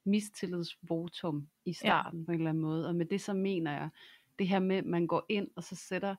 mistillidsvotum 0.05 1.49
i 1.65 1.73
starten 1.73 2.21
ja. 2.21 2.25
på 2.25 2.33
en 2.33 2.39
eller 2.39 2.51
anden 2.51 2.63
måde. 2.63 2.89
Og 2.89 2.95
med 2.95 3.07
det 3.07 3.21
så 3.21 3.33
mener 3.35 3.73
jeg, 3.73 3.89
det 4.39 4.49
her 4.49 4.59
med, 4.59 4.77
at 4.77 4.87
man 4.87 5.07
går 5.07 5.27
ind 5.29 5.49
og 5.57 5.63
så 5.65 5.77
sætter 5.77 6.17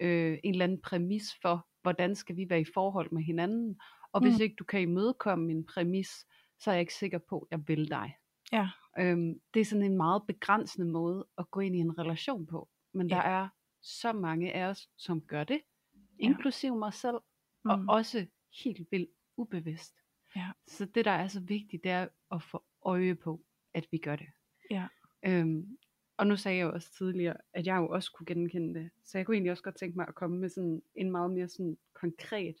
øh, 0.00 0.38
en 0.44 0.52
eller 0.54 0.64
anden 0.64 0.80
præmis 0.80 1.34
for, 1.42 1.66
hvordan 1.82 2.14
skal 2.14 2.36
vi 2.36 2.46
være 2.50 2.60
i 2.60 2.66
forhold 2.74 3.10
med 3.10 3.22
hinanden. 3.22 3.80
Og 4.12 4.20
hvis 4.20 4.38
Mm. 4.38 4.42
ikke 4.42 4.56
du 4.58 4.64
kan 4.64 4.80
imødekomme 4.80 5.46
min 5.46 5.64
præmis, 5.66 6.26
så 6.64 6.70
er 6.70 6.74
jeg 6.74 6.80
ikke 6.80 6.94
sikker 6.94 7.18
på, 7.18 7.38
at 7.40 7.46
jeg 7.50 7.68
vil 7.68 7.88
dig. 7.90 8.16
Ja. 8.52 8.68
Øhm, 8.98 9.40
det 9.54 9.60
er 9.60 9.64
sådan 9.64 9.84
en 9.84 9.96
meget 9.96 10.22
begrænsende 10.26 10.86
måde 10.86 11.26
at 11.38 11.50
gå 11.50 11.60
ind 11.60 11.76
i 11.76 11.78
en 11.78 11.98
relation 11.98 12.46
på. 12.46 12.68
Men 12.92 13.10
der 13.10 13.16
Ja. 13.16 13.22
er 13.42 13.48
så 13.82 14.12
mange 14.12 14.52
af 14.52 14.64
os, 14.64 14.88
som 14.96 15.20
gør 15.20 15.44
det, 15.44 15.60
Ja. 15.94 16.24
inklusive 16.24 16.76
mig 16.78 16.94
selv, 16.94 17.16
og 17.64 17.78
Mm. 17.78 17.88
også 17.88 18.26
helt 18.64 18.86
vildt 18.90 19.10
ubevidst. 19.36 19.94
Ja. 20.36 20.50
Så 20.66 20.84
det, 20.84 21.04
der 21.04 21.10
er 21.10 21.28
så 21.28 21.40
vigtigt, 21.40 21.84
det 21.84 21.90
er 21.92 22.08
at 22.32 22.42
få 22.42 22.64
øje 22.82 23.14
på, 23.14 23.44
at 23.74 23.86
vi 23.90 23.98
gør 23.98 24.16
det. 24.16 24.26
Ja. 24.70 24.86
Øhm, 25.26 25.78
og 26.16 26.26
nu 26.26 26.36
sagde 26.36 26.58
jeg 26.58 26.64
jo 26.64 26.72
også 26.72 26.92
tidligere, 26.92 27.36
at 27.52 27.66
jeg 27.66 27.76
jo 27.76 27.88
også 27.88 28.12
kunne 28.12 28.26
genkende 28.26 28.80
det. 28.80 28.90
Så 29.04 29.18
jeg 29.18 29.26
kunne 29.26 29.34
egentlig 29.36 29.50
også 29.52 29.62
godt 29.62 29.76
tænke 29.76 29.96
mig 29.96 30.08
at 30.08 30.14
komme 30.14 30.38
med 30.38 30.48
sådan 30.48 30.82
en 30.94 31.10
meget 31.10 31.30
mere 31.30 31.48
sådan 31.48 31.78
konkret 31.94 32.56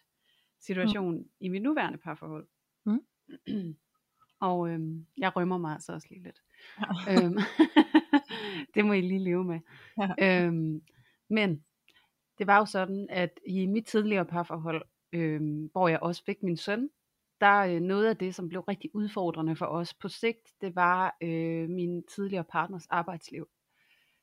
situation 0.60 1.18
mm. 1.18 1.30
i 1.40 1.48
mit 1.48 1.62
nuværende 1.62 1.98
parforhold. 1.98 2.46
Mm. 2.86 3.00
og 4.44 4.68
øhm, 4.68 5.06
jeg 5.18 5.36
rømmer 5.36 5.58
mig 5.58 5.72
altså 5.72 5.92
også 5.92 6.06
lige 6.10 6.22
lidt. 6.22 6.42
Ja. 6.80 7.12
øhm, 7.12 7.38
det 8.74 8.84
må 8.84 8.92
I 8.92 9.00
lige 9.00 9.24
leve 9.24 9.44
med. 9.44 9.60
Ja. 9.98 10.46
Øhm, 10.46 10.82
men 11.28 11.64
det 12.38 12.46
var 12.46 12.58
jo 12.58 12.64
sådan, 12.66 13.06
at 13.10 13.40
i 13.46 13.66
mit 13.66 13.86
tidligere 13.86 14.24
parforhold, 14.24 14.82
øhm, 15.12 15.70
hvor 15.72 15.88
jeg 15.88 16.00
også 16.00 16.24
fik 16.24 16.42
min 16.42 16.56
søn, 16.56 16.90
der 17.40 17.58
øh, 17.58 17.80
noget 17.80 18.06
af 18.06 18.16
det, 18.16 18.34
som 18.34 18.48
blev 18.48 18.60
rigtig 18.60 18.90
udfordrende 18.94 19.56
for 19.56 19.66
os 19.66 19.94
på 19.94 20.08
sigt, 20.08 20.52
det 20.60 20.76
var 20.76 21.16
øh, 21.22 21.68
min 21.68 22.02
tidligere 22.02 22.44
partners 22.44 22.86
arbejdsliv. 22.86 23.48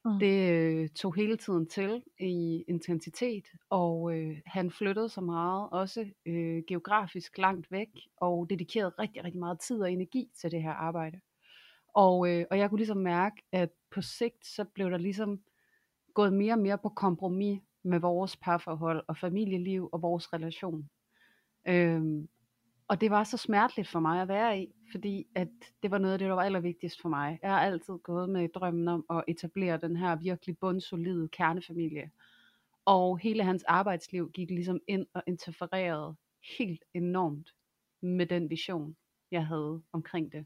Mm. 0.06 0.20
Det 0.20 0.52
øh, 0.52 0.90
tog 0.90 1.16
hele 1.16 1.38
tiden 1.38 1.68
til 1.68 2.04
i 2.20 2.64
intensitet, 2.68 3.46
og 3.70 4.18
øh, 4.18 4.38
han 4.46 4.72
flyttede 4.72 5.10
så 5.10 5.22
meget, 5.22 5.70
også 5.72 6.06
øh, 6.26 6.64
geografisk 6.68 7.38
langt 7.38 7.72
væk, 7.72 7.90
og 8.18 8.48
dedikerede 8.50 8.94
rigtig, 9.00 9.24
rigtig 9.24 9.40
meget 9.40 9.60
tid 9.60 9.82
og 9.82 9.92
energi 9.92 10.30
til 10.42 10.52
det 10.52 10.62
her 10.62 10.72
arbejde. 10.72 11.20
Og, 11.94 12.30
øh, 12.30 12.46
og 12.52 12.58
jeg 12.58 12.70
kunne 12.70 12.80
ligesom 12.80 12.98
mærke, 12.98 13.44
at 13.52 13.70
på 13.92 14.02
sigt, 14.02 14.46
så 14.46 14.64
blev 14.64 14.92
der 14.92 14.98
ligesom 14.98 15.40
gået 16.14 16.34
mere 16.34 16.54
og 16.54 16.60
mere 16.60 16.78
på 16.78 16.90
kompromis 16.90 17.62
med 17.84 18.00
vores 18.00 18.38
parforhold 18.38 19.04
og 19.08 19.18
familieliv 19.18 19.90
og 19.92 20.02
vores 20.02 20.34
relation. 20.34 20.90
Øhm, 21.68 22.28
og 22.92 23.02
det 23.02 23.12
var 23.12 23.24
så 23.24 23.38
smerteligt 23.38 23.88
for 23.88 24.00
mig 24.00 24.22
at 24.22 24.28
være 24.28 24.60
i, 24.62 24.74
fordi 24.92 25.28
at 25.36 25.48
det 25.84 25.92
var 25.92 25.98
noget 25.98 26.14
af 26.14 26.20
det, 26.20 26.28
der 26.28 26.34
var 26.34 26.44
allervigtigst 26.44 27.02
for 27.02 27.10
mig. 27.10 27.40
Jeg 27.42 27.50
har 27.50 27.60
altid 27.60 27.94
gået 28.04 28.30
med 28.30 28.50
drømmen 28.50 28.88
om 28.88 29.06
at 29.10 29.24
etablere 29.28 29.78
den 29.78 29.96
her 29.96 30.16
virkelig 30.16 30.58
bundsolide 30.58 31.28
kernefamilie. 31.28 32.12
Og 32.86 33.18
hele 33.20 33.44
hans 33.44 33.64
arbejdsliv 33.64 34.32
gik 34.32 34.50
ligesom 34.50 34.80
ind 34.88 35.06
og 35.14 35.24
interfererede 35.28 36.16
helt 36.58 36.84
enormt 36.94 37.50
med 38.02 38.26
den 38.26 38.50
vision, 38.50 38.96
jeg 39.32 39.48
havde 39.48 39.82
omkring 39.94 40.32
det. 40.32 40.46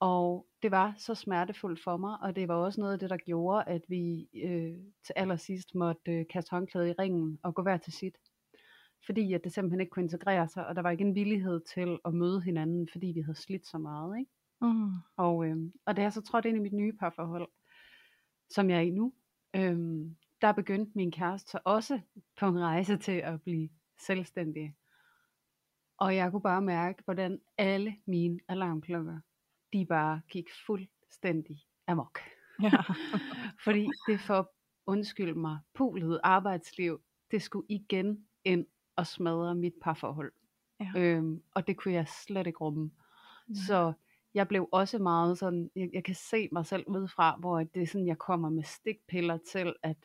Og 0.00 0.46
det 0.62 0.70
var 0.70 0.94
så 0.98 1.14
smertefuldt 1.14 1.82
for 1.82 1.96
mig, 1.96 2.18
og 2.22 2.36
det 2.36 2.48
var 2.48 2.54
også 2.54 2.80
noget 2.80 2.92
af 2.92 2.98
det, 2.98 3.10
der 3.10 3.16
gjorde, 3.16 3.64
at 3.66 3.82
vi 3.88 4.28
øh, 4.34 4.78
til 5.06 5.12
allersidst 5.16 5.74
måtte 5.74 6.12
øh, 6.12 6.24
kaste 6.30 6.50
håndklædet 6.50 6.88
i 6.88 6.92
ringen 6.98 7.38
og 7.42 7.54
gå 7.54 7.62
hver 7.62 7.76
til 7.76 7.92
sit. 7.92 8.16
Fordi 9.06 9.32
at 9.32 9.44
det 9.44 9.52
simpelthen 9.52 9.80
ikke 9.80 9.90
kunne 9.90 10.02
integrere 10.02 10.48
sig, 10.48 10.66
og 10.66 10.76
der 10.76 10.82
var 10.82 10.90
ikke 10.90 11.04
en 11.04 11.14
villighed 11.14 11.60
til 11.74 11.98
at 12.04 12.14
møde 12.14 12.42
hinanden, 12.42 12.88
fordi 12.92 13.06
vi 13.06 13.20
havde 13.20 13.38
slidt 13.38 13.66
så 13.66 13.78
meget. 13.78 14.18
Ikke? 14.18 14.30
Mm. 14.60 14.90
Og, 15.16 15.46
øh, 15.46 15.56
og 15.86 15.96
da 15.96 16.02
jeg 16.02 16.12
så 16.12 16.22
trådte 16.22 16.48
ind 16.48 16.58
i 16.58 16.60
mit 16.60 16.72
nye 16.72 16.92
parforhold, 16.92 17.48
som 18.50 18.70
jeg 18.70 18.76
er 18.76 18.82
i 18.82 18.90
nu, 18.90 19.12
øh, 19.56 19.76
der 20.40 20.52
begyndte 20.52 20.92
min 20.94 21.12
kæreste 21.12 21.50
så 21.50 21.58
også 21.64 22.00
på 22.40 22.46
en 22.46 22.60
rejse 22.60 22.96
til 22.96 23.12
at 23.12 23.42
blive 23.42 23.68
selvstændig. 24.06 24.74
Og 25.98 26.16
jeg 26.16 26.30
kunne 26.30 26.42
bare 26.42 26.62
mærke, 26.62 27.02
hvordan 27.04 27.40
alle 27.58 27.96
mine 28.06 28.40
alarmklokker, 28.48 29.20
de 29.72 29.86
bare 29.86 30.20
gik 30.30 30.46
fuldstændig 30.66 31.56
amok. 31.86 32.18
Ja. 32.62 32.70
Fordi 33.64 33.88
det 34.08 34.20
for, 34.20 34.52
undskyld 34.86 35.34
mig, 35.34 35.58
pulet 35.74 36.20
arbejdsliv, 36.22 37.00
det 37.30 37.42
skulle 37.42 37.66
igen 37.68 38.26
ind 38.44 38.66
og 38.96 39.06
smadre 39.06 39.54
mit 39.54 39.74
parforhold. 39.82 40.32
Ja. 40.80 40.92
Øhm, 40.96 41.42
og 41.54 41.66
det 41.66 41.76
kunne 41.76 41.94
jeg 41.94 42.08
slet 42.08 42.46
ikke 42.46 42.58
rumme. 42.58 42.90
Ja. 43.48 43.54
Så 43.66 43.92
jeg 44.34 44.48
blev 44.48 44.68
også 44.72 44.98
meget 44.98 45.38
sådan, 45.38 45.70
jeg, 45.76 45.90
jeg 45.92 46.04
kan 46.04 46.14
se 46.14 46.48
mig 46.52 46.66
selv 46.66 46.84
udefra, 46.86 47.36
hvor 47.40 47.58
det 47.58 47.82
er 47.82 47.86
sådan, 47.86 48.06
jeg 48.06 48.18
kommer 48.18 48.50
med 48.50 48.64
stikpiller 48.64 49.38
til 49.52 49.74
at 49.82 49.96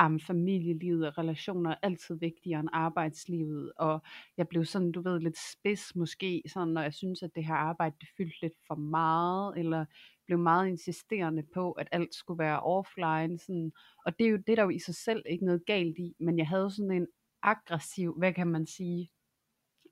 om 0.00 0.20
familielivet 0.20 1.06
og 1.06 1.18
relationer 1.18 1.70
er 1.70 1.74
altid 1.82 2.14
vigtigere 2.14 2.60
end 2.60 2.68
arbejdslivet, 2.72 3.72
og 3.76 4.02
jeg 4.36 4.48
blev 4.48 4.64
sådan, 4.64 4.92
du 4.92 5.00
ved, 5.00 5.20
lidt 5.20 5.38
spids 5.52 5.96
måske, 5.96 6.42
sådan, 6.46 6.68
når 6.68 6.82
jeg 6.82 6.94
synes, 6.94 7.22
at 7.22 7.34
det 7.34 7.44
her 7.44 7.54
arbejde, 7.54 7.96
det 8.00 8.08
fyldte 8.16 8.40
lidt 8.42 8.52
for 8.66 8.74
meget, 8.74 9.58
eller 9.58 9.84
blev 10.26 10.38
meget 10.38 10.68
insisterende 10.68 11.42
på, 11.54 11.72
at 11.72 11.88
alt 11.92 12.14
skulle 12.14 12.38
være 12.38 12.60
offline, 12.60 13.38
sådan, 13.38 13.72
og 14.06 14.18
det 14.18 14.26
er 14.26 14.30
jo 14.30 14.36
det, 14.46 14.56
der 14.56 14.62
jo 14.62 14.68
i 14.70 14.78
sig 14.78 14.94
selv 14.94 15.22
ikke 15.26 15.44
noget 15.44 15.66
galt 15.66 15.98
i, 15.98 16.14
men 16.18 16.38
jeg 16.38 16.48
havde 16.48 16.70
sådan 16.70 16.90
en 16.90 17.06
aggressiv, 17.42 18.14
hvad 18.18 18.32
kan 18.34 18.46
man 18.46 18.66
sige, 18.66 19.10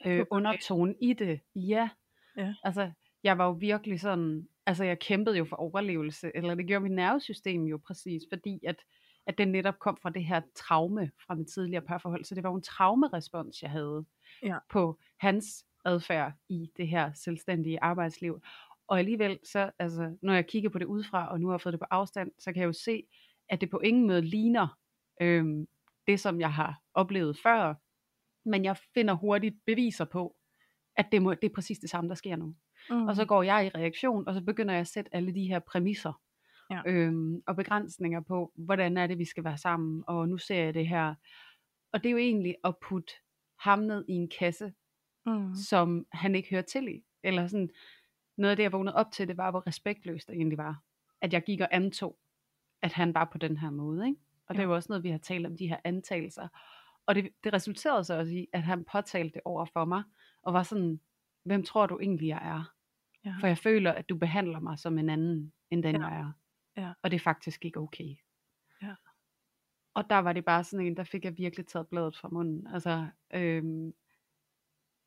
øh, 0.06 0.26
undertone 0.30 0.94
i 1.02 1.12
det, 1.12 1.40
ja, 1.54 1.90
Ja. 2.36 2.54
altså, 2.64 2.92
jeg 3.22 3.38
var 3.38 3.46
jo 3.46 3.52
virkelig 3.52 4.00
sådan, 4.00 4.48
altså 4.66 4.84
jeg 4.84 4.98
kæmpede 4.98 5.38
jo 5.38 5.44
for 5.44 5.56
overlevelse, 5.56 6.30
eller 6.34 6.54
det 6.54 6.66
gjorde 6.66 6.82
mit 6.82 6.92
nervesystem 6.92 7.62
jo 7.64 7.80
præcis, 7.86 8.22
fordi 8.32 8.60
at, 8.66 8.76
at 9.26 9.38
det 9.38 9.48
netop 9.48 9.78
kom 9.78 9.96
fra 10.02 10.10
det 10.10 10.24
her 10.24 10.40
traume 10.56 11.10
fra 11.26 11.34
mit 11.34 11.48
tidligere 11.48 11.82
parforhold, 11.84 12.24
så 12.24 12.34
det 12.34 12.42
var 12.42 12.50
jo 12.50 12.56
en 12.56 12.62
traumerespons, 12.62 13.62
jeg 13.62 13.70
havde 13.70 14.04
Ja. 14.42 14.58
på 14.70 14.98
hans 15.20 15.64
adfærd 15.84 16.32
i 16.48 16.70
det 16.76 16.88
her 16.88 17.12
selvstændige 17.12 17.82
arbejdsliv. 17.82 18.40
Og 18.88 18.98
alligevel, 18.98 19.38
så, 19.44 19.70
altså, 19.78 20.16
når 20.22 20.34
jeg 20.34 20.46
kigger 20.46 20.70
på 20.70 20.78
det 20.78 20.84
udefra, 20.84 21.30
og 21.32 21.40
nu 21.40 21.46
har 21.46 21.54
jeg 21.54 21.60
fået 21.60 21.72
det 21.72 21.80
på 21.80 21.86
afstand, 21.90 22.30
så 22.38 22.52
kan 22.52 22.60
jeg 22.60 22.66
jo 22.66 22.72
se, 22.72 23.02
at 23.48 23.60
det 23.60 23.70
på 23.70 23.78
ingen 23.78 24.06
måde 24.06 24.22
ligner 24.22 24.78
øhm, 25.22 25.66
det, 26.08 26.20
som 26.20 26.40
jeg 26.40 26.52
har 26.52 26.82
oplevet 26.94 27.38
før. 27.42 27.74
Men 28.48 28.64
jeg 28.64 28.76
finder 28.94 29.14
hurtigt 29.14 29.54
beviser 29.66 30.04
på, 30.04 30.36
at 30.96 31.06
det, 31.12 31.22
må, 31.22 31.34
det 31.34 31.44
er 31.44 31.54
præcis 31.54 31.78
det 31.78 31.90
samme, 31.90 32.08
der 32.08 32.14
sker 32.14 32.36
nu. 32.36 32.54
Mm. 32.90 33.06
Og 33.08 33.16
så 33.16 33.24
går 33.24 33.42
jeg 33.42 33.66
i 33.66 33.78
reaktion, 33.78 34.28
og 34.28 34.34
så 34.34 34.44
begynder 34.44 34.74
jeg 34.74 34.80
at 34.80 34.86
sætte 34.86 35.14
alle 35.14 35.34
de 35.34 35.48
her 35.48 35.58
præmisser 35.58 36.12
Ja. 36.70 36.82
øhm, 36.86 37.42
og 37.46 37.56
begrænsninger 37.56 38.20
på, 38.20 38.52
hvordan 38.56 38.96
er 38.96 39.06
det, 39.06 39.18
vi 39.18 39.24
skal 39.24 39.44
være 39.44 39.58
sammen, 39.58 40.04
og 40.06 40.28
nu 40.28 40.38
ser 40.38 40.64
jeg 40.64 40.74
det 40.74 40.88
her. 40.88 41.14
Og 41.92 42.02
det 42.02 42.08
er 42.08 42.12
jo 42.12 42.18
egentlig 42.18 42.56
at 42.64 42.74
putte 42.88 43.12
ham 43.60 43.78
ned 43.78 44.04
i 44.08 44.12
en 44.12 44.30
kasse, 44.38 44.72
mm. 45.26 45.54
som 45.54 46.06
han 46.12 46.34
ikke 46.34 46.50
hører 46.50 46.62
til 46.62 46.88
i. 46.88 47.04
Eller 47.22 47.46
sådan, 47.46 47.70
noget 48.36 48.50
af 48.50 48.56
det, 48.56 48.62
jeg 48.62 48.72
vågnede 48.72 48.94
op 48.94 49.12
til, 49.12 49.28
det 49.28 49.36
var, 49.36 49.50
hvor 49.50 49.66
respektløst 49.66 50.28
det 50.28 50.36
egentlig 50.36 50.58
var. 50.58 50.82
At 51.20 51.32
jeg 51.32 51.42
gik 51.42 51.60
og 51.60 51.68
antog, 51.70 52.18
at 52.82 52.92
han 52.92 53.14
var 53.14 53.28
på 53.32 53.38
den 53.38 53.56
her 53.56 53.70
måde. 53.70 54.08
Ikke? 54.08 54.20
Og 54.48 54.54
det 54.54 54.60
er 54.62 54.66
jo 54.66 54.74
også 54.74 54.86
noget, 54.90 55.04
vi 55.04 55.10
har 55.10 55.18
talt 55.18 55.46
om, 55.46 55.56
de 55.56 55.68
her 55.68 55.76
antagelser. 55.84 56.48
Og 57.06 57.14
det, 57.14 57.28
det 57.44 57.52
resulterede 57.52 58.04
så 58.04 58.18
også 58.18 58.32
i, 58.32 58.46
at 58.52 58.62
han 58.62 58.84
påtalte 58.84 59.34
det 59.34 59.42
over 59.44 59.64
for 59.64 59.84
mig, 59.84 60.02
og 60.42 60.52
var 60.52 60.62
sådan, 60.62 61.00
hvem 61.44 61.62
tror 61.62 61.86
du 61.86 61.98
egentlig, 61.98 62.28
jeg 62.28 62.40
er? 62.42 62.74
Ja. 63.24 63.34
For 63.40 63.46
jeg 63.46 63.58
føler, 63.58 63.92
at 63.92 64.08
du 64.08 64.16
behandler 64.16 64.60
mig 64.60 64.78
som 64.78 64.98
en 64.98 65.08
anden, 65.10 65.52
end 65.70 65.82
den 65.82 65.96
Ja. 65.96 66.06
jeg 66.06 66.18
er. 66.20 66.32
Ja. 66.76 66.92
Og 67.02 67.10
det 67.10 67.16
er 67.16 67.20
faktisk 67.24 67.64
ikke 67.64 67.80
okay. 67.80 68.16
Ja. 68.82 68.94
Og 69.94 70.10
der 70.10 70.18
var 70.18 70.32
det 70.32 70.44
bare 70.44 70.64
sådan 70.64 70.86
en, 70.86 70.96
der 70.96 71.04
fik 71.04 71.24
jeg 71.24 71.38
virkelig 71.38 71.66
taget 71.66 71.88
bladet 71.88 72.16
fra 72.16 72.28
munden. 72.28 72.66
Altså, 72.66 73.06
øhm, 73.34 73.92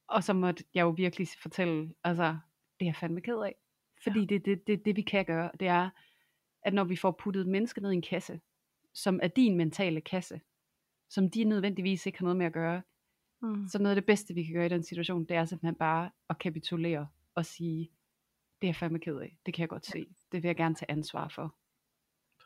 og 0.07 0.23
så 0.23 0.33
måtte 0.33 0.63
jeg 0.73 0.81
jo 0.81 0.89
virkelig 0.89 1.27
fortælle, 1.41 1.93
altså, 2.03 2.23
det 2.79 2.85
er 2.85 2.89
jeg 2.89 2.95
fandme 2.95 3.21
ked 3.21 3.41
af. 3.41 3.55
Fordi 4.03 4.19
Ja. 4.19 4.25
det, 4.25 4.45
det, 4.45 4.67
det, 4.67 4.85
det 4.85 4.95
vi 4.95 5.01
kan 5.01 5.25
gøre, 5.25 5.51
det 5.59 5.67
er, 5.67 5.89
at 6.63 6.73
når 6.73 6.83
vi 6.83 6.95
får 6.95 7.11
puttet 7.11 7.41
et 7.41 7.47
menneske 7.47 7.81
ned 7.81 7.91
i 7.91 7.95
en 7.95 8.01
kasse, 8.01 8.41
som 8.93 9.19
er 9.23 9.27
din 9.27 9.57
mentale 9.57 10.01
kasse, 10.01 10.41
som 11.09 11.29
de 11.29 11.43
nødvendigvis 11.43 12.05
ikke 12.05 12.19
har 12.19 12.23
noget 12.25 12.37
med 12.37 12.45
at 12.45 12.53
gøre, 12.53 12.81
Mm. 13.43 13.67
så 13.67 13.79
noget 13.79 13.95
af 13.95 14.01
det 14.01 14.05
bedste, 14.05 14.33
vi 14.33 14.43
kan 14.43 14.53
gøre 14.53 14.65
i 14.65 14.69
den 14.69 14.83
situation, 14.83 15.25
det 15.25 15.37
er 15.37 15.45
simpelthen 15.45 15.75
bare 15.75 16.11
at 16.29 16.39
kapitulere 16.39 17.07
og 17.35 17.45
sige, 17.45 17.91
det 18.61 18.67
er 18.67 18.69
jeg 18.69 18.75
fandme 18.75 18.99
ked 18.99 19.17
af, 19.17 19.37
det 19.45 19.53
kan 19.53 19.61
jeg 19.61 19.69
godt 19.69 19.85
se, 19.85 20.05
det 20.31 20.43
vil 20.43 20.49
jeg 20.49 20.55
gerne 20.55 20.75
tage 20.75 20.91
ansvar 20.91 21.27
for. 21.27 21.55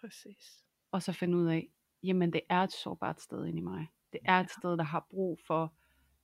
Præcis. 0.01 0.63
Og 0.91 1.03
så 1.03 1.13
finde 1.13 1.38
ud 1.38 1.45
af, 1.45 1.69
jamen 2.03 2.34
det 2.34 2.41
er 2.49 2.62
et 2.63 2.71
sårbart 2.71 3.21
sted 3.21 3.45
inde 3.45 3.58
i 3.60 3.62
mig. 3.62 3.88
Det 4.13 4.19
er 4.25 4.39
et 4.39 4.51
sted, 4.51 4.77
der 4.77 4.84
har 4.84 5.08
brug 5.10 5.39
for 5.47 5.73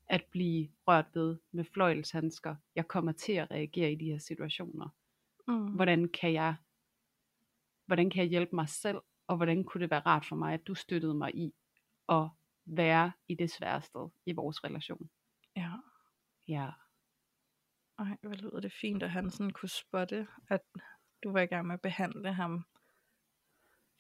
at 0.08 0.24
blive 0.32 0.70
rørt 0.88 1.06
ved 1.14 1.38
med 1.52 1.64
fløjelshandsker. 1.66 2.56
Jeg 2.76 2.88
kommer 2.88 3.12
til 3.12 3.34
at 3.34 3.52
reagere 3.52 3.92
i 3.92 3.96
de 3.96 4.06
her 4.06 4.18
situationer. 4.18 4.90
Mm. 5.48 5.68
Hvordan 5.68 6.08
kan 6.08 6.34
jeg, 6.34 6.56
hvordan 7.86 8.10
kan 8.10 8.22
jeg 8.22 8.30
hjælpe 8.30 8.56
mig 8.56 8.70
selv, 8.70 8.98
og 9.28 9.38
hvordan 9.38 9.64
kunne 9.64 9.82
det 9.82 9.92
være 9.92 10.00
rart 10.06 10.26
for 10.26 10.36
mig, 10.36 10.54
at 10.54 10.68
du 10.68 10.76
støttede 10.76 11.14
mig 11.14 11.36
i 11.36 11.54
at 12.10 12.30
være 12.66 13.12
i 13.28 13.36
det 13.36 13.52
svære 13.52 13.82
sted 13.82 14.10
i 14.26 14.32
vores 14.32 14.64
relation. 14.64 15.10
Ja. 15.56 15.72
Ja, 16.48 16.70
Ej, 18.00 18.18
hvor 18.22 18.34
lyder 18.36 18.60
det 18.60 18.74
fint, 18.82 19.04
at 19.04 19.12
han 19.12 19.32
sådan 19.32 19.50
kunne 19.54 19.70
spotte, 19.70 20.28
at 20.50 20.62
du 21.24 21.32
var 21.32 21.42
i 21.42 21.46
gang 21.46 21.68
med 21.68 21.74
at 21.74 21.82
behandle 21.82 22.34
ham 22.34 22.66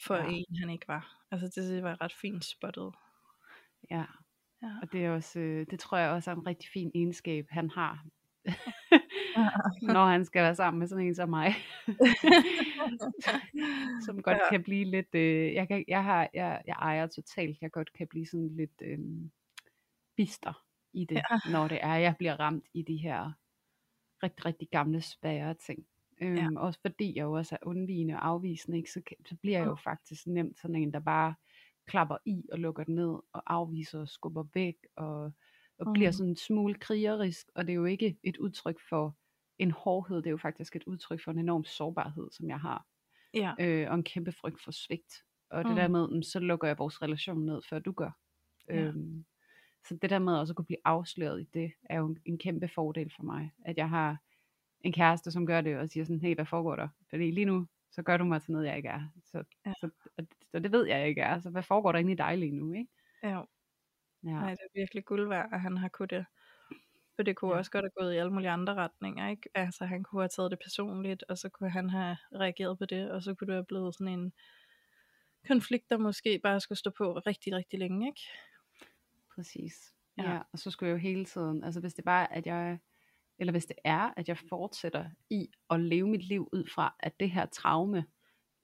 for 0.05 0.15
Ja. 0.15 0.27
en, 0.29 0.55
han 0.59 0.69
ikke 0.69 0.87
var. 0.87 1.23
Altså 1.31 1.61
det 1.61 1.83
var 1.83 2.01
ret 2.01 2.13
fint 2.13 2.45
spottet. 2.45 2.93
ja. 3.91 4.05
Ja. 4.61 4.75
Og 4.81 4.91
det 4.91 5.05
er 5.05 5.11
også, 5.11 5.39
øh, 5.39 5.65
det 5.71 5.79
tror 5.79 5.97
jeg 5.97 6.09
også 6.11 6.31
er 6.31 6.35
en 6.35 6.47
rigtig 6.47 6.69
fin 6.73 6.91
egenskab, 6.95 7.45
han 7.49 7.69
har, 7.69 8.05
når 9.81 10.05
han 10.05 10.25
skal 10.25 10.43
være 10.43 10.55
sammen 10.55 10.79
med 10.79 10.87
sådan 10.87 11.05
en 11.05 11.15
som 11.15 11.29
mig. 11.29 11.53
som 14.05 14.21
godt 14.21 14.37
Ja. 14.37 14.49
kan 14.49 14.63
blive 14.63 14.85
lidt, 14.85 15.15
øh, 15.15 15.53
jeg, 15.53 15.67
kan, 15.67 15.85
jeg, 15.87 16.03
har, 16.03 16.29
jeg, 16.33 16.61
jeg 16.67 16.75
ejer 16.79 17.07
totalt, 17.07 17.57
jeg 17.61 17.71
godt 17.71 17.93
kan 17.93 18.07
blive 18.07 18.25
sådan 18.25 18.55
lidt 18.55 18.81
øh, 18.81 18.99
bister 20.17 20.63
i 20.93 21.05
det, 21.05 21.15
ja. 21.15 21.51
når 21.51 21.67
det 21.67 21.79
er, 21.81 21.95
jeg 21.95 22.15
bliver 22.17 22.39
ramt 22.39 22.65
i 22.73 22.81
de 22.81 22.97
her 22.97 23.31
rigtig, 24.23 24.45
rigtig 24.45 24.67
gamle, 24.71 25.01
svære 25.01 25.53
ting. 25.53 25.85
Øhm, 26.21 26.35
Ja. 26.35 26.47
Også 26.57 26.79
fordi 26.81 27.13
jeg 27.15 27.23
jo 27.23 27.31
også 27.31 27.55
er 27.55 27.67
undvigende 27.67 28.13
og 28.13 28.27
afvisende, 28.27 28.77
ikke? 28.77 28.91
Så, 28.91 29.01
så 29.25 29.35
bliver 29.41 29.57
jeg 29.57 29.67
jo 29.67 29.75
faktisk 29.75 30.27
nemt 30.27 30.59
sådan 30.59 30.75
en, 30.75 30.93
der 30.93 30.99
bare 30.99 31.35
klapper 31.87 32.17
i 32.25 32.43
og 32.51 32.59
lukker 32.59 32.83
den 32.83 32.95
ned 32.95 33.19
og 33.33 33.43
afviser 33.53 33.99
og 33.99 34.09
skubber 34.09 34.43
væk 34.53 34.75
og, 34.95 35.23
og 35.79 35.87
mm. 35.87 35.93
bliver 35.93 36.11
sådan 36.11 36.29
en 36.29 36.35
smule 36.35 36.73
krigerisk. 36.75 37.47
Og 37.55 37.65
det 37.67 37.71
er 37.71 37.75
jo 37.75 37.85
ikke 37.85 38.17
et 38.23 38.37
udtryk 38.37 38.79
for 38.89 39.15
en 39.59 39.71
hårdhed, 39.71 40.17
det 40.17 40.27
er 40.27 40.31
jo 40.31 40.37
faktisk 40.37 40.75
et 40.75 40.83
udtryk 40.83 41.23
for 41.23 41.31
en 41.31 41.39
enorm 41.39 41.63
sårbarhed, 41.63 42.27
som 42.31 42.49
jeg 42.49 42.59
har 42.59 42.85
Ja. 43.33 43.53
øh, 43.59 43.89
og 43.89 43.95
en 43.95 44.03
kæmpe 44.03 44.31
frygt 44.31 44.61
for 44.63 44.71
svigt. 44.71 45.23
Og 45.49 45.63
det 45.63 45.71
Mm. 45.71 45.75
der 45.75 45.87
med, 45.87 46.07
mm, 46.15 46.23
så 46.23 46.39
lukker 46.39 46.67
jeg 46.67 46.77
vores 46.77 47.01
relation 47.01 47.45
ned, 47.45 47.61
før 47.69 47.79
du 47.79 47.91
gør. 47.91 48.11
Ja. 48.69 48.75
Øhm, 48.81 49.25
så 49.87 49.95
det 50.01 50.09
der 50.09 50.19
med 50.19 50.33
også 50.37 50.51
at 50.51 50.55
kunne 50.55 50.65
blive 50.65 50.79
afsløret 50.85 51.41
i 51.41 51.47
det, 51.53 51.71
er 51.89 51.97
jo 51.97 52.05
en, 52.07 52.17
en 52.25 52.37
kæmpe 52.37 52.67
fordel 52.67 53.11
for 53.15 53.23
mig. 53.23 53.51
At 53.65 53.77
jeg 53.77 53.89
har 53.89 54.17
en 54.81 54.93
kæreste, 54.93 55.31
som 55.31 55.45
gør 55.45 55.61
det, 55.61 55.77
og 55.77 55.89
siger 55.89 56.03
sådan, 56.05 56.21
hey, 56.21 56.35
hvad 56.35 56.45
foregår 56.45 56.75
der? 56.75 56.87
Fordi 57.09 57.31
lige 57.31 57.45
nu, 57.45 57.67
så 57.91 58.01
gør 58.03 58.17
du 58.17 58.23
mig 58.23 58.41
til 58.41 58.51
noget, 58.51 58.67
jeg 58.67 58.77
ikke 58.77 58.89
er. 58.89 59.01
Så, 59.25 59.43
Ja. 59.65 59.73
så, 59.81 59.89
og, 60.17 60.27
så 60.51 60.59
det 60.59 60.71
ved 60.71 60.85
jeg, 60.87 60.99
jeg 60.99 61.07
ikke 61.09 61.21
er. 61.21 61.39
Så 61.39 61.49
hvad 61.49 61.63
foregår 61.63 61.91
der 61.91 61.99
inde 61.99 62.11
i 62.11 62.15
dig 62.15 62.37
lige 62.37 62.51
nu, 62.51 62.73
ikke? 62.73 62.89
ja. 63.23 63.41
Ja, 64.23 64.29
Nej, 64.29 64.49
det 64.51 64.59
er 64.63 64.79
virkelig 64.79 65.05
guld 65.05 65.27
værd, 65.27 65.49
at 65.53 65.61
han 65.61 65.77
har 65.77 65.87
kunnet 65.89 66.09
det. 66.09 66.25
For 67.21 67.23
det 67.23 67.35
kunne 67.35 67.51
Ja. 67.51 67.57
også 67.57 67.71
godt 67.71 67.85
have 67.85 67.91
gået 68.05 68.13
i 68.13 68.17
alle 68.17 68.31
mulige 68.33 68.49
andre 68.49 68.75
retninger, 68.75 69.29
ikke? 69.29 69.49
Altså 69.55 69.85
han 69.85 70.03
kunne 70.03 70.21
have 70.21 70.29
taget 70.29 70.51
det 70.51 70.59
personligt, 70.59 71.23
og 71.29 71.37
så 71.37 71.49
kunne 71.49 71.69
han 71.69 71.89
have 71.89 72.17
reageret 72.35 72.77
på 72.77 72.85
det, 72.85 73.11
og 73.11 73.23
så 73.23 73.33
kunne 73.33 73.47
det 73.47 73.55
have 73.55 73.65
blevet 73.65 73.95
sådan 73.95 74.07
en 74.19 74.33
konflikt, 75.47 75.89
der 75.89 75.97
måske 75.97 76.39
bare 76.43 76.59
skulle 76.59 76.79
stå 76.79 76.89
på 76.89 77.13
rigtig, 77.19 77.55
rigtig 77.55 77.79
længe, 77.79 78.07
ikke? 78.07 78.21
præcis. 79.35 79.93
Ja. 80.17 80.31
Ja. 80.33 80.41
og 80.53 80.59
så 80.59 80.71
skulle 80.71 80.89
jeg 80.89 80.93
jo 80.93 80.99
hele 80.99 81.25
tiden, 81.25 81.63
altså 81.63 81.79
hvis 81.79 81.93
det 81.93 82.05
bare 82.05 82.23
er, 82.31 82.37
at 82.37 82.45
jeg, 82.45 82.79
eller 83.39 83.51
hvis 83.51 83.65
det 83.65 83.77
er, 83.83 84.13
at 84.17 84.27
jeg 84.27 84.37
fortsætter 84.37 85.09
i 85.29 85.49
at 85.69 85.79
leve 85.79 86.07
mit 86.07 86.23
liv 86.27 86.49
ud 86.53 86.69
fra, 86.75 86.95
at 86.99 87.19
det 87.19 87.31
her 87.31 87.45
traume, 87.45 88.05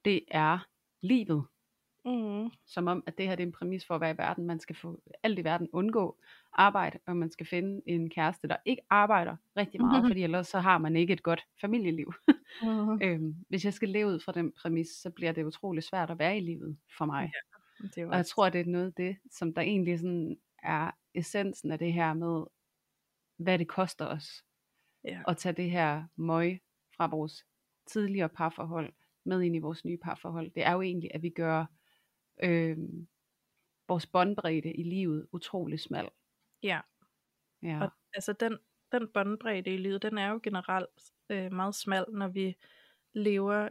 det 0.06 0.22
er 0.32 0.68
livet, 1.02 1.46
Mm. 2.08 2.52
som 2.66 2.88
om, 2.88 3.04
at 3.08 3.18
det 3.18 3.28
her 3.28 3.36
det 3.36 3.44
er 3.44 3.48
en 3.48 3.52
præmis 3.52 3.86
for 3.86 3.96
at 3.96 4.02
være 4.02 4.12
i 4.12 4.18
verden. 4.18 4.46
Man 4.46 4.60
skal 4.60 4.76
få 4.76 5.02
alt 5.24 5.40
i 5.40 5.44
verden 5.44 5.70
undgå 5.74 6.18
arbejde, 6.54 7.00
og 7.06 7.18
man 7.18 7.32
skal 7.32 7.46
finde 7.46 7.82
en 7.86 8.10
kæreste, 8.10 8.48
der 8.48 8.56
ikke 8.66 8.82
arbejder 8.90 9.36
rigtig 9.58 9.82
meget, 9.82 10.08
fordi 10.08 10.24
ellers 10.24 10.48
så 10.48 10.60
har 10.60 10.78
man 10.78 10.96
ikke 10.96 11.14
et 11.14 11.24
godt 11.24 11.48
familieliv. 11.62 12.14
Mm. 12.62 13.02
øhm, 13.04 13.36
hvis 13.50 13.66
jeg 13.66 13.74
skal 13.74 13.90
leve 13.90 14.08
ud 14.08 14.20
fra 14.20 14.32
den 14.32 14.52
præmis, 14.52 14.88
så 14.88 15.10
bliver 15.10 15.32
det 15.32 15.44
utrolig 15.44 15.84
svært 15.84 16.10
at 16.10 16.20
være 16.20 16.38
i 16.38 16.40
livet 16.40 16.78
for 16.98 17.06
mig. 17.06 17.32
Det 17.82 17.98
er 17.98 18.02
jo 18.02 18.10
Og 18.10 18.16
jeg 18.16 18.26
tror, 18.26 18.50
det 18.50 18.62
er 18.62 18.66
noget 18.66 18.86
af 18.86 18.94
det, 18.94 19.18
som 19.32 19.54
der 19.54 19.62
egentlig 19.62 20.00
sådan 20.00 20.38
er 20.64 20.92
essensen 21.14 21.72
af 21.72 21.80
det 21.80 21.94
her 21.94 22.14
med, 22.14 22.44
hvad 23.38 23.60
det 23.60 23.68
koster 23.68 24.06
os 24.06 24.44
ja. 25.04 25.22
at 25.28 25.38
tage 25.38 25.54
det 25.54 25.72
her 25.72 26.04
møg 26.16 26.62
fra 26.98 27.08
vores 27.08 27.46
tidligere 27.88 28.30
parforhold 28.30 28.94
med 29.26 29.42
ind 29.42 29.56
i 29.56 29.60
vores 29.60 29.86
nye 29.86 29.98
parforhold. 29.98 30.52
Det 30.52 30.66
er 30.66 30.72
jo 30.72 30.82
egentlig, 30.82 31.12
at 31.14 31.22
vi 31.22 31.30
gør 31.30 31.66
øh, 32.44 32.78
vores 33.88 34.08
båndbredde 34.08 34.74
i 34.74 34.84
livet 34.84 35.28
utrolig 35.32 35.80
smal. 35.80 36.10
ja. 36.64 36.82
Ja, 37.62 37.84
Og 37.84 37.92
altså 38.14 38.34
den, 38.34 38.58
den 38.92 39.08
båndbredde 39.14 39.74
i 39.74 39.78
livet, 39.78 40.02
den 40.02 40.18
er 40.18 40.30
jo 40.30 40.40
generelt 40.44 41.14
øh, 41.30 41.52
meget 41.54 41.76
smal, 41.76 42.06
når 42.10 42.28
vi 42.28 42.58
lever 43.14 43.70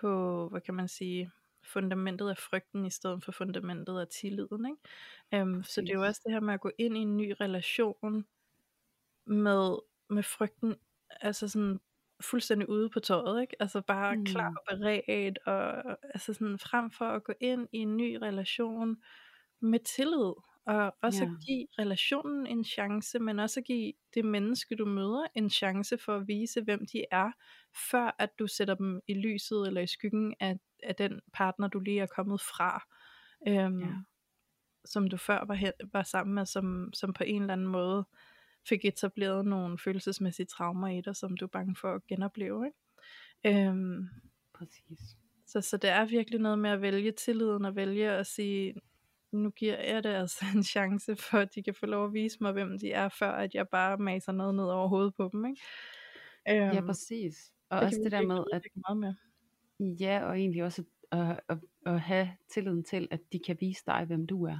på, 0.00 0.48
hvad 0.48 0.60
kan 0.60 0.74
man 0.74 0.88
sige, 0.88 1.30
fundamentet 1.64 2.30
af 2.30 2.38
frygten, 2.38 2.86
i 2.86 2.90
stedet 2.90 3.24
for 3.24 3.32
fundamentet 3.32 4.00
af 4.00 4.08
tilliden. 4.08 4.66
Ikke? 4.66 5.42
Um, 5.42 5.62
så 5.64 5.80
det 5.80 5.90
er 5.90 5.94
jo 5.94 6.04
også 6.04 6.20
det 6.24 6.32
her 6.32 6.40
med 6.40 6.54
at 6.54 6.60
gå 6.60 6.70
ind 6.78 6.96
i 6.96 7.00
en 7.00 7.16
ny 7.16 7.34
relation 7.40 8.26
med, 9.26 9.78
med 10.10 10.22
frygten, 10.22 10.76
altså 11.10 11.48
sådan 11.48 11.80
fuldstændig 12.22 12.68
ude 12.68 12.90
på 12.90 13.00
tøjet, 13.00 13.40
ikke? 13.42 13.56
Altså 13.60 13.80
bare 13.80 14.16
mm. 14.16 14.24
klar 14.24 14.52
og 14.56 14.76
beredt, 14.78 15.38
og 15.46 15.82
altså 16.04 16.32
sådan 16.34 16.58
frem 16.58 16.90
for 16.90 17.04
at 17.04 17.24
gå 17.24 17.32
ind 17.40 17.68
i 17.72 17.78
en 17.78 17.96
ny 17.96 18.14
relation 18.22 18.96
med 19.60 19.78
tillid, 19.96 20.32
og 20.66 20.94
også 21.02 21.24
Ja. 21.24 21.30
at 21.30 21.36
give 21.46 21.66
relationen 21.78 22.46
en 22.46 22.64
chance, 22.64 23.18
men 23.18 23.38
også 23.38 23.60
at 23.60 23.64
give 23.66 23.92
det 24.14 24.24
menneske, 24.24 24.76
du 24.76 24.84
møder, 24.84 25.26
en 25.34 25.50
chance 25.50 25.98
for 25.98 26.16
at 26.16 26.28
vise, 26.28 26.62
hvem 26.62 26.86
de 26.92 27.04
er, 27.10 27.30
før 27.90 28.16
at 28.18 28.38
du 28.38 28.46
sætter 28.46 28.74
dem 28.74 29.00
i 29.08 29.14
lyset 29.14 29.66
eller 29.66 29.80
i 29.80 29.86
skyggen 29.86 30.34
af, 30.40 30.58
af 30.82 30.94
den 30.94 31.20
partner, 31.32 31.68
du 31.68 31.80
lige 31.80 32.00
er 32.00 32.06
kommet 32.06 32.40
fra. 32.40 32.86
Øhm, 33.48 33.80
Ja. 33.80 33.86
som 34.84 35.08
du 35.08 35.16
før 35.16 35.44
var, 35.44 35.72
var 35.92 36.02
sammen 36.02 36.34
med, 36.34 36.46
som, 36.46 36.90
som 36.94 37.12
på 37.12 37.24
en 37.24 37.42
eller 37.42 37.52
anden 37.52 37.66
måde 37.66 38.04
fik 38.68 38.84
etableret 38.84 39.44
nogle 39.46 39.78
følelsesmæssige 39.78 40.46
traumer 40.46 40.88
i 40.88 41.00
dig, 41.00 41.16
som 41.16 41.36
du 41.36 41.44
er 41.44 41.48
bange 41.48 41.76
for 41.76 41.94
at 41.94 42.06
genopleve. 42.06 42.66
Ikke? 42.66 43.68
Øhm, 43.68 44.08
Præcis. 44.54 44.98
så, 45.46 45.60
så 45.60 45.76
det 45.76 45.90
er 45.90 46.04
virkelig 46.04 46.40
noget 46.40 46.58
med 46.58 46.70
at 46.70 46.82
vælge 46.82 47.12
tilliden 47.12 47.64
og 47.64 47.76
vælge 47.76 48.10
at 48.10 48.26
sige, 48.26 48.74
nu 49.32 49.50
giver 49.50 49.82
jeg 49.82 50.04
det 50.04 50.08
altså 50.10 50.44
en 50.56 50.62
chance 50.62 51.16
for, 51.16 51.38
at 51.38 51.54
de 51.54 51.62
kan 51.62 51.74
få 51.74 51.86
lov 51.86 52.06
at 52.06 52.12
vise 52.12 52.38
mig, 52.40 52.52
hvem 52.52 52.78
de 52.78 52.92
er, 52.92 53.08
før 53.08 53.32
at 53.32 53.54
jeg 53.54 53.68
bare 53.68 53.98
maser 53.98 54.32
noget 54.32 54.54
ned 54.54 54.64
over 54.64 54.88
hovedet 54.88 55.14
på 55.14 55.28
dem. 55.32 55.46
Ikke? 55.46 55.60
Ja, 56.46 56.78
Øhm, 56.78 56.86
præcis. 56.86 57.52
Og 57.70 57.76
det 57.80 57.86
også 57.86 58.00
det 58.04 58.12
der 58.12 58.22
med, 58.22 58.44
at 58.52 58.62
meget 58.88 58.96
med. 58.98 59.14
ja, 60.00 60.24
og 60.24 60.38
egentlig 60.38 60.64
også 60.64 60.84
at, 61.12 61.40
at, 61.48 61.58
at 61.86 62.00
have 62.00 62.36
tilliden 62.50 62.84
til, 62.84 63.08
at 63.10 63.20
de 63.32 63.38
kan 63.46 63.56
vise 63.60 63.82
dig, 63.86 64.04
hvem 64.04 64.26
du 64.26 64.44
er. 64.44 64.58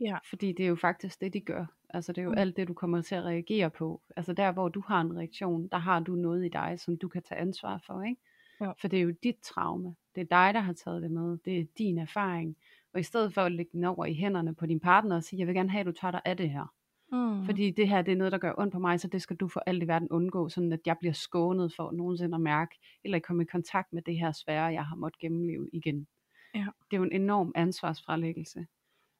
Ja. 0.00 0.18
Fordi 0.30 0.52
det 0.52 0.64
er 0.64 0.68
jo 0.68 0.76
faktisk 0.76 1.20
det, 1.20 1.32
de 1.32 1.40
gør. 1.40 1.77
Altså 1.90 2.12
det 2.12 2.18
er 2.20 2.24
jo 2.24 2.30
Mm. 2.30 2.38
alt 2.38 2.56
det, 2.56 2.68
du 2.68 2.74
kommer 2.74 3.02
til 3.02 3.14
at 3.14 3.24
reagere 3.24 3.70
på. 3.70 4.02
Altså 4.16 4.32
der, 4.32 4.52
hvor 4.52 4.68
du 4.68 4.80
har 4.86 5.00
en 5.00 5.16
reaktion, 5.16 5.68
der 5.68 5.78
har 5.78 6.00
du 6.00 6.14
noget 6.14 6.44
i 6.44 6.48
dig, 6.48 6.74
som 6.80 6.96
du 6.98 7.08
kan 7.08 7.22
tage 7.22 7.40
ansvar 7.40 7.82
for, 7.86 8.02
ikke? 8.02 8.20
Ja. 8.60 8.70
For 8.80 8.88
det 8.88 8.98
er 8.98 9.02
jo 9.02 9.14
dit 9.22 9.36
traume. 9.42 9.94
Det 10.14 10.20
er 10.20 10.24
dig, 10.24 10.54
der 10.54 10.60
har 10.60 10.72
taget 10.72 11.02
det 11.02 11.10
med. 11.10 11.38
Det 11.44 11.60
er 11.60 11.64
din 11.78 11.98
erfaring. 11.98 12.56
Og 12.94 13.00
i 13.00 13.02
stedet 13.02 13.34
for 13.34 13.40
at 13.42 13.52
lægge 13.52 13.70
den 13.72 13.84
over 13.84 14.04
i 14.06 14.14
hænderne 14.14 14.54
på 14.54 14.66
din 14.66 14.80
partner 14.80 15.16
og 15.16 15.22
sige, 15.22 15.38
jeg 15.40 15.46
vil 15.46 15.54
gerne 15.54 15.70
have, 15.70 15.80
at 15.80 15.86
du 15.86 15.92
tager 15.92 16.12
dig 16.12 16.20
af 16.24 16.36
det 16.36 16.50
her. 16.50 16.74
Mm. 17.12 17.44
Fordi 17.44 17.70
det 17.70 17.88
her, 17.88 18.02
det 18.02 18.12
er 18.12 18.16
noget, 18.16 18.32
der 18.32 18.38
gør 18.38 18.54
ondt 18.58 18.72
på 18.72 18.78
mig, 18.78 19.00
så 19.00 19.08
det 19.08 19.22
skal 19.22 19.36
du 19.36 19.48
for 19.48 19.62
alt 19.66 19.82
i 19.82 19.88
verden 19.88 20.08
undgå, 20.10 20.48
sådan 20.48 20.72
at 20.72 20.80
jeg 20.86 20.96
bliver 21.00 21.12
skånet 21.12 21.72
for 21.76 21.92
nogensinde 21.92 22.34
at 22.34 22.40
mærke, 22.40 22.78
eller 23.04 23.18
komme 23.18 23.42
i 23.42 23.46
kontakt 23.46 23.92
med 23.92 24.02
det 24.02 24.18
her 24.18 24.32
svære, 24.32 24.64
jeg 24.64 24.84
har 24.86 24.96
måttet 24.96 25.20
gennemleve 25.20 25.68
igen. 25.72 26.06
Ja. 26.54 26.66
Det 26.90 26.92
er 26.92 26.96
jo 26.96 27.02
en 27.02 27.12
enorm 27.12 27.52
ansvarsfralæggelse. 27.54 28.60
Mm. 28.60 28.66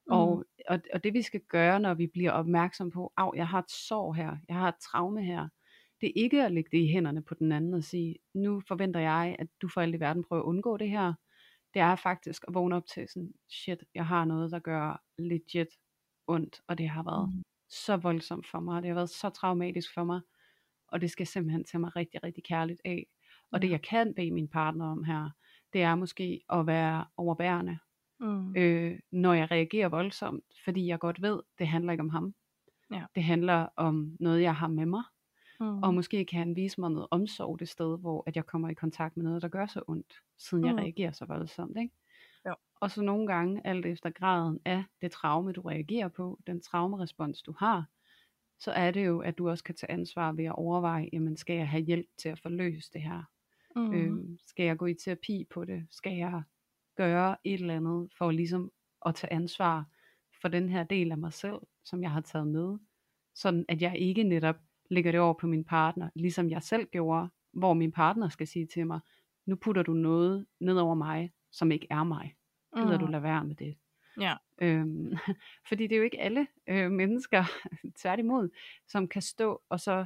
Og, 0.07 0.45
og, 0.69 0.79
og 0.93 1.03
det 1.03 1.13
vi 1.13 1.21
skal 1.21 1.41
gøre, 1.49 1.79
når 1.79 1.93
vi 1.93 2.07
bliver 2.07 2.31
opmærksom 2.31 2.91
på, 2.91 3.13
at 3.17 3.31
jeg 3.35 3.47
har 3.47 3.59
et 3.59 3.71
sår 3.71 4.13
her, 4.13 4.37
jeg 4.49 4.55
har 4.57 4.69
et 4.69 4.75
traume 4.91 5.23
her, 5.23 5.47
det 6.01 6.07
er 6.09 6.13
ikke 6.15 6.45
at 6.45 6.51
lægge 6.51 6.69
det 6.71 6.83
i 6.83 6.87
hænderne 6.91 7.23
på 7.23 7.33
den 7.33 7.51
anden 7.51 7.73
og 7.73 7.83
sige, 7.83 8.15
nu 8.33 8.61
forventer 8.67 8.99
jeg, 8.99 9.35
at 9.39 9.47
du 9.61 9.67
for 9.67 9.81
alt 9.81 9.95
i 9.95 9.99
verden 9.99 10.23
prøver 10.23 10.41
at 10.43 10.45
undgå 10.47 10.77
det 10.77 10.89
her. 10.89 11.13
Det 11.73 11.79
er 11.81 11.95
faktisk 11.95 12.43
at 12.47 12.53
vågne 12.53 12.75
op 12.75 12.85
til 12.87 13.07
sådan, 13.09 13.33
shit, 13.49 13.83
jeg 13.95 14.05
har 14.05 14.25
noget, 14.25 14.51
der 14.51 14.59
gør 14.59 15.01
legit 15.19 15.67
ondt, 16.27 16.61
og 16.67 16.77
det 16.77 16.89
har 16.89 17.03
været 17.03 17.29
Mm. 17.33 17.43
så 17.69 17.97
voldsomt 17.97 18.47
for 18.47 18.59
mig, 18.59 18.75
og 18.75 18.81
det 18.81 18.89
har 18.89 18.95
været 18.95 19.09
så 19.09 19.29
traumatisk 19.29 19.93
for 19.93 20.03
mig, 20.03 20.21
og 20.87 21.01
det 21.01 21.11
skal 21.11 21.27
simpelthen 21.27 21.63
tage 21.65 21.79
mig 21.81 21.95
rigtig, 21.95 22.23
rigtig 22.23 22.43
kærligt 22.43 22.81
af. 22.85 23.07
Og 23.51 23.61
det 23.61 23.67
Ja. 23.67 23.71
jeg 23.71 23.81
kan 23.81 24.13
bede 24.15 24.31
min 24.31 24.47
partner 24.47 24.85
om 24.91 25.03
her, 25.03 25.29
det 25.73 25.81
er 25.83 25.95
måske 25.95 26.41
at 26.49 26.67
være 26.67 27.05
overbærende, 27.17 27.79
Mm. 28.19 28.55
øh, 28.57 28.99
når 29.11 29.33
jeg 29.33 29.51
reagerer 29.51 29.89
voldsomt, 29.89 30.43
fordi 30.65 30.87
jeg 30.87 30.99
godt 30.99 31.21
ved, 31.21 31.39
det 31.59 31.67
handler 31.67 31.91
ikke 31.91 32.01
om 32.01 32.09
ham. 32.09 32.33
Ja. 32.93 33.03
Det 33.15 33.23
handler 33.23 33.67
om 33.75 34.17
noget, 34.19 34.41
jeg 34.41 34.55
har 34.55 34.67
med 34.67 34.85
mig, 34.85 35.03
Mm. 35.61 35.83
og 35.83 35.93
måske 35.93 36.25
kan 36.25 36.39
han 36.39 36.55
vise 36.55 36.81
mig 36.81 36.91
noget 36.91 37.07
omsorg 37.11 37.59
det 37.59 37.69
sted, 37.69 37.99
hvor 37.99 38.23
at 38.27 38.35
jeg 38.35 38.45
kommer 38.45 38.69
i 38.69 38.73
kontakt 38.73 39.17
med 39.17 39.23
noget, 39.25 39.41
der 39.41 39.47
gør 39.47 39.65
så 39.65 39.81
ondt, 39.87 40.13
siden 40.37 40.65
jeg 40.65 40.73
Mm. 40.73 40.79
reagerer 40.79 41.11
så 41.11 41.25
voldsomt. 41.25 41.77
Ikke? 41.77 41.93
Jo. 42.47 42.55
Og 42.75 42.91
så 42.91 43.01
nogle 43.01 43.27
gange, 43.27 43.61
alt 43.67 43.85
efter 43.85 44.09
graden 44.09 44.59
af 44.65 44.83
det 45.01 45.11
traume, 45.11 45.51
du 45.51 45.61
reagerer 45.61 46.07
på, 46.07 46.39
den 46.47 46.61
traumerespons, 46.61 47.41
du 47.41 47.53
har, 47.59 47.85
så 48.59 48.71
er 48.71 48.91
det 48.91 49.05
jo, 49.05 49.19
at 49.19 49.37
du 49.37 49.49
også 49.49 49.63
kan 49.63 49.75
tage 49.75 49.91
ansvar 49.91 50.31
ved 50.31 50.45
at 50.45 50.55
overveje, 50.55 51.09
jamen 51.13 51.37
skal 51.37 51.55
jeg 51.55 51.69
have 51.69 51.83
hjælp 51.83 52.07
til 52.17 52.29
at 52.29 52.39
forløse 52.39 52.89
det 52.93 53.01
her? 53.01 53.23
Mm. 53.75 53.93
Øh, 53.93 54.37
skal 54.47 54.65
jeg 54.65 54.77
gå 54.77 54.85
i 54.85 54.93
terapi 54.93 55.45
på 55.49 55.65
det? 55.65 55.87
Skal 55.91 56.13
jeg 56.17 56.43
gøre 57.03 57.37
et 57.43 57.53
eller 57.61 57.75
andet 57.75 58.09
for 58.17 58.31
ligesom 58.31 58.71
at 59.05 59.15
tage 59.15 59.33
ansvar 59.33 59.85
for 60.41 60.47
den 60.47 60.69
her 60.69 60.83
del 60.83 61.11
af 61.11 61.17
mig 61.17 61.33
selv, 61.33 61.59
som 61.83 62.03
jeg 62.03 62.11
har 62.11 62.21
taget 62.21 62.47
med? 62.47 62.77
Sådan 63.35 63.65
at 63.67 63.81
jeg 63.81 63.97
ikke 63.97 64.23
netop 64.23 64.55
lægger 64.89 65.11
det 65.11 65.19
over 65.19 65.33
på 65.33 65.47
min 65.47 65.63
partner, 65.63 66.09
ligesom 66.15 66.49
jeg 66.49 66.63
selv 66.63 66.87
gjorde, 66.91 67.29
hvor 67.53 67.73
min 67.73 67.91
partner 67.91 68.29
skal 68.29 68.47
sige 68.47 68.65
til 68.65 68.87
mig, 68.87 68.99
nu 69.45 69.55
putter 69.55 69.83
du 69.83 69.93
noget 69.93 70.45
ned 70.59 70.77
over 70.77 70.95
mig, 70.95 71.31
som 71.51 71.71
ikke 71.71 71.87
er 71.89 72.03
mig. 72.03 72.35
Gider 72.75 72.97
du 72.97 73.05
Mm. 73.05 73.11
lade 73.11 73.23
være 73.23 73.43
med 73.43 73.55
det? 73.55 73.77
Ja. 74.19 74.35
Øhm, 74.61 75.13
fordi 75.69 75.83
det 75.87 75.91
er 75.95 75.97
jo 75.97 76.03
ikke 76.03 76.19
alle 76.19 76.47
øh, 76.67 76.91
mennesker, 76.91 77.43
tværtimod, 78.01 78.49
som 78.87 79.07
kan 79.07 79.21
stå 79.21 79.61
og 79.69 79.79
så, 79.79 80.05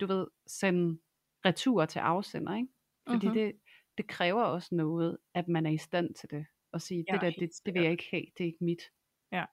du 0.00 0.06
ved, 0.06 0.26
sende 0.46 0.98
retur 1.44 1.84
til 1.84 1.98
afsender, 1.98 2.54
ikke? 2.56 2.68
Fordi 3.10 3.26
Mhm. 3.26 3.34
det, 3.34 3.52
det 3.98 4.06
kræver 4.08 4.42
også 4.44 4.74
noget, 4.74 5.18
at 5.34 5.48
man 5.48 5.66
er 5.66 5.70
i 5.70 5.78
stand 5.78 6.14
til 6.14 6.30
det, 6.30 6.46
og 6.72 6.82
sige, 6.82 7.04
Ja, 7.08 7.12
det 7.12 7.20
der, 7.20 7.30
det, 7.38 7.50
det 7.66 7.74
vil 7.74 7.82
jeg 7.82 7.92
ikke 7.92 8.08
have, 8.10 8.22
det 8.38 8.44
er 8.44 8.46
ikke 8.46 8.64
mit. 8.64 8.82
Ja. 9.32 9.44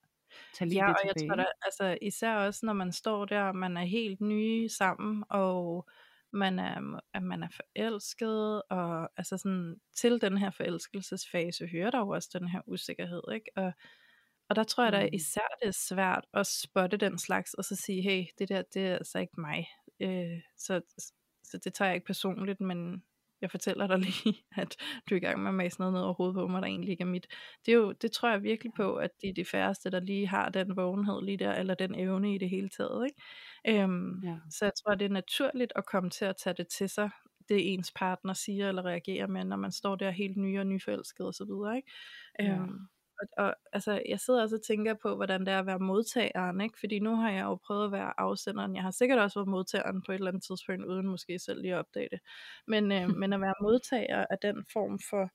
Tag 0.53 0.67
lige 0.67 0.83
Ja, 0.83 0.87
det 0.87 0.95
og 0.95 1.07
jeg 1.07 1.15
tilbage. 1.17 1.27
tror 1.27 1.35
da, 1.35 1.45
altså 1.61 1.97
især 2.01 2.35
også 2.35 2.65
når 2.65 2.73
man 2.73 2.91
står 2.91 3.25
der, 3.25 3.41
og 3.43 3.55
man 3.55 3.77
er 3.77 3.85
helt 3.85 4.21
nye 4.21 4.69
sammen, 4.69 5.23
og 5.29 5.89
man 6.33 6.59
er, 6.59 6.99
at 7.13 7.23
man 7.23 7.43
er 7.43 7.47
forelsket, 7.49 8.61
og 8.69 9.09
altså 9.17 9.37
sådan, 9.37 9.81
til 9.95 10.21
den 10.21 10.37
her 10.37 10.51
forelskelsesfase 10.51 11.67
hører 11.67 11.91
der 11.91 11.99
jo 11.99 12.09
også 12.09 12.29
den 12.39 12.47
her 12.47 12.61
usikkerhed, 12.67 13.21
ikke? 13.33 13.51
Og, 13.55 13.71
og 14.49 14.55
der 14.55 14.63
tror 14.63 14.83
jeg 14.83 14.93
da 14.93 15.03
Mm. 15.03 15.09
især, 15.13 15.47
det 15.61 15.67
er 15.67 15.71
svært 15.71 16.25
at 16.33 16.47
spotte 16.47 16.97
den 16.97 17.17
slags, 17.19 17.53
og 17.53 17.65
så 17.65 17.75
sige, 17.75 18.01
hey, 18.01 18.23
det 18.39 18.49
der, 18.49 18.61
det 18.73 18.87
er 18.87 18.93
altså 18.93 19.19
ikke 19.19 19.41
mig. 19.41 19.67
Øh, 19.99 20.41
så, 20.57 20.81
så 21.43 21.57
det 21.57 21.73
tager 21.73 21.89
jeg 21.89 21.95
ikke 21.95 22.07
personligt, 22.07 22.61
men 22.61 23.03
jeg 23.43 23.51
fortæller 23.51 23.87
dig 23.87 23.99
lige, 24.07 24.35
at 24.57 24.75
du 25.09 25.15
er 25.15 25.17
i 25.17 25.19
gang 25.19 25.39
med 25.39 25.49
at 25.49 25.55
mase 25.55 25.79
noget 25.79 25.93
ned 25.93 26.01
over 26.01 26.13
hovedet 26.13 26.35
på 26.35 26.47
mig, 26.47 26.61
der 26.61 26.67
egentlig 26.67 26.89
ikke 26.91 27.01
er 27.01 27.05
mit. 27.07 27.27
Det, 27.65 27.71
er 27.71 27.75
jo, 27.75 27.91
det 27.91 28.11
tror 28.11 28.29
jeg 28.29 28.43
virkelig 28.43 28.71
på, 28.77 28.95
at 28.95 29.09
det 29.21 29.29
er 29.29 29.33
de 29.33 29.45
færreste, 29.45 29.91
der 29.91 29.99
lige 29.99 30.27
har 30.27 30.49
den 30.49 30.75
vågenhed 30.75 31.21
lige 31.23 31.37
der, 31.37 31.53
eller 31.55 31.75
den 31.75 31.95
evne 31.95 32.35
i 32.35 32.37
det 32.37 32.49
hele 32.49 32.69
taget. 32.69 33.05
Ikke? 33.05 33.81
Øhm, 33.83 34.19
Ja. 34.23 34.37
Så 34.49 34.65
jeg 34.65 34.71
tror, 34.83 34.95
det 34.95 35.05
er 35.05 35.09
naturligt 35.09 35.73
at 35.75 35.85
komme 35.85 36.09
til 36.09 36.25
at 36.25 36.35
tage 36.37 36.53
det 36.57 36.67
til 36.67 36.89
sig, 36.89 37.09
det 37.49 37.73
ens 37.73 37.91
partner 37.95 38.33
siger 38.33 38.69
eller 38.69 38.85
reagerer 38.85 39.27
med, 39.27 39.43
når 39.45 39.57
man 39.57 39.71
står 39.71 39.95
der 39.95 40.11
helt 40.11 40.37
ny 40.37 40.59
og 40.59 40.67
nyforelsket 40.67 41.27
osv. 41.27 41.75
Ikke? 41.75 41.91
Ja. 42.39 42.45
Øhm, 42.55 42.79
og, 43.37 43.45
og 43.45 43.55
altså, 43.73 44.01
jeg 44.09 44.19
sidder 44.19 44.41
også 44.41 44.55
og 44.55 44.61
tænker 44.61 44.93
på, 45.01 45.15
hvordan 45.15 45.39
det 45.45 45.53
er 45.53 45.59
at 45.59 45.65
være 45.65 45.79
modtageren, 45.79 46.61
ikke? 46.61 46.79
fordi 46.79 46.99
nu 46.99 47.15
har 47.15 47.31
jeg 47.31 47.43
jo 47.43 47.55
prøvet 47.55 47.85
at 47.85 47.91
være 47.91 48.13
afsenderen. 48.19 48.75
Jeg 48.75 48.83
har 48.83 48.91
sikkert 48.91 49.19
også 49.19 49.39
været 49.39 49.47
modtageren 49.49 50.01
på 50.01 50.11
et 50.11 50.15
eller 50.15 50.27
andet 50.31 50.43
tidspunkt, 50.43 50.85
uden 50.85 51.07
måske 51.07 51.39
selv 51.39 51.61
lige 51.61 51.73
at 51.73 51.79
opdage 51.79 52.07
det. 52.11 52.19
Men, 52.67 52.91
øh, 52.91 53.07
men 53.19 53.33
at 53.33 53.41
være 53.41 53.53
modtager 53.61 54.25
af 54.29 54.37
den 54.41 54.65
form 54.73 54.99
for 55.09 55.29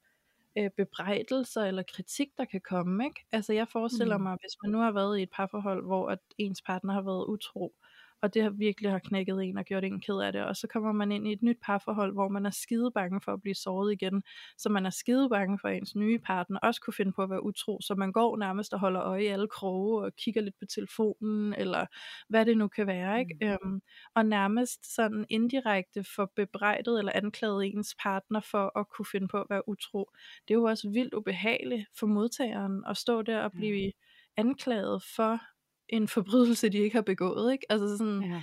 øh, 0.59 0.71
bebrejdelser 0.77 1.65
eller 1.65 1.83
kritik, 1.95 2.29
der 2.39 2.45
kan 2.45 2.61
komme. 2.61 3.05
Ikke? 3.05 3.21
Altså 3.33 3.53
jeg 3.53 3.69
forestiller 3.69 4.17
Mm. 4.19 4.23
mig, 4.23 4.37
hvis 4.41 4.57
man 4.63 4.73
nu 4.73 4.79
har 4.79 4.93
været 4.93 5.19
i 5.19 5.23
et 5.23 5.31
parforhold, 5.33 5.85
hvor 5.87 6.09
at 6.09 6.19
ens 6.39 6.63
partner 6.63 6.93
har 6.95 7.03
været 7.03 7.25
utro, 7.29 7.75
og 8.23 8.35
det 8.35 8.43
har 8.43 8.51
virkelig 8.51 8.91
har 8.91 8.99
knækket 8.99 9.45
en 9.45 9.59
og 9.59 9.65
gjort 9.65 9.85
en 9.85 10.01
ked 10.01 10.21
af 10.21 10.33
det, 10.33 10.45
og 10.45 10.57
så 10.57 10.67
kommer 10.67 10.93
man 10.93 11.13
ind 11.13 11.29
i 11.29 11.33
et 11.33 11.43
nyt 11.43 11.59
parforhold, 11.63 12.13
hvor 12.13 12.29
man 12.29 12.47
er 12.47 12.51
skide 12.51 12.91
bange 12.95 13.21
for 13.21 13.33
at 13.33 13.43
blive 13.43 13.55
såret 13.55 13.93
igen, 13.93 14.23
så 14.59 14.69
man 14.69 14.87
er 14.87 14.91
skide 14.91 15.29
bange 15.29 15.59
for 15.59 15.69
at 15.69 15.77
ens 15.77 15.97
nye 15.97 16.19
partner 16.19 16.59
også 16.59 16.81
kunne 16.81 16.95
finde 16.95 17.13
på 17.13 17.23
at 17.23 17.31
være 17.31 17.45
utro, 17.45 17.81
så 17.81 17.95
man 17.95 18.13
går 18.13 18.37
nærmest 18.37 18.73
og 18.73 18.81
holder 18.81 19.03
øje 19.03 19.23
i 19.23 19.27
alle 19.27 19.49
kroge 19.49 20.05
og 20.05 20.13
kigger 20.17 20.41
lidt 20.41 20.59
på 20.59 20.67
telefonen, 20.67 21.55
eller 21.59 21.87
hvad 22.29 22.47
det 22.47 22.59
nu 22.59 22.69
kan 22.69 22.87
være, 22.87 23.21
ikke? 23.21 23.37
Mm. 23.41 23.47
Øhm, 23.49 23.81
og 24.15 24.27
nærmest 24.27 24.95
sådan 24.95 25.27
indirekte 25.29 26.05
for 26.05 26.33
bebrejdet 26.37 26.99
eller 26.99 27.13
anklaget 27.15 27.67
ens 27.67 27.95
partner 28.03 28.41
for 28.41 28.79
at 28.79 28.89
kunne 28.89 29.07
finde 29.13 29.29
på 29.29 29.41
at 29.41 29.47
være 29.51 29.69
utro. 29.69 30.11
Det 30.49 30.55
er 30.55 30.59
jo 30.59 30.65
også 30.65 30.91
vildt 30.91 31.15
ubehageligt 31.15 31.87
for 31.99 32.07
modtageren 32.07 32.85
at 32.87 32.97
stå 32.97 33.23
der 33.23 33.41
og 33.41 33.53
blive 33.53 33.93
anklaget 34.37 35.03
for 35.17 35.41
en 35.89 36.09
forbrydelse, 36.09 36.69
de 36.69 36.79
ikke 36.79 36.97
har 36.97 37.03
begået, 37.03 37.53
ikke? 37.53 37.67
Altså 37.73 37.97
sådan, 37.97 38.23
Ja. 38.23 38.43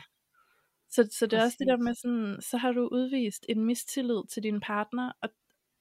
så, 0.89 1.09
så 1.19 1.27
det 1.27 1.39
er 1.39 1.43
også 1.43 1.57
det 1.59 1.67
der 1.67 1.77
Præcis. 1.77 1.83
med 1.85 1.95
sådan, 1.95 2.41
så 2.41 2.57
har 2.57 2.71
du 2.71 2.89
udvist 2.91 3.45
en 3.49 3.65
mistillid 3.65 4.27
til 4.29 4.43
din 4.43 4.59
partner, 4.59 5.11
og, 5.21 5.29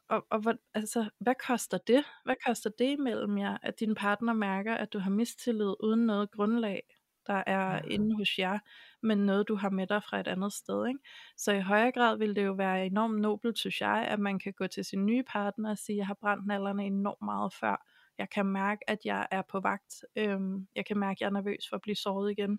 og, 0.08 0.26
og 0.30 0.40
hvad, 0.40 0.54
altså, 0.74 1.10
hvad 1.20 1.34
koster 1.46 1.78
det? 1.78 2.04
Hvad 2.24 2.34
koster 2.46 2.70
det 2.78 2.90
imellem 2.90 3.38
jer, 3.38 3.58
at 3.62 3.80
din 3.80 3.94
partner 3.94 4.32
mærker, 4.32 4.74
at 4.74 4.92
du 4.92 4.98
har 4.98 5.10
mistillid 5.10 5.74
uden 5.80 6.06
noget 6.06 6.30
grundlag, 6.30 6.82
der 7.26 7.42
er 7.46 7.74
ja. 7.74 7.80
inde 7.90 8.16
hos 8.16 8.38
jer, 8.38 8.58
men 9.02 9.18
noget 9.18 9.48
du 9.48 9.54
har 9.56 9.70
med 9.70 9.86
dig 9.86 10.02
fra 10.02 10.20
et 10.20 10.28
andet 10.28 10.52
sted, 10.52 10.86
ikke? 10.88 11.00
Så 11.36 11.52
i 11.52 11.60
højere 11.60 11.92
grad 11.92 12.18
vil 12.18 12.36
det 12.36 12.44
jo 12.44 12.52
være 12.52 12.86
enormt 12.86 13.20
nobelt, 13.20 13.58
synes 13.58 13.80
jeg, 13.80 14.06
at 14.10 14.18
man 14.20 14.38
kan 14.38 14.52
gå 14.52 14.66
til 14.66 14.84
sin 14.84 15.06
nye 15.06 15.22
partner 15.22 15.70
og 15.70 15.78
sige, 15.78 15.96
jeg 15.96 16.06
har 16.06 16.14
brændt 16.20 16.46
nallerne 16.46 16.84
enormt 16.86 17.22
meget 17.22 17.54
før, 17.54 17.86
jeg 18.18 18.30
kan 18.30 18.46
mærke, 18.46 18.90
at 18.90 18.98
jeg 19.04 19.26
er 19.30 19.42
på 19.42 19.60
vagt, 19.60 20.04
øhm, 20.16 20.68
jeg 20.74 20.86
kan 20.86 20.98
mærke, 20.98 21.16
at 21.16 21.20
jeg 21.20 21.26
er 21.26 21.30
nervøs 21.30 21.68
for 21.68 21.76
at 21.76 21.82
blive 21.82 21.96
såret 21.96 22.30
igen, 22.30 22.58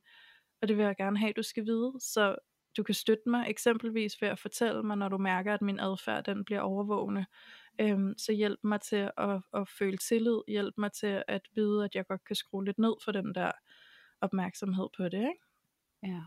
og 0.62 0.68
det 0.68 0.78
vil 0.78 0.86
jeg 0.86 0.95
gerne 0.95 1.20
have, 1.20 1.34
du 1.34 1.43
skal 1.43 1.66
vide, 1.66 1.93
så 1.99 2.36
du 2.78 2.84
kan 2.84 2.95
støtte 2.95 3.30
mig 3.30 3.45
eksempelvis 3.49 4.22
ved 4.22 4.28
at 4.28 4.39
fortælle 4.39 4.84
mig, 4.84 4.97
når 4.97 5.10
du 5.10 5.18
mærker, 5.18 5.53
at 5.53 5.62
min 5.62 5.80
adfærd 5.80 6.24
den 6.24 6.45
bliver 6.45 6.62
overvågende. 6.62 7.26
Øhm, 7.82 8.18
så 8.18 8.32
hjælp 8.32 8.60
mig 8.64 8.82
til 8.82 9.12
at, 9.18 9.41
at 9.53 9.70
føle 9.70 9.97
tillid, 9.97 10.39
hjælp 10.47 10.74
mig 10.78 10.91
til 10.91 11.24
at 11.28 11.41
vide, 11.56 11.86
at 11.86 11.95
jeg 11.95 12.08
godt 12.08 12.26
kan 12.26 12.36
skrue 12.36 12.66
lidt 12.66 12.80
ned 12.80 12.93
for 13.03 13.12
den 13.12 13.36
der 13.36 13.51
opmærksomhed 14.22 14.88
på 14.97 15.03
det. 15.03 15.20
Ikke? 15.20 15.43
Ja. 16.03 16.22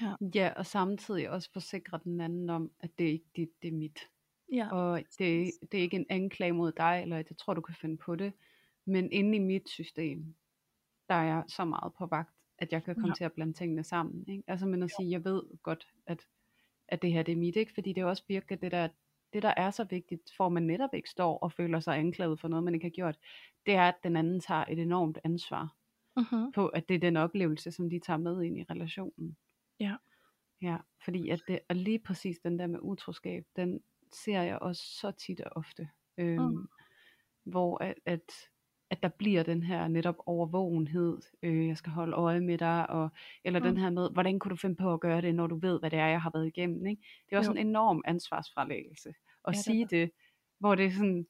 Ja. 0.00 0.14
ja, 0.34 0.52
og 0.56 0.66
samtidig 0.66 1.30
også 1.30 1.50
forsikre 1.52 2.00
den 2.04 2.20
anden 2.20 2.50
om, 2.50 2.70
at 2.80 2.90
det 2.98 3.06
er 3.06 3.12
ikke 3.12 3.30
dit, 3.36 3.48
det 3.62 3.68
er 3.68 3.72
mit. 3.72 3.98
Ja. 4.52 4.68
Og 4.72 5.02
det, 5.18 5.52
det 5.72 5.78
er 5.78 5.82
ikke 5.82 5.96
en 5.96 6.06
anklage 6.08 6.52
mod 6.52 6.72
dig, 6.72 7.00
eller 7.02 7.16
at 7.16 7.26
jeg 7.30 7.38
tror, 7.38 7.54
du 7.54 7.60
kan 7.60 7.74
finde 7.74 7.96
på 7.96 8.16
det. 8.16 8.32
Men 8.86 9.12
inde 9.12 9.36
i 9.36 9.38
mit 9.40 9.68
system, 9.68 10.34
der 11.08 11.14
er 11.14 11.24
jeg 11.24 11.44
så 11.48 11.64
meget 11.64 11.92
på 11.98 12.06
vagt, 12.06 12.34
at 12.58 12.72
jeg 12.72 12.84
kan 12.84 12.94
komme 12.94 13.08
Ja. 13.08 13.14
til 13.14 13.24
at 13.24 13.32
blande 13.32 13.52
tingene 13.52 13.84
sammen. 13.84 14.24
Ikke? 14.28 14.42
Altså 14.46 14.66
men 14.66 14.82
at 14.82 14.90
sige, 14.90 15.10
jeg 15.10 15.24
ved 15.24 15.42
godt, 15.62 15.88
at, 16.06 16.26
at 16.88 17.02
det 17.02 17.12
her 17.12 17.22
det 17.22 17.32
er 17.32 17.36
mit, 17.36 17.56
ikke? 17.56 17.74
fordi 17.74 17.92
det 17.92 18.00
er 18.00 18.04
også 18.04 18.24
virkelig 18.28 18.60
det 18.62 18.72
der, 18.72 18.88
det 19.32 19.42
der 19.42 19.54
er 19.56 19.70
så 19.70 19.84
vigtigt, 19.84 20.22
for 20.36 20.48
man 20.48 20.62
netop 20.62 20.94
ikke 20.94 21.10
står 21.10 21.38
og 21.38 21.52
føler 21.52 21.80
sig 21.80 21.98
anklaget 21.98 22.40
for 22.40 22.48
noget, 22.48 22.64
man 22.64 22.74
ikke 22.74 22.84
har 22.84 22.90
gjort, 22.90 23.18
det 23.66 23.74
er, 23.74 23.88
at 23.88 23.94
den 24.02 24.16
anden 24.16 24.40
tager 24.40 24.64
et 24.70 24.78
enormt 24.78 25.18
ansvar 25.24 25.76
Mm-hmm. 26.18 26.52
på, 26.52 26.66
at 26.68 26.88
det 26.88 26.94
er 26.94 26.98
den 26.98 27.16
oplevelse, 27.16 27.70
som 27.72 27.90
de 27.90 27.98
tager 27.98 28.16
med 28.16 28.42
ind 28.42 28.58
i 28.58 28.64
relationen. 28.70 29.36
Ja. 29.80 29.96
Ja, 30.62 30.76
fordi 31.04 31.28
at 31.28 31.40
det, 31.48 31.58
og 31.68 31.76
lige 31.76 31.98
præcis 31.98 32.38
den 32.38 32.58
der 32.58 32.66
med 32.66 32.78
utroskab, 32.82 33.46
den 33.56 33.80
ser 34.12 34.42
jeg 34.42 34.58
også 34.58 34.82
så 35.00 35.10
tit 35.10 35.40
og 35.40 35.52
ofte, 35.56 35.88
øhm, 36.18 36.42
Mm. 36.44 36.68
hvor 37.44 37.82
at, 37.82 37.94
at, 38.06 38.32
at 38.90 39.02
der 39.02 39.08
bliver 39.08 39.42
den 39.42 39.62
her 39.62 39.88
netop 39.88 40.16
overvågenhed, 40.26 41.18
øh, 41.42 41.68
jeg 41.68 41.76
skal 41.76 41.92
holde 41.92 42.12
øje 42.12 42.40
med 42.40 42.58
dig, 42.58 42.90
og, 42.90 43.08
eller 43.44 43.60
mm. 43.60 43.66
den 43.66 43.76
her 43.76 43.90
med, 43.90 44.10
hvordan 44.10 44.38
kunne 44.38 44.50
du 44.50 44.56
finde 44.56 44.76
på 44.76 44.92
at 44.92 45.00
gøre 45.00 45.20
det, 45.20 45.34
når 45.34 45.46
du 45.46 45.58
ved, 45.58 45.80
hvad 45.80 45.90
det 45.90 45.98
er, 45.98 46.06
jeg 46.06 46.22
har 46.22 46.30
været 46.34 46.46
igennem. 46.46 46.86
Ikke? 46.86 47.02
Det 47.28 47.34
er 47.34 47.38
også 47.38 47.52
Jo. 47.52 47.58
en 47.58 47.66
enorm 47.66 48.02
ansvarsfralæggelse, 48.04 49.08
at 49.08 49.14
Ja, 49.46 49.50
det 49.50 49.64
sige 49.64 49.86
det, 49.86 50.10
hvor 50.58 50.74
det 50.74 50.86
er 50.86 50.90
sådan, 50.90 51.26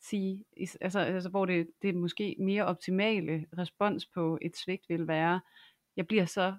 sige, 0.00 0.44
altså, 0.80 0.98
altså 1.00 1.28
hvor 1.28 1.46
det, 1.46 1.70
det 1.82 1.94
måske 1.94 2.36
mere 2.38 2.64
optimale 2.64 3.46
respons 3.58 4.06
på 4.06 4.38
et 4.42 4.56
svigt 4.56 4.88
vil 4.88 5.08
være, 5.08 5.40
jeg 5.96 6.06
bliver 6.06 6.24
så, 6.24 6.54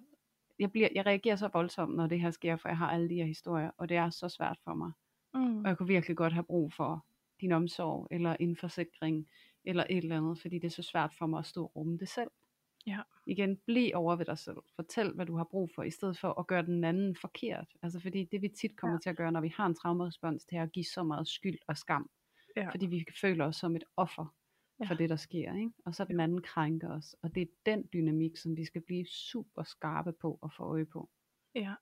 jeg, 0.60 0.72
bliver, 0.72 0.90
jeg 0.96 1.06
reagerer 1.06 1.36
så 1.36 1.50
voldsomt, 1.54 1.96
når 1.96 2.08
det 2.08 2.22
her 2.22 2.32
sker, 2.32 2.56
for 2.56 2.70
jeg 2.70 2.78
har 2.78 2.90
alle 2.92 3.10
de 3.10 3.16
her 3.16 3.26
historier, 3.26 3.72
og 3.78 3.90
det 3.90 3.98
er 3.98 4.10
så 4.10 4.30
svært 4.30 4.58
for 4.64 4.74
mig. 4.74 4.92
Mm. 5.34 5.58
Og 5.58 5.68
jeg 5.68 5.78
kunne 5.78 5.88
virkelig 5.88 6.18
godt 6.18 6.34
have 6.34 6.44
brug 6.44 6.74
for 6.74 7.06
din 7.42 7.52
omsorg, 7.52 8.08
eller 8.12 8.36
en 8.40 8.58
forsikring, 8.58 9.28
eller 9.66 9.86
et 9.90 9.98
eller 9.98 10.18
andet, 10.18 10.42
fordi 10.42 10.60
det 10.60 10.68
er 10.68 10.72
så 10.72 10.84
svært 10.84 11.14
for 11.18 11.26
mig 11.26 11.40
at 11.40 11.46
stå 11.46 11.64
og 11.64 11.76
rumme 11.76 11.98
det 11.98 12.10
selv. 12.10 12.32
Ja. 12.88 13.00
Igen, 13.28 13.58
bliv 13.58 13.92
over 13.96 14.16
ved 14.16 14.26
dig 14.26 14.38
selv. 14.38 14.58
Fortæl, 14.76 15.12
hvad 15.12 15.26
du 15.26 15.38
har 15.38 15.44
brug 15.44 15.70
for, 15.76 15.84
i 15.84 15.92
stedet 15.92 16.18
for 16.20 16.40
at 16.40 16.48
gøre 16.48 16.66
den 16.66 16.84
anden 16.84 17.16
forkert. 17.16 17.68
Altså 17.84 18.00
fordi 18.00 18.24
det 18.32 18.42
vi 18.42 18.50
tit 18.50 18.78
kommer 18.78 18.96
ja. 18.96 19.00
til 19.04 19.10
at 19.10 19.18
gøre, 19.18 19.32
når 19.32 19.42
vi 19.42 19.54
har 19.58 19.66
en 19.66 19.76
traumerespons, 19.76 20.46
det 20.46 20.58
er 20.58 20.64
at 20.64 20.72
give 20.72 20.86
så 20.86 21.04
meget 21.04 21.28
skyld 21.28 21.58
og 21.68 21.78
skam. 21.78 22.10
Ja. 22.56 22.70
Fordi 22.70 22.86
vi 22.86 23.06
føler 23.22 23.46
os 23.46 23.56
som 23.56 23.76
et 23.76 23.84
offer 23.98 24.36
Ja. 24.80 24.86
for 24.86 24.94
det, 24.96 25.10
der 25.10 25.16
sker. 25.16 25.56
Ikke? 25.56 25.72
Og 25.86 25.96
så 25.96 26.06
den 26.06 26.20
anden 26.20 26.42
krænker 26.42 26.90
os. 26.90 27.16
Og 27.22 27.36
det 27.36 27.42
er 27.42 27.48
den 27.66 27.90
dynamik, 27.94 28.38
som 28.38 28.58
vi 28.58 28.66
skal 28.66 28.82
blive 28.82 29.06
super 29.06 29.64
skarpe 29.64 30.14
på 30.22 30.40
og 30.42 30.54
få 30.54 30.64
øje 30.64 30.86
på. 30.86 31.10
Ja, 31.56 31.74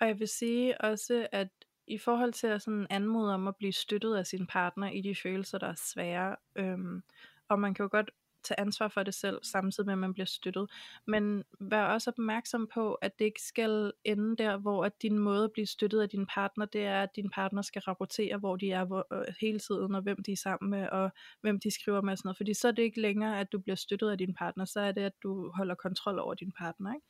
og 0.00 0.06
jeg 0.06 0.18
vil 0.18 0.28
sige 0.28 0.80
også, 0.80 1.28
at 1.32 1.48
i 1.86 1.98
forhold 1.98 2.32
til 2.32 2.46
at 2.46 2.62
sådan 2.62 2.86
anmode 2.90 3.34
om 3.34 3.48
at 3.48 3.56
blive 3.56 3.72
støttet 3.72 4.16
af 4.16 4.26
sin 4.26 4.46
partner 4.46 4.90
i 4.90 5.00
de 5.00 5.14
følelser, 5.14 5.58
der 5.58 5.66
er 5.66 5.74
svære, 5.74 6.36
øhm, 6.56 7.02
og 7.48 7.60
man 7.60 7.74
kan 7.74 7.82
jo 7.82 7.88
godt 7.92 8.10
tage 8.44 8.60
ansvar 8.60 8.88
for 8.88 9.02
det 9.02 9.14
selv, 9.14 9.38
samtidig 9.42 9.86
med 9.86 9.92
at 9.92 9.98
man 9.98 10.12
bliver 10.12 10.26
støttet, 10.26 10.70
men 11.06 11.44
vær 11.60 11.84
også 11.84 12.10
opmærksom 12.10 12.68
på, 12.74 12.94
at 12.94 13.18
det 13.18 13.24
ikke 13.24 13.42
skal 13.42 13.92
ende 14.04 14.36
der, 14.36 14.56
hvor 14.58 14.84
at 14.84 15.02
din 15.02 15.18
måde 15.18 15.44
at 15.44 15.52
blive 15.52 15.66
støttet 15.66 16.00
af 16.00 16.08
din 16.08 16.26
partner, 16.26 16.64
det 16.66 16.84
er, 16.84 17.02
at 17.02 17.16
din 17.16 17.30
partner 17.30 17.62
skal 17.62 17.82
rapportere, 17.82 18.38
hvor 18.38 18.56
de 18.56 18.70
er 18.70 18.84
hvor, 18.84 19.06
øh, 19.12 19.34
hele 19.40 19.58
tiden, 19.58 19.94
og 19.94 20.02
hvem 20.02 20.22
de 20.22 20.32
er 20.32 20.36
sammen 20.36 20.70
med, 20.70 20.88
og 20.88 21.10
hvem 21.40 21.60
de 21.60 21.70
skriver 21.70 22.02
med 22.02 22.12
og 22.12 22.18
sådan 22.18 22.26
noget, 22.28 22.36
fordi 22.36 22.54
så 22.54 22.68
er 22.68 22.72
det 22.72 22.82
ikke 22.82 23.00
længere, 23.00 23.40
at 23.40 23.52
du 23.52 23.58
bliver 23.58 23.76
støttet 23.76 24.10
af 24.10 24.18
din 24.18 24.34
partner, 24.34 24.64
så 24.64 24.80
er 24.80 24.92
det, 24.92 25.02
at 25.02 25.12
du 25.22 25.50
holder 25.56 25.74
kontrol 25.74 26.18
over 26.18 26.34
din 26.34 26.52
partner, 26.52 26.94
ikke? 26.94 27.06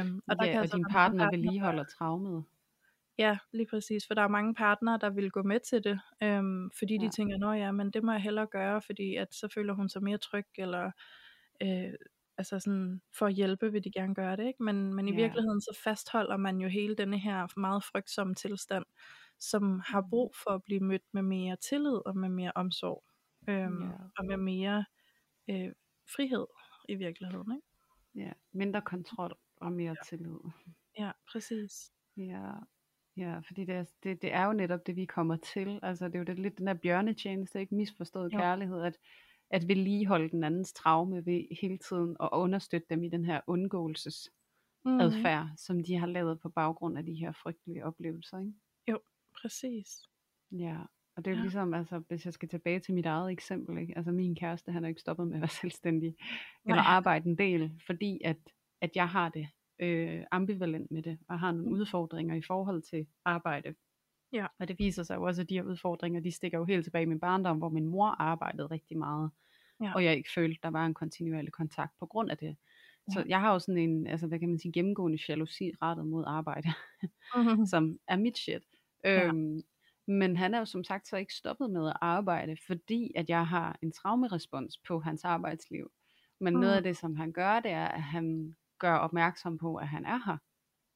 Øhm, 0.00 0.20
Og, 0.28 0.38
der 0.38 0.46
ja, 0.46 0.50
kan 0.50 0.60
og 0.60 0.60
altså 0.60 0.76
din 0.76 0.86
partner 0.86 1.26
partnere, 1.26 1.30
vedligeholder 1.30 1.84
traumet. 1.84 2.44
Ja, 3.18 3.38
lige 3.52 3.66
præcis, 3.70 4.06
for 4.06 4.14
der 4.14 4.22
er 4.22 4.28
mange 4.28 4.54
partnere, 4.54 4.98
der 5.00 5.10
vil 5.10 5.30
gå 5.30 5.42
med 5.42 5.60
til 5.60 5.84
det, 5.84 6.00
øhm, 6.22 6.70
fordi 6.78 6.98
de 6.98 7.04
Ja. 7.04 7.10
tænker, 7.10 7.38
nå 7.38 7.52
ja, 7.52 7.72
men 7.72 7.90
det 7.90 8.02
må 8.04 8.12
jeg 8.12 8.20
hellere 8.22 8.46
gøre, 8.46 8.82
fordi 8.82 9.16
at 9.16 9.34
så 9.34 9.48
føler 9.54 9.74
hun 9.74 9.88
sig 9.88 10.02
mere 10.02 10.18
tryg, 10.18 10.46
eller 10.58 10.90
øh, 11.62 11.92
altså 12.38 12.58
sådan, 12.60 13.00
for 13.18 13.26
at 13.26 13.34
hjælpe 13.34 13.72
vil 13.72 13.84
de 13.84 13.92
gerne 13.92 14.14
gøre 14.14 14.36
det, 14.36 14.46
ikke? 14.46 14.62
Men, 14.62 14.94
men 14.94 15.08
i 15.08 15.12
Ja. 15.12 15.14
virkeligheden 15.14 15.60
så 15.60 15.80
fastholder 15.84 16.36
man 16.36 16.58
jo 16.60 16.68
hele 16.68 16.94
denne 16.96 17.18
her 17.18 17.60
meget 17.60 17.84
frygtsomme 17.84 18.34
tilstand, 18.34 18.84
som 19.40 19.80
har 19.86 20.00
Mm. 20.02 20.10
brug 20.10 20.34
for 20.44 20.50
at 20.50 20.62
blive 20.64 20.80
mødt 20.80 21.02
med 21.12 21.22
mere 21.22 21.56
tillid 21.56 22.00
og 22.06 22.16
med 22.16 22.28
mere 22.28 22.52
omsorg, 22.54 23.04
øhm, 23.48 23.92
Ja. 23.92 24.10
og 24.18 24.26
med 24.26 24.36
mere 24.36 24.84
øh, 25.50 25.72
frihed 26.16 26.46
i 26.88 26.94
virkeligheden, 26.94 27.52
ikke? 27.56 27.66
Ja, 28.14 28.32
mindre 28.52 28.82
kontrol 28.82 29.38
og 29.56 29.72
mere 29.72 29.96
tillid. 29.96 30.38
Ja, 30.98 31.12
præcis. 31.32 31.92
Ja, 32.16 32.52
ja 33.18 33.38
fordi 33.38 33.64
det 33.64 33.74
er, 33.74 33.84
det, 34.02 34.22
det 34.22 34.32
er 34.34 34.44
jo 34.46 34.52
netop 34.52 34.86
det, 34.86 34.96
vi 34.96 35.04
kommer 35.04 35.36
til. 35.36 35.80
Altså, 35.82 36.06
det 36.06 36.14
er 36.14 36.18
jo 36.18 36.24
det, 36.24 36.38
lidt 36.38 36.58
den 36.58 36.66
der 36.66 36.74
bjørnetjeneste, 36.74 37.60
ikke 37.60 37.74
misforstået 37.74 38.32
Jo. 38.32 38.38
kærlighed, 38.38 38.82
at, 38.82 38.96
at 39.50 39.68
vedligeholde 39.68 40.28
den 40.30 40.44
andens 40.44 40.72
traume 40.72 41.26
ved 41.26 41.56
hele 41.60 41.78
tiden 41.78 42.16
at 42.22 42.28
understøtte 42.32 42.86
dem 42.90 43.04
i 43.04 43.08
den 43.08 43.24
her 43.24 43.40
undgåelsesadfærd, 43.46 45.44
Mhm. 45.46 45.56
som 45.56 45.82
de 45.84 45.94
har 45.96 46.06
lavet 46.06 46.40
på 46.40 46.48
baggrund 46.48 46.98
af 46.98 47.04
de 47.06 47.14
her 47.14 47.32
frygtelige 47.32 47.84
oplevelser. 47.84 48.38
Ikke? 48.38 48.52
Jo, 48.88 48.98
præcis. 49.42 49.88
Ja, 50.52 50.76
og 51.16 51.24
det 51.24 51.30
er 51.30 51.34
jo 51.34 51.36
Ja. 51.36 51.42
ligesom, 51.42 51.74
altså, 51.74 51.98
hvis 52.08 52.24
jeg 52.24 52.32
skal 52.32 52.48
tilbage 52.48 52.80
til 52.80 52.94
mit 52.94 53.06
eget 53.06 53.32
eksempel, 53.32 53.78
ikke? 53.78 53.96
altså 53.96 54.12
min 54.12 54.34
kæreste, 54.34 54.72
han 54.72 54.84
er 54.84 54.88
ikke 54.88 55.00
stoppet 55.00 55.26
med 55.28 55.34
at 55.36 55.40
være 55.40 55.48
selvstændig, 55.62 56.16
eller 56.64 56.82
Nej. 56.82 56.84
arbejde 56.86 57.28
en 57.30 57.38
del, 57.38 57.80
fordi 57.86 58.20
at, 58.24 58.36
at 58.80 58.90
jeg 58.96 59.08
har 59.08 59.28
det 59.28 59.48
øh, 59.80 60.24
ambivalent 60.30 60.90
med 60.90 61.02
det, 61.02 61.18
og 61.28 61.40
har 61.40 61.52
nogle 61.52 61.66
Mm. 61.66 61.72
udfordringer 61.72 62.34
i 62.34 62.42
forhold 62.42 62.82
til 62.82 63.06
arbejde. 63.24 63.74
Ja. 64.32 64.46
Og 64.58 64.68
det 64.68 64.78
viser 64.78 65.02
sig 65.02 65.16
jo 65.16 65.22
også, 65.22 65.42
at 65.42 65.48
de 65.48 65.54
her 65.54 65.62
udfordringer, 65.62 66.20
de 66.20 66.32
stikker 66.32 66.58
jo 66.58 66.64
helt 66.64 66.84
tilbage 66.84 67.02
i 67.02 67.06
min 67.06 67.20
barndom, 67.20 67.58
hvor 67.58 67.68
min 67.68 67.86
mor 67.86 68.06
arbejdede 68.06 68.66
rigtig 68.66 68.98
meget, 68.98 69.30
Ja. 69.82 69.92
og 69.94 70.04
jeg 70.04 70.16
ikke 70.16 70.30
følte, 70.34 70.58
der 70.62 70.70
var 70.70 70.86
en 70.86 70.94
kontinuerlig 70.94 71.52
kontakt 71.52 71.92
på 71.98 72.06
grund 72.06 72.30
af 72.30 72.38
det. 72.38 72.56
Så 73.12 73.20
Ja. 73.20 73.24
jeg 73.28 73.40
har 73.40 73.52
jo 73.52 73.58
sådan 73.58 73.78
en, 73.90 74.06
altså 74.06 74.26
hvad 74.26 74.38
kan 74.38 74.48
man 74.48 74.58
sige, 74.58 74.72
gennemgående 74.72 75.18
jalousi 75.28 75.72
rettet 75.82 76.06
mod 76.06 76.24
arbejde 76.26 76.68
Mhm. 77.36 77.66
som 77.72 77.98
er 78.08 78.16
mit 78.16 78.38
shit. 78.38 78.62
Ja. 79.04 79.26
Øhm, 79.26 79.62
men 80.06 80.36
han 80.36 80.54
er 80.54 80.58
jo 80.58 80.64
som 80.64 80.84
sagt 80.84 81.08
så 81.08 81.16
ikke 81.16 81.34
stoppet 81.34 81.70
med 81.70 81.88
at 81.88 81.96
arbejde, 82.00 82.56
fordi 82.66 83.12
at 83.16 83.28
jeg 83.28 83.46
har 83.46 83.78
en 83.82 83.92
traumerespons 83.92 84.78
på 84.88 85.00
hans 85.00 85.24
arbejdsliv. 85.24 85.90
Men 86.40 86.52
noget 86.52 86.72
af 86.74 86.80
Mm. 86.80 86.84
det, 86.84 86.96
som 86.96 87.16
han 87.16 87.32
gør, 87.32 87.60
det 87.60 87.70
er, 87.70 87.88
at 87.88 88.02
han 88.02 88.56
gør 88.78 88.94
opmærksom 88.94 89.58
på, 89.58 89.76
at 89.76 89.88
han 89.88 90.04
er 90.04 90.18
her, 90.26 90.36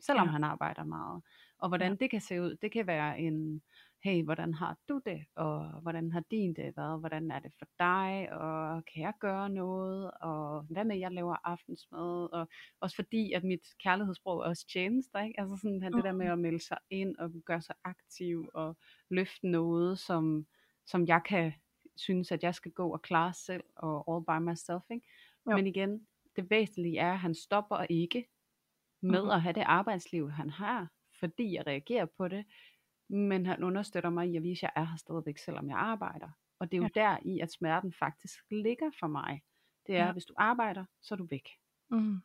selvom 0.01 0.27
Ja. 0.27 0.33
han 0.33 0.45
arbejder 0.45 0.85
meget. 0.85 1.23
Og 1.59 1.69
hvordan 1.69 1.97
det 1.97 2.11
kan 2.11 2.21
se 2.21 2.43
ud, 2.43 2.57
det 2.63 2.73
kan 2.73 2.87
være 2.87 3.21
en, 3.21 3.63
hey, 4.05 4.25
hvordan 4.25 4.55
har 4.55 4.77
du 4.89 5.01
det, 5.07 5.25
og 5.37 5.81
hvordan 5.81 6.13
har 6.13 6.23
din 6.31 6.55
det 6.55 6.77
været, 6.77 7.01
hvordan 7.01 7.31
er 7.31 7.39
det 7.39 7.53
for 7.59 7.67
dig, 7.79 8.33
og 8.33 8.83
kan 8.95 9.03
jeg 9.03 9.13
gøre 9.21 9.49
noget, 9.51 10.11
og 10.11 10.63
hvad 10.71 10.85
med, 10.85 10.97
jeg 10.99 11.13
laver 11.13 11.37
aftensmad, 11.45 12.33
og 12.33 12.49
også 12.81 12.97
fordi, 12.97 13.33
at 13.33 13.45
mit 13.45 13.61
kærlighedssprog 13.83 14.39
er 14.41 14.45
også 14.45 14.67
tjenester, 14.73 15.21
ikke? 15.23 15.41
altså 15.41 15.57
sådan 15.57 15.83
han, 15.83 15.93
det 15.93 16.05
der 16.05 16.13
med 16.13 16.27
Mhm. 16.27 16.33
at 16.33 16.39
melde 16.39 16.65
sig 16.65 16.79
ind, 16.91 17.17
og 17.19 17.31
gøre 17.47 17.63
sig 17.63 17.75
aktiv, 17.85 18.51
og 18.55 18.77
løfte 19.11 19.47
noget, 19.49 19.99
som, 19.99 20.47
som 20.87 21.07
jeg 21.07 21.21
kan 21.27 21.53
synes, 21.97 22.33
at 22.33 22.43
jeg 22.43 22.55
skal 22.55 22.73
gå 22.73 22.93
og 22.93 23.03
klare 23.03 23.35
selv, 23.35 23.65
og 23.77 24.05
all 24.15 24.25
by 24.25 24.51
myself, 24.51 24.83
ikke? 24.91 25.07
Jo. 25.51 25.57
Men 25.57 25.67
igen, 25.67 26.07
det 26.37 26.51
væsentlige 26.51 26.99
er, 26.99 27.13
at 27.13 27.19
han 27.19 27.35
stopper 27.35 27.87
ikke 27.91 28.29
med 29.03 29.23
Mhm. 29.23 29.31
at 29.31 29.43
have 29.43 29.53
det 29.53 29.63
arbejdsliv, 29.67 30.31
han 30.31 30.51
har, 30.51 30.89
fordi 31.21 31.55
jeg 31.55 31.67
reagerer 31.67 32.07
på 32.17 32.29
det, 32.29 32.47
men 33.09 33.47
han 33.47 33.65
understøtter 33.65 34.11
mig 34.11 34.31
i 34.31 34.37
at 34.37 34.43
vise, 34.43 34.67
at 34.67 34.73
jeg 34.77 34.83
er 34.83 34.87
her 34.87 34.97
stadigvæk, 34.97 35.39
selvom 35.39 35.69
jeg 35.69 35.79
arbejder. 35.79 36.31
Og 36.61 36.73
det 36.73 36.77
er 36.79 36.83
jo 36.83 36.89
ja. 36.97 37.01
der 37.01 37.19
i, 37.25 37.41
at 37.41 37.53
smerten 37.53 37.93
faktisk 37.93 38.39
ligger 38.51 38.91
for 39.01 39.07
mig. 39.07 39.43
Det 39.87 39.97
er, 39.97 40.03
Ja. 40.03 40.09
at 40.09 40.15
hvis 40.15 40.25
du 40.25 40.35
arbejder, 40.37 40.85
så 41.03 41.15
er 41.15 41.17
du 41.17 41.27
væk. 41.31 41.49
Mm. 41.91 42.17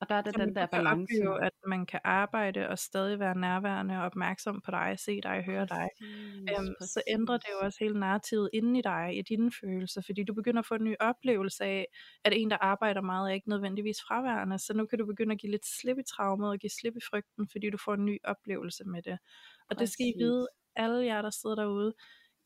Og 0.00 0.08
der 0.08 0.14
er 0.14 0.22
det 0.22 0.34
Så 0.34 0.38
den 0.38 0.54
der 0.54 0.66
balance. 0.66 1.14
opleve, 1.14 1.44
at 1.44 1.52
man 1.66 1.86
kan 1.86 2.00
arbejde 2.04 2.68
og 2.68 2.78
stadig 2.78 3.18
være 3.18 3.38
nærværende 3.38 3.94
og 3.98 4.02
opmærksom 4.04 4.60
på 4.64 4.70
dig, 4.70 4.94
se 4.98 5.20
dig, 5.20 5.42
høre 5.44 5.66
dig. 5.66 5.88
Præcis, 5.90 6.56
Øhm, 6.58 6.74
så 6.80 7.02
ændrer 7.08 7.36
det 7.38 7.48
jo 7.52 7.58
også 7.66 7.78
hele 7.84 8.00
narrativet 8.00 8.50
inde 8.54 8.78
i 8.78 8.82
dig, 8.82 9.18
i 9.18 9.22
dine 9.22 9.52
følelser, 9.60 10.02
fordi 10.06 10.24
du 10.24 10.34
begynder 10.34 10.60
at 10.60 10.66
få 10.66 10.74
en 10.74 10.84
ny 10.84 10.94
oplevelse 11.00 11.64
af, 11.64 11.86
at 12.24 12.32
en, 12.36 12.50
der 12.50 12.56
arbejder 12.60 13.00
meget, 13.02 13.30
er 13.30 13.34
ikke 13.34 13.48
nødvendigvis 13.48 13.96
fraværende. 14.08 14.58
Så 14.58 14.74
nu 14.74 14.86
kan 14.86 14.98
du 14.98 15.06
begynde 15.06 15.32
at 15.32 15.38
give 15.40 15.50
lidt 15.50 15.66
slip 15.66 15.98
i 15.98 16.02
traumet 16.16 16.50
og 16.50 16.58
give 16.58 16.70
slip 16.70 16.96
i 16.96 17.00
frygten, 17.10 17.48
fordi 17.52 17.70
du 17.70 17.78
får 17.84 17.94
en 17.94 18.04
ny 18.04 18.18
oplevelse 18.24 18.84
med 18.84 19.02
det. 19.02 19.18
Og 19.70 19.78
det 19.78 19.88
skal 19.88 20.06
I 20.06 20.12
Præcis. 20.12 20.18
vide, 20.18 20.48
alle 20.76 21.06
jer, 21.06 21.22
der 21.22 21.30
sidder 21.30 21.56
derude, 21.56 21.94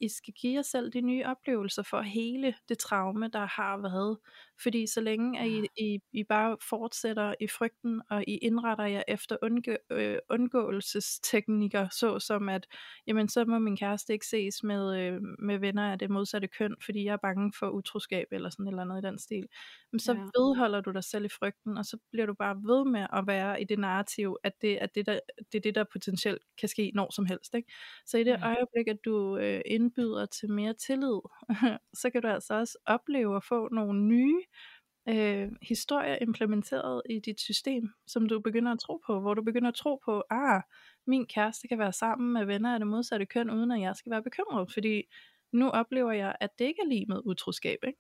I 0.01 0.09
skal 0.09 0.35
give 0.35 0.55
jer 0.55 0.63
selv 0.63 0.93
de 0.93 1.01
nye 1.01 1.25
oplevelser 1.25 1.83
for 1.83 2.01
hele 2.01 2.55
det 2.69 2.79
traume, 2.79 3.29
der 3.29 3.47
har 3.47 3.77
været. 3.79 4.19
Fordi 4.63 4.87
så 4.87 5.01
længe 5.01 5.41
at 5.41 5.49
I, 5.49 5.67
I, 5.77 5.99
I 6.13 6.25
bare 6.25 6.57
fortsætter 6.69 7.35
i 7.41 7.47
frygten, 7.49 8.03
og 8.11 8.25
I 8.29 8.37
indretter 8.37 8.85
jer 8.85 9.03
efter 9.09 9.37
undgå, 9.43 9.73
øh, 9.91 10.19
undgåelsesteknikker, 10.31 11.89
såsom 11.89 12.49
at, 12.49 12.67
jamen 13.07 13.29
så 13.29 13.45
må 13.45 13.59
min 13.59 13.77
kæreste 13.77 14.13
ikke 14.13 14.27
ses 14.27 14.63
med, 14.63 14.99
øh, 15.01 15.21
med 15.39 15.59
venner 15.59 15.93
af 15.93 15.99
det 15.99 16.11
modsatte 16.11 16.49
køn, 16.49 16.77
fordi 16.85 17.05
jeg 17.05 17.13
er 17.13 17.17
bange 17.17 17.53
for 17.59 17.69
utroskab, 17.71 18.27
eller 18.33 18.51
sådan 18.51 18.67
et 18.67 18.71
eller 18.71 18.83
andet 18.83 18.99
i 19.05 19.07
den 19.07 19.19
stil. 19.19 19.47
Men 19.93 19.99
så 20.01 20.13
Ja. 20.13 20.19
vedholder 20.35 20.81
du 20.81 20.91
dig 20.91 21.05
selv 21.05 21.25
i 21.25 21.29
frygten, 21.29 21.79
og 21.79 21.85
så 21.85 21.99
bliver 22.13 22.27
du 22.27 22.35
bare 22.35 22.57
ved 22.57 22.85
med 22.85 23.07
at 23.13 23.27
være 23.27 23.61
i 23.63 23.65
det 23.65 23.79
narrativ, 23.79 24.37
at 24.45 24.53
det 24.63 24.83
er 24.83 24.87
det, 24.87 25.07
der, 25.07 25.19
det, 25.53 25.59
er 25.59 25.63
det, 25.63 25.75
der 25.75 25.85
potentielt 25.93 26.43
kan 26.61 26.69
ske 26.69 26.91
når 26.95 27.11
som 27.13 27.27
helst. 27.27 27.55
Ikke? 27.55 27.73
Så 28.07 28.19
i 28.19 28.25
det 28.25 28.37
Ja. 28.37 28.37
øjeblik, 28.43 28.89
at 28.89 28.99
du 29.05 29.37
øh, 29.39 29.61
indbyder 29.91 30.27
til 30.27 30.51
mere 30.51 30.75
tillid, 30.75 31.21
så 32.01 32.11
kan 32.11 32.23
du 32.23 32.29
altså 32.29 32.55
også 32.55 32.79
opleve 32.87 33.37
at 33.37 33.45
få 33.45 33.69
nogle 33.69 34.01
nye 34.03 34.43
øh, 35.09 35.53
historier 35.63 36.19
implementeret 36.21 37.03
i 37.11 37.19
dit 37.19 37.41
system, 37.41 37.91
som 38.07 38.29
du 38.29 38.41
begynder 38.41 38.73
at 38.73 38.79
tro 38.79 39.01
på, 39.07 39.21
hvor 39.21 39.35
du 39.35 39.43
begynder 39.43 39.69
at 39.69 39.75
tro 39.75 40.01
på, 40.05 40.23
ah, 40.31 40.63
min 41.07 41.27
kæreste 41.27 41.69
kan 41.69 41.79
være 41.79 41.93
sammen 41.93 42.33
med 42.33 42.45
venner 42.45 42.73
af 42.75 42.79
det 42.81 42.87
modsatte 42.87 43.27
køn, 43.27 43.51
uden 43.51 43.71
at 43.71 43.81
jeg 43.81 43.97
skal 43.97 44.11
være 44.11 44.23
bekymret, 44.23 44.73
fordi 44.73 45.03
nu 45.53 45.69
oplever 45.71 46.13
jeg, 46.13 46.37
at 46.41 46.59
det 46.59 46.65
ikke 46.65 46.83
er 46.83 46.89
lige 46.89 47.07
med 47.09 47.21
utroskab. 47.25 47.79
Ikke? 47.87 47.99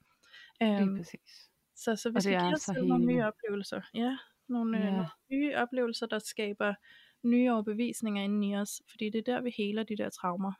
Lige 0.60 0.82
Øhm, 0.82 0.96
præcis. 0.96 1.50
så, 1.76 1.96
så 1.96 2.10
vi 2.10 2.16
Og 2.16 2.22
skal 2.22 2.32
det 2.32 2.40
give 2.40 2.50
er 2.50 2.54
os 2.54 2.60
så 2.60 2.72
selv 2.74 2.86
nogle 2.86 3.06
nye 3.06 3.22
oplevelser. 3.24 3.80
Ja, 3.94 4.16
nogle, 4.48 4.78
øh, 4.78 4.84
Ja. 4.84 4.90
nogle 4.90 5.08
nye 5.30 5.54
oplevelser, 5.56 6.06
der 6.06 6.18
skaber 6.18 6.74
nye 7.22 7.52
overbevisninger 7.52 8.22
inden 8.22 8.44
i 8.44 8.56
os, 8.56 8.82
fordi 8.90 9.10
det 9.10 9.18
er 9.18 9.34
der, 9.34 9.40
vi 9.40 9.50
heler 9.56 9.82
de 9.82 9.96
der 9.96 10.10
traumer. 10.10 10.52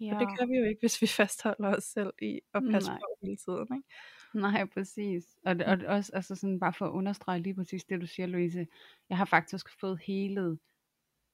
Ja. 0.00 0.14
Og 0.14 0.20
det 0.20 0.38
gør 0.38 0.46
vi 0.46 0.56
jo 0.56 0.64
ikke, 0.64 0.80
hvis 0.80 1.02
vi 1.02 1.06
fastholder 1.20 1.76
os 1.76 1.84
selv 1.84 2.12
i 2.22 2.40
at 2.54 2.62
passe 2.70 2.90
Nej. 2.90 2.98
på 2.98 3.06
hele 3.22 3.36
tiden. 3.36 3.66
Ikke? 3.76 3.88
Nej, 4.34 4.64
præcis. 4.74 5.24
Og, 5.46 5.56
og 5.66 5.78
også 5.86 6.12
altså 6.14 6.34
sådan, 6.34 6.60
bare 6.60 6.72
for 6.72 6.86
at 6.86 6.92
understrege 6.92 7.40
lige 7.42 7.54
præcis 7.54 7.84
det, 7.84 8.00
du 8.00 8.06
siger, 8.06 8.26
Louise. 8.26 8.66
Jeg 9.08 9.16
har 9.16 9.24
faktisk 9.24 9.80
fået 9.80 10.00
helet 10.06 10.58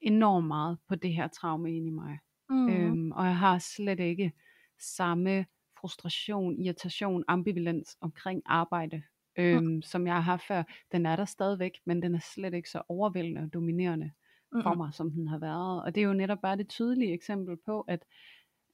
enormt 0.00 0.46
meget 0.46 0.78
på 0.88 0.94
det 0.94 1.14
her 1.14 1.28
traume 1.28 1.76
ind 1.76 1.86
i 1.86 1.90
mig. 1.90 2.18
Mm. 2.50 2.68
Øhm, 2.68 3.12
og 3.12 3.26
jeg 3.26 3.36
har 3.36 3.58
slet 3.58 4.00
ikke 4.00 4.32
samme 4.78 5.46
frustration, 5.80 6.58
irritation, 6.58 7.24
ambivalens 7.28 7.96
omkring 8.00 8.42
arbejde, 8.46 9.02
øhm, 9.36 9.82
som 9.82 10.06
jeg 10.06 10.14
har 10.14 10.20
haft 10.20 10.46
før. 10.46 10.62
Den 10.92 11.06
er 11.06 11.16
der 11.16 11.24
stadigvæk, 11.24 11.72
men 11.84 12.02
den 12.02 12.14
er 12.14 12.20
slet 12.34 12.54
ikke 12.54 12.70
så 12.70 12.82
overvældende 12.88 13.40
og 13.40 13.52
dominerende 13.54 14.10
for 14.52 14.70
Mm-mm. 14.70 14.78
mig, 14.78 14.94
som 14.94 15.10
den 15.10 15.28
har 15.28 15.38
været. 15.38 15.82
Og 15.82 15.94
det 15.94 16.00
er 16.00 16.06
jo 16.06 16.12
netop 16.12 16.38
bare 16.42 16.56
det 16.56 16.68
tydelige 16.68 17.12
eksempel 17.12 17.56
på, 17.66 17.80
at, 17.80 18.04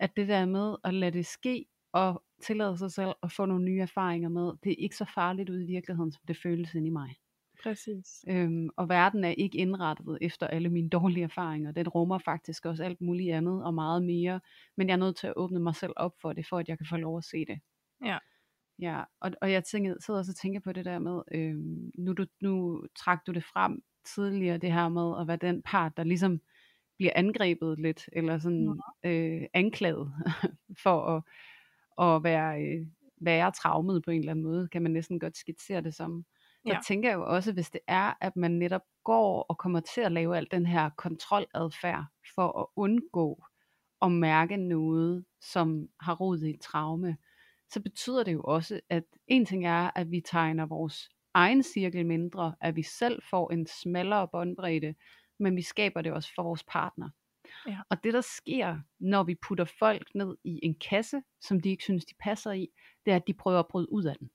at 0.01 0.17
det 0.17 0.29
der 0.29 0.47
med 0.47 0.77
at 0.85 0.95
lade 0.95 1.19
det 1.19 1.27
ske, 1.27 1.67
og 1.93 2.23
tillade 2.43 2.79
sig 2.79 2.93
selv 2.93 3.13
at 3.23 3.33
få 3.33 3.47
nogle 3.47 3.65
nye 3.65 3.81
erfaringer 3.81 4.29
med, 4.29 4.53
det 4.65 4.73
er 4.73 4.77
ikke 4.79 4.97
så 4.97 5.05
farligt 5.15 5.51
ude 5.51 5.65
i 5.65 5.67
virkeligheden, 5.67 6.13
som 6.13 6.23
det 6.29 6.37
føles 6.37 6.75
inde 6.75 6.87
i 6.87 6.91
mig. 6.91 7.17
Præcis. 7.63 8.25
Øhm, 8.29 8.69
og 8.77 8.89
verden 8.89 9.25
er 9.25 9.31
ikke 9.31 9.59
indrettet 9.59 10.19
efter 10.21 10.47
alle 10.47 10.69
mine 10.69 10.89
dårlige 10.89 11.25
erfaringer. 11.25 11.73
Den 11.73 11.89
rummer 11.89 12.19
faktisk 12.19 12.67
også 12.67 12.85
alt 12.85 13.01
muligt 13.01 13.35
andet 13.35 13.65
og 13.65 13.75
meget 13.75 14.05
mere. 14.05 14.41
Men 14.77 14.89
jeg 14.89 14.95
er 14.95 14.99
nødt 14.99 15.17
til 15.17 15.27
at 15.27 15.33
åbne 15.37 15.61
mig 15.61 15.75
selv 15.75 15.93
op 15.97 16.13
for 16.21 16.33
det, 16.33 16.47
for 16.49 16.59
at 16.59 16.69
jeg 16.69 16.79
kan 16.79 16.87
få 16.91 16.97
lov 16.97 17.19
at 17.19 17.25
se 17.25 17.45
det. 17.45 17.61
Ja. 18.05 18.19
Ja, 18.79 19.03
og, 19.21 19.33
og 19.41 19.53
jeg 19.53 19.65
tænker, 19.65 19.95
sidder 20.07 20.21
også 20.21 20.33
og 20.33 20.37
tænker 20.37 20.61
på 20.61 20.73
det 20.73 20.85
der 20.85 20.99
med, 20.99 21.23
øhm, 21.35 21.91
nu, 21.99 22.13
du, 22.13 22.27
nu 22.41 22.85
trak 22.99 23.27
du 23.27 23.33
det 23.33 23.45
frem 23.45 23.83
tidligere, 24.15 24.59
det 24.59 24.73
her 24.73 24.89
med 24.89 25.21
at 25.21 25.27
være 25.29 25.37
den 25.37 25.63
part, 25.63 25.97
der 25.97 26.05
ligesom 26.05 26.41
bliver 26.99 27.13
angrebet 27.17 27.79
lidt, 27.81 28.09
eller 28.13 28.39
sådan 28.39 28.81
øh, 29.05 29.43
anklaget 29.55 30.13
for 30.85 31.01
at, 31.17 31.23
at 32.17 32.25
være, 32.25 32.63
øh, 32.63 32.87
være 33.21 33.51
traumet 33.53 34.03
på 34.05 34.11
en 34.11 34.19
eller 34.21 34.31
anden 34.33 34.45
måde, 34.45 34.69
kan 34.69 34.83
man 34.83 34.93
næsten 34.93 35.21
godt 35.21 35.37
skitsere 35.37 35.81
det 35.81 35.95
som. 35.95 36.25
Så 36.67 36.73
Ja. 36.75 36.79
tænker 36.87 37.09
jeg 37.09 37.17
jo 37.17 37.25
også, 37.27 37.53
hvis 37.53 37.71
det 37.71 37.81
er, 37.89 38.15
at 38.21 38.37
man 38.37 38.51
netop 38.51 38.83
går 39.05 39.43
og 39.43 39.59
kommer 39.59 39.81
til 39.81 40.01
at 40.01 40.13
lave 40.13 40.37
al 40.37 40.47
den 40.51 40.67
her 40.67 40.91
kontroladfærd 40.99 42.05
for 42.35 42.61
at 42.61 42.67
undgå 42.77 43.45
at 44.03 44.13
mærke 44.13 44.57
noget, 44.57 45.25
som 45.41 45.89
har 46.01 46.15
rod 46.15 46.39
i 46.43 46.51
et 46.51 46.61
traume, 46.61 47.17
så 47.71 47.81
betyder 47.83 48.25
det 48.25 48.33
jo 48.33 48.43
også, 48.43 48.81
at 48.91 49.05
en 49.27 49.45
ting 49.47 49.67
er, 49.67 49.91
at 49.97 50.11
vi 50.11 50.21
tegner 50.21 50.67
vores 50.67 51.09
egen 51.35 51.63
cirkel 51.63 52.07
mindre, 52.07 52.55
at 52.61 52.77
vi 52.77 52.83
selv 52.83 53.23
får 53.31 53.51
en 53.53 53.67
smallere 53.67 54.29
båndbredde, 54.33 54.95
men 55.39 55.57
vi 55.57 55.63
skaber 55.63 56.03
det 56.03 56.13
også 56.13 56.35
for 56.35 56.43
vores 56.43 56.65
partner. 56.65 57.11
Ja. 57.67 57.79
Og 57.91 58.05
det 58.05 58.15
der 58.15 58.21
sker, 58.21 58.79
når 58.99 59.23
vi 59.23 59.35
putter 59.35 59.65
folk 59.65 60.15
ned 60.15 60.37
i 60.45 60.61
en 60.63 60.75
kasse, 60.75 61.23
som 61.41 61.61
de 61.61 61.69
ikke 61.69 61.85
synes, 61.85 62.05
de 62.05 62.15
passer 62.21 62.53
i, 62.53 62.69
det 63.05 63.13
er, 63.13 63.17
at 63.17 63.27
de 63.27 63.35
prøver 63.35 63.59
at 63.59 63.69
bryde 63.69 63.93
ud 63.93 64.05
af 64.05 64.17
den. 64.17 64.31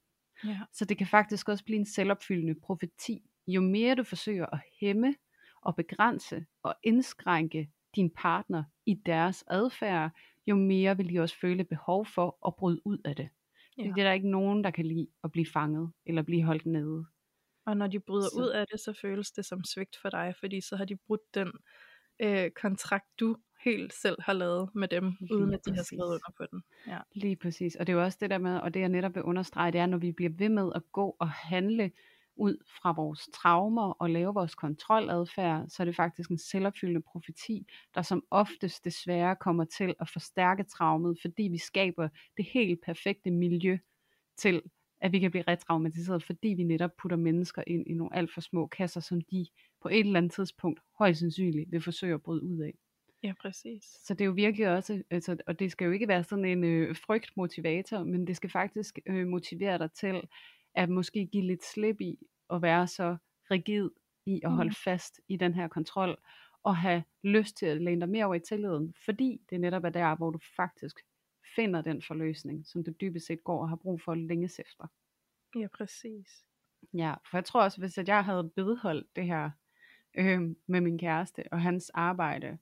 Ja. 0.46 0.60
Så 0.74 0.86
det 0.86 0.98
kan 0.98 1.08
faktisk 1.08 1.50
også 1.50 1.64
blive 1.66 1.80
en 1.80 1.86
selvopfyldende 1.86 2.56
profeti. 2.56 3.24
Jo 3.48 3.62
mere 3.62 3.96
du 3.96 4.04
forsøger 4.04 4.46
at 4.46 4.60
hæmme 4.80 5.16
og 5.62 5.76
begrænse 5.76 6.46
og 6.64 6.76
indskrænke 6.84 7.70
din 7.96 8.10
partner 8.10 8.64
i 8.86 8.94
deres 8.94 9.44
adfærd, 9.48 10.12
jo 10.48 10.56
mere 10.56 10.98
vil 10.98 11.10
de 11.10 11.20
også 11.20 11.40
føle 11.40 11.64
behov 11.64 12.06
for 12.06 12.48
at 12.48 12.56
bryde 12.56 12.82
ud 12.86 12.98
af 13.06 13.16
det. 13.16 13.30
Ja. 13.78 13.84
Det 13.84 13.90
er 13.90 14.04
der 14.04 14.12
ikke 14.12 14.30
nogen, 14.30 14.64
der 14.64 14.72
kan 14.72 14.86
lide 14.86 15.08
at 15.24 15.32
blive 15.32 15.46
fanget 15.46 15.92
eller 16.06 16.22
blive 16.22 16.44
holdt 16.44 16.66
nede. 16.66 17.06
Og 17.66 17.78
når 17.78 17.88
de 17.88 18.00
bryder 18.00 18.30
Så- 18.30 18.40
ud 18.42 18.48
af 18.50 18.66
det, 18.72 18.80
så 18.80 18.94
føles 19.02 19.32
det 19.32 19.46
som 19.46 19.64
svigt 19.64 19.98
for 20.02 20.10
dig, 20.10 20.34
fordi 20.40 20.62
så 20.62 20.76
har 20.76 20.86
de 20.86 20.96
brudt 20.96 21.36
den 21.36 21.52
øh, 22.20 22.52
kontrakt, 22.52 23.06
du 23.20 23.36
helt 23.64 23.94
selv 23.94 24.16
har 24.22 24.34
lavet 24.34 24.70
med 24.76 24.88
dem, 24.88 25.14
Lige 25.20 25.36
uden 25.36 25.54
at 25.54 25.60
de 25.66 25.72
har 25.72 25.76
præcis. 25.78 25.88
skrevet 25.88 26.10
under 26.12 26.32
på 26.38 26.46
den. 26.52 26.64
Ja. 26.88 27.00
Lige 27.12 27.36
præcis. 27.36 27.76
Og 27.76 27.88
det 27.88 27.94
er 27.94 27.98
jo 27.98 28.04
også 28.04 28.18
det 28.22 28.30
der 28.30 28.38
med, 28.38 28.58
og 28.60 28.74
det 28.74 28.80
jeg 28.80 28.90
netop 28.90 29.16
vil 29.16 29.24
understrege, 29.24 29.72
det 29.72 29.80
er, 29.82 29.86
når 29.86 29.98
vi 29.98 30.12
bliver 30.12 30.32
ved 30.38 30.50
med 30.50 30.72
at 30.76 30.82
gå 30.92 31.16
og 31.20 31.30
handle 31.30 31.92
ud 32.36 32.58
fra 32.82 32.92
vores 32.92 33.30
traumer 33.34 33.92
og 33.92 34.10
lave 34.10 34.34
vores 34.34 34.56
kontroladfærd, 34.56 35.66
så 35.70 35.84
er 35.84 35.86
det 35.86 35.96
faktisk 35.96 36.30
en 36.30 36.38
selvopfyldende 36.38 37.02
profeti, 37.02 37.68
der 37.96 38.02
som 38.02 38.24
oftest 38.32 38.86
desværre 38.86 39.36
kommer 39.36 39.66
til 39.66 39.96
at 40.00 40.10
forstærke 40.10 40.64
traumet, 40.64 41.18
fordi 41.22 41.44
vi 41.44 41.58
skaber 41.58 42.10
det 42.38 42.46
helt 42.46 42.80
perfekte 42.86 43.32
miljø 43.32 43.78
til, 44.38 44.62
at 45.04 45.14
vi 45.14 45.20
kan 45.20 45.32
blive 45.32 45.46
retraumatiseret, 45.50 46.24
fordi 46.24 46.50
vi 46.50 46.64
netop 46.64 46.92
putter 47.02 47.18
mennesker 47.18 47.64
ind 47.68 47.88
i 47.88 47.94
nogle 47.94 48.16
alt 48.18 48.34
for 48.34 48.42
små 48.42 48.68
kasser, 48.68 49.02
som 49.02 49.22
de 49.22 49.48
på 49.84 49.90
et 49.90 50.00
eller 50.00 50.18
andet 50.18 50.34
tidspunkt 50.34 50.82
højst 51.00 51.20
sandsynligt 51.20 51.72
vil 51.72 51.82
forsøge 51.84 52.16
at 52.16 52.24
bryde 52.24 52.44
ud 52.44 52.60
af. 52.62 52.74
ja, 53.24 53.34
præcis. 53.42 53.84
Så 54.06 54.14
det 54.14 54.22
er 54.22 54.26
jo 54.26 54.32
virkelig 54.32 54.70
også, 54.70 55.04
altså, 55.12 55.38
og 55.48 55.60
det 55.60 55.72
skal 55.72 55.86
jo 55.86 55.92
ikke 55.92 56.08
være 56.08 56.24
sådan 56.24 56.46
en 56.46 56.64
øh, 56.64 56.96
frygtmotivator, 56.96 58.04
men 58.04 58.28
det 58.28 58.38
skal 58.38 58.50
faktisk 58.50 59.00
øh, 59.06 59.28
motivere 59.28 59.78
dig 59.78 59.92
til 59.92 60.22
at 60.76 60.90
måske 60.90 61.26
give 61.32 61.44
lidt 61.48 61.66
slip 61.66 62.02
i 62.02 62.18
at 62.54 62.62
være 62.62 62.88
så 62.88 63.18
rigid 63.52 63.90
i 64.26 64.42
at 64.46 64.52
holde 64.52 64.70
Mm. 64.70 64.76
fast 64.84 65.22
i 65.30 65.38
den 65.38 65.54
her 65.54 65.68
kontrol, 65.68 66.18
og 66.64 66.78
have 66.78 67.04
lyst 67.24 67.58
til 67.58 67.66
at 67.66 67.82
læne 67.82 68.02
dig 68.02 68.10
mere 68.10 68.26
over 68.26 68.36
i 68.36 68.40
tilliden, 68.40 68.94
fordi 69.06 69.42
det 69.50 69.62
netop 69.62 69.84
er 69.84 69.90
der, 69.90 70.16
hvor 70.16 70.32
du 70.32 70.40
faktisk 70.56 71.00
finder 71.56 71.82
den 71.82 72.02
forløsning, 72.02 72.68
som 72.68 72.84
du 72.84 72.92
dybest 73.02 73.28
set 73.28 73.44
går 73.44 73.62
og 73.62 73.70
har 73.70 73.76
brug 73.76 74.02
for 74.02 74.16
længes 74.16 74.60
efter. 74.60 74.88
Ja, 75.56 75.68
præcis. 75.68 76.46
Ja, 76.94 77.14
for 77.30 77.38
jeg 77.38 77.46
tror 77.46 77.64
også, 77.64 77.80
hvis 77.80 77.98
at 77.98 78.08
jeg 78.08 78.26
havde 78.26 78.52
vedholdt 78.56 79.16
det 79.16 79.26
her 79.26 79.52
øh, 80.18 80.42
med 80.68 80.82
min 80.82 80.98
kæreste 80.98 81.44
og 81.52 81.62
hans 81.62 81.90
arbejde, 81.90 82.58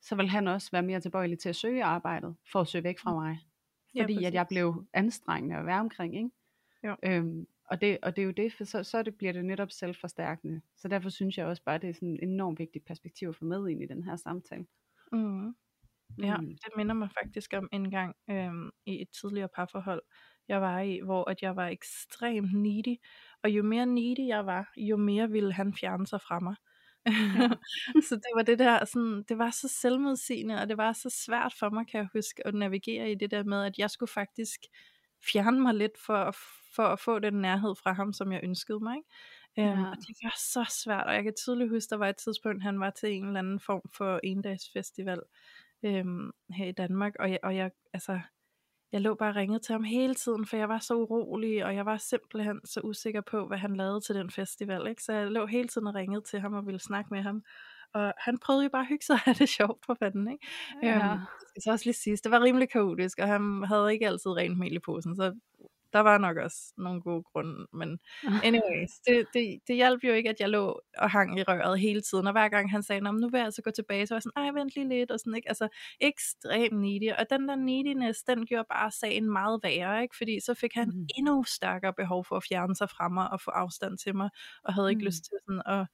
så 0.00 0.16
vil 0.16 0.28
han 0.28 0.48
også 0.48 0.70
være 0.72 0.82
mere 0.82 1.00
tilbøjelig 1.00 1.38
til 1.38 1.48
at 1.48 1.56
søge 1.56 1.84
arbejdet, 1.84 2.36
for 2.52 2.60
at 2.60 2.68
søge 2.68 2.84
væk 2.84 2.98
fra 2.98 3.14
mig. 3.14 3.38
Ja, 3.94 4.02
Fordi 4.02 4.24
at 4.24 4.34
jeg 4.34 4.46
blev 4.48 4.86
anstrengende 4.92 5.56
at 5.56 5.66
være 5.66 5.80
omkring, 5.80 6.16
ikke? 6.16 6.30
Jo. 6.84 6.96
Øhm, 7.02 7.46
og, 7.64 7.80
det, 7.80 7.98
og 8.02 8.16
det 8.16 8.22
er 8.22 8.26
jo 8.26 8.32
det, 8.32 8.52
for 8.52 8.64
så, 8.64 8.82
så 8.82 9.02
det 9.02 9.14
bliver 9.14 9.32
det 9.32 9.44
netop 9.44 9.70
selvforstærkende. 9.70 10.60
Så 10.76 10.88
derfor 10.88 11.08
synes 11.08 11.38
jeg 11.38 11.46
også 11.46 11.62
bare, 11.62 11.78
det 11.78 11.90
er 11.90 11.94
sådan 11.94 12.14
et 12.14 12.22
enormt 12.22 12.58
vigtigt 12.58 12.84
perspektiv 12.84 13.28
at 13.28 13.36
få 13.36 13.44
med 13.44 13.68
ind 13.68 13.82
i 13.82 13.86
den 13.86 14.02
her 14.02 14.16
samtale. 14.16 14.66
Mm. 15.12 15.54
Ja, 16.18 16.36
Mm. 16.36 16.48
det 16.48 16.72
minder 16.76 16.94
mig 16.94 17.08
faktisk 17.22 17.52
om 17.56 17.68
en 17.72 17.90
gang 17.90 18.16
øhm, 18.30 18.70
i 18.86 19.02
et 19.02 19.08
tidligere 19.20 19.48
parforhold, 19.56 20.02
jeg 20.48 20.60
var 20.60 20.80
i, 20.80 21.00
hvor 21.04 21.30
at 21.30 21.42
jeg 21.42 21.56
var 21.56 21.66
ekstremt 21.68 22.52
needy, 22.54 22.96
og 23.42 23.50
jo 23.50 23.62
mere 23.62 23.86
needy 23.86 24.28
jeg 24.28 24.46
var, 24.46 24.72
jo 24.76 24.96
mere 24.96 25.30
ville 25.30 25.52
han 25.52 25.74
fjerne 25.74 26.06
sig 26.06 26.20
fra 26.20 26.40
mig. 26.40 26.56
så 28.08 28.14
det 28.16 28.30
var 28.34 28.42
det 28.42 28.58
der, 28.58 28.84
sådan, 28.84 29.22
det 29.28 29.38
var 29.38 29.50
så 29.50 29.68
selvmodsigende, 29.68 30.60
og 30.60 30.68
det 30.68 30.76
var 30.76 30.92
så 30.92 31.10
svært 31.26 31.54
for 31.58 31.70
mig, 31.70 31.86
kan 31.86 31.98
jeg 32.00 32.08
huske, 32.12 32.46
at 32.46 32.54
navigere 32.54 33.10
i 33.10 33.14
det 33.14 33.30
der 33.30 33.44
med, 33.44 33.64
at 33.64 33.78
jeg 33.78 33.90
skulle 33.90 34.10
faktisk 34.12 34.60
fjerne 35.32 35.60
mig 35.60 35.74
lidt 35.74 35.98
for, 36.06 36.14
at- 36.16 36.36
for 36.76 36.82
at 36.82 37.00
få 37.00 37.18
den 37.18 37.34
nærhed 37.34 37.74
fra 37.82 37.92
ham, 37.92 38.12
som 38.12 38.32
jeg 38.32 38.40
ønskede 38.44 38.80
mig. 38.80 38.96
Ikke? 38.96 39.70
Øhm, 39.70 39.80
Ja. 39.84 39.90
og 39.90 39.96
det 39.96 40.16
var 40.22 40.34
så 40.38 40.64
svært, 40.84 41.06
og 41.06 41.14
jeg 41.14 41.22
kan 41.22 41.34
tydeligt 41.44 41.70
huske, 41.70 41.90
der 41.90 41.96
var 41.96 42.08
et 42.08 42.16
tidspunkt, 42.16 42.62
han 42.62 42.80
var 42.80 42.90
til 42.90 43.12
en 43.12 43.26
eller 43.26 43.38
anden 43.38 43.60
form 43.60 43.82
for 43.96 44.20
endagsfestival 44.24 45.20
øhm, 45.82 46.30
her 46.50 46.66
i 46.66 46.72
Danmark, 46.72 47.12
og 47.18 47.30
jeg, 47.30 47.38
og 47.42 47.56
jeg, 47.56 47.70
altså, 47.92 48.20
jeg 48.92 49.00
lå 49.00 49.14
bare 49.14 49.30
og 49.30 49.36
ringede 49.36 49.58
til 49.58 49.72
ham 49.72 49.84
hele 49.84 50.14
tiden, 50.14 50.46
for 50.46 50.56
jeg 50.56 50.68
var 50.68 50.78
så 50.78 50.94
urolig, 50.94 51.64
og 51.64 51.74
jeg 51.74 51.86
var 51.86 51.96
simpelthen 51.96 52.60
så 52.64 52.80
usikker 52.80 53.20
på, 53.20 53.46
hvad 53.46 53.58
han 53.58 53.76
lavede 53.76 54.00
til 54.00 54.14
den 54.14 54.30
festival, 54.30 54.86
ikke? 54.86 55.02
så 55.02 55.12
jeg 55.12 55.30
lå 55.30 55.46
hele 55.46 55.68
tiden 55.68 55.86
og 55.86 55.94
ringede 55.94 56.20
til 56.20 56.40
ham 56.40 56.54
og 56.54 56.66
ville 56.66 56.80
snakke 56.80 57.08
med 57.14 57.22
ham, 57.22 57.42
og 57.94 58.12
han 58.18 58.38
prøvede 58.38 58.64
jo 58.64 58.70
bare 58.72 58.82
at 58.82 58.88
hygge 58.88 59.04
sig 59.04 59.14
og 59.14 59.20
have 59.20 59.34
det 59.34 59.48
sjovt 59.48 59.86
for 59.86 59.94
fanden, 59.94 60.32
ikke? 60.32 60.46
Ja. 60.82 61.12
Øhm, 61.12 61.20
skal 61.48 61.62
så 61.62 61.70
også 61.70 61.84
lige 61.84 61.94
siges, 61.94 62.20
det 62.20 62.32
var 62.32 62.42
rimelig 62.42 62.68
kaotisk, 62.70 63.18
og 63.18 63.28
han 63.28 63.64
havde 63.64 63.92
ikke 63.92 64.06
altid 64.06 64.30
rent 64.30 64.58
mel 64.58 64.76
i 64.76 64.78
posen, 64.78 65.16
så 65.16 65.34
der 65.96 66.02
var 66.02 66.18
nok 66.18 66.36
også 66.36 66.58
nogle 66.78 67.00
gode 67.00 67.22
grunde, 67.22 67.66
men 67.72 67.98
anyways, 68.42 68.90
det, 69.06 69.26
det, 69.34 69.58
det 69.68 69.76
hjalp 69.76 70.04
jo 70.04 70.12
ikke, 70.12 70.30
at 70.30 70.40
jeg 70.40 70.48
lå 70.48 70.80
og 70.98 71.10
hang 71.10 71.38
i 71.38 71.42
røret 71.42 71.80
hele 71.80 72.00
tiden, 72.00 72.26
og 72.26 72.32
hver 72.32 72.48
gang 72.48 72.70
han 72.70 72.82
sagde, 72.82 73.00
"Nå, 73.00 73.12
men 73.12 73.20
nu 73.20 73.28
vil 73.28 73.38
jeg 73.38 73.44
altså 73.44 73.62
gå 73.62 73.70
tilbage, 73.70 74.06
så 74.06 74.14
var 74.14 74.16
jeg 74.16 74.22
sådan, 74.22 74.42
ej, 74.44 74.50
vent 74.60 74.72
lige 74.76 74.88
lidt, 74.88 75.10
og 75.10 75.18
sådan, 75.20 75.34
ikke? 75.36 75.48
Altså, 75.48 75.68
ekstremt 76.00 76.80
needy, 76.80 77.12
og 77.18 77.26
den 77.30 77.48
der 77.48 77.56
neediness, 77.56 78.22
den 78.22 78.46
gjorde 78.46 78.66
bare 78.70 78.90
sagen 78.90 79.30
meget 79.32 79.60
værre, 79.62 80.02
ikke? 80.02 80.16
Fordi 80.16 80.40
så 80.40 80.54
fik 80.54 80.74
han 80.74 80.92
Mhm. 80.92 81.06
endnu 81.18 81.44
stærkere 81.44 81.94
behov 81.94 82.24
for 82.24 82.36
at 82.36 82.44
fjerne 82.48 82.76
sig 82.76 82.90
fra 82.90 83.08
mig, 83.08 83.30
og 83.32 83.40
få 83.40 83.50
afstand 83.50 83.98
til 83.98 84.16
mig, 84.16 84.30
og 84.64 84.74
havde 84.74 84.90
ikke 84.90 85.04
Mm. 85.04 85.06
lyst 85.06 85.24
til 85.24 85.38
sådan 85.46 85.62
at, 85.66 85.86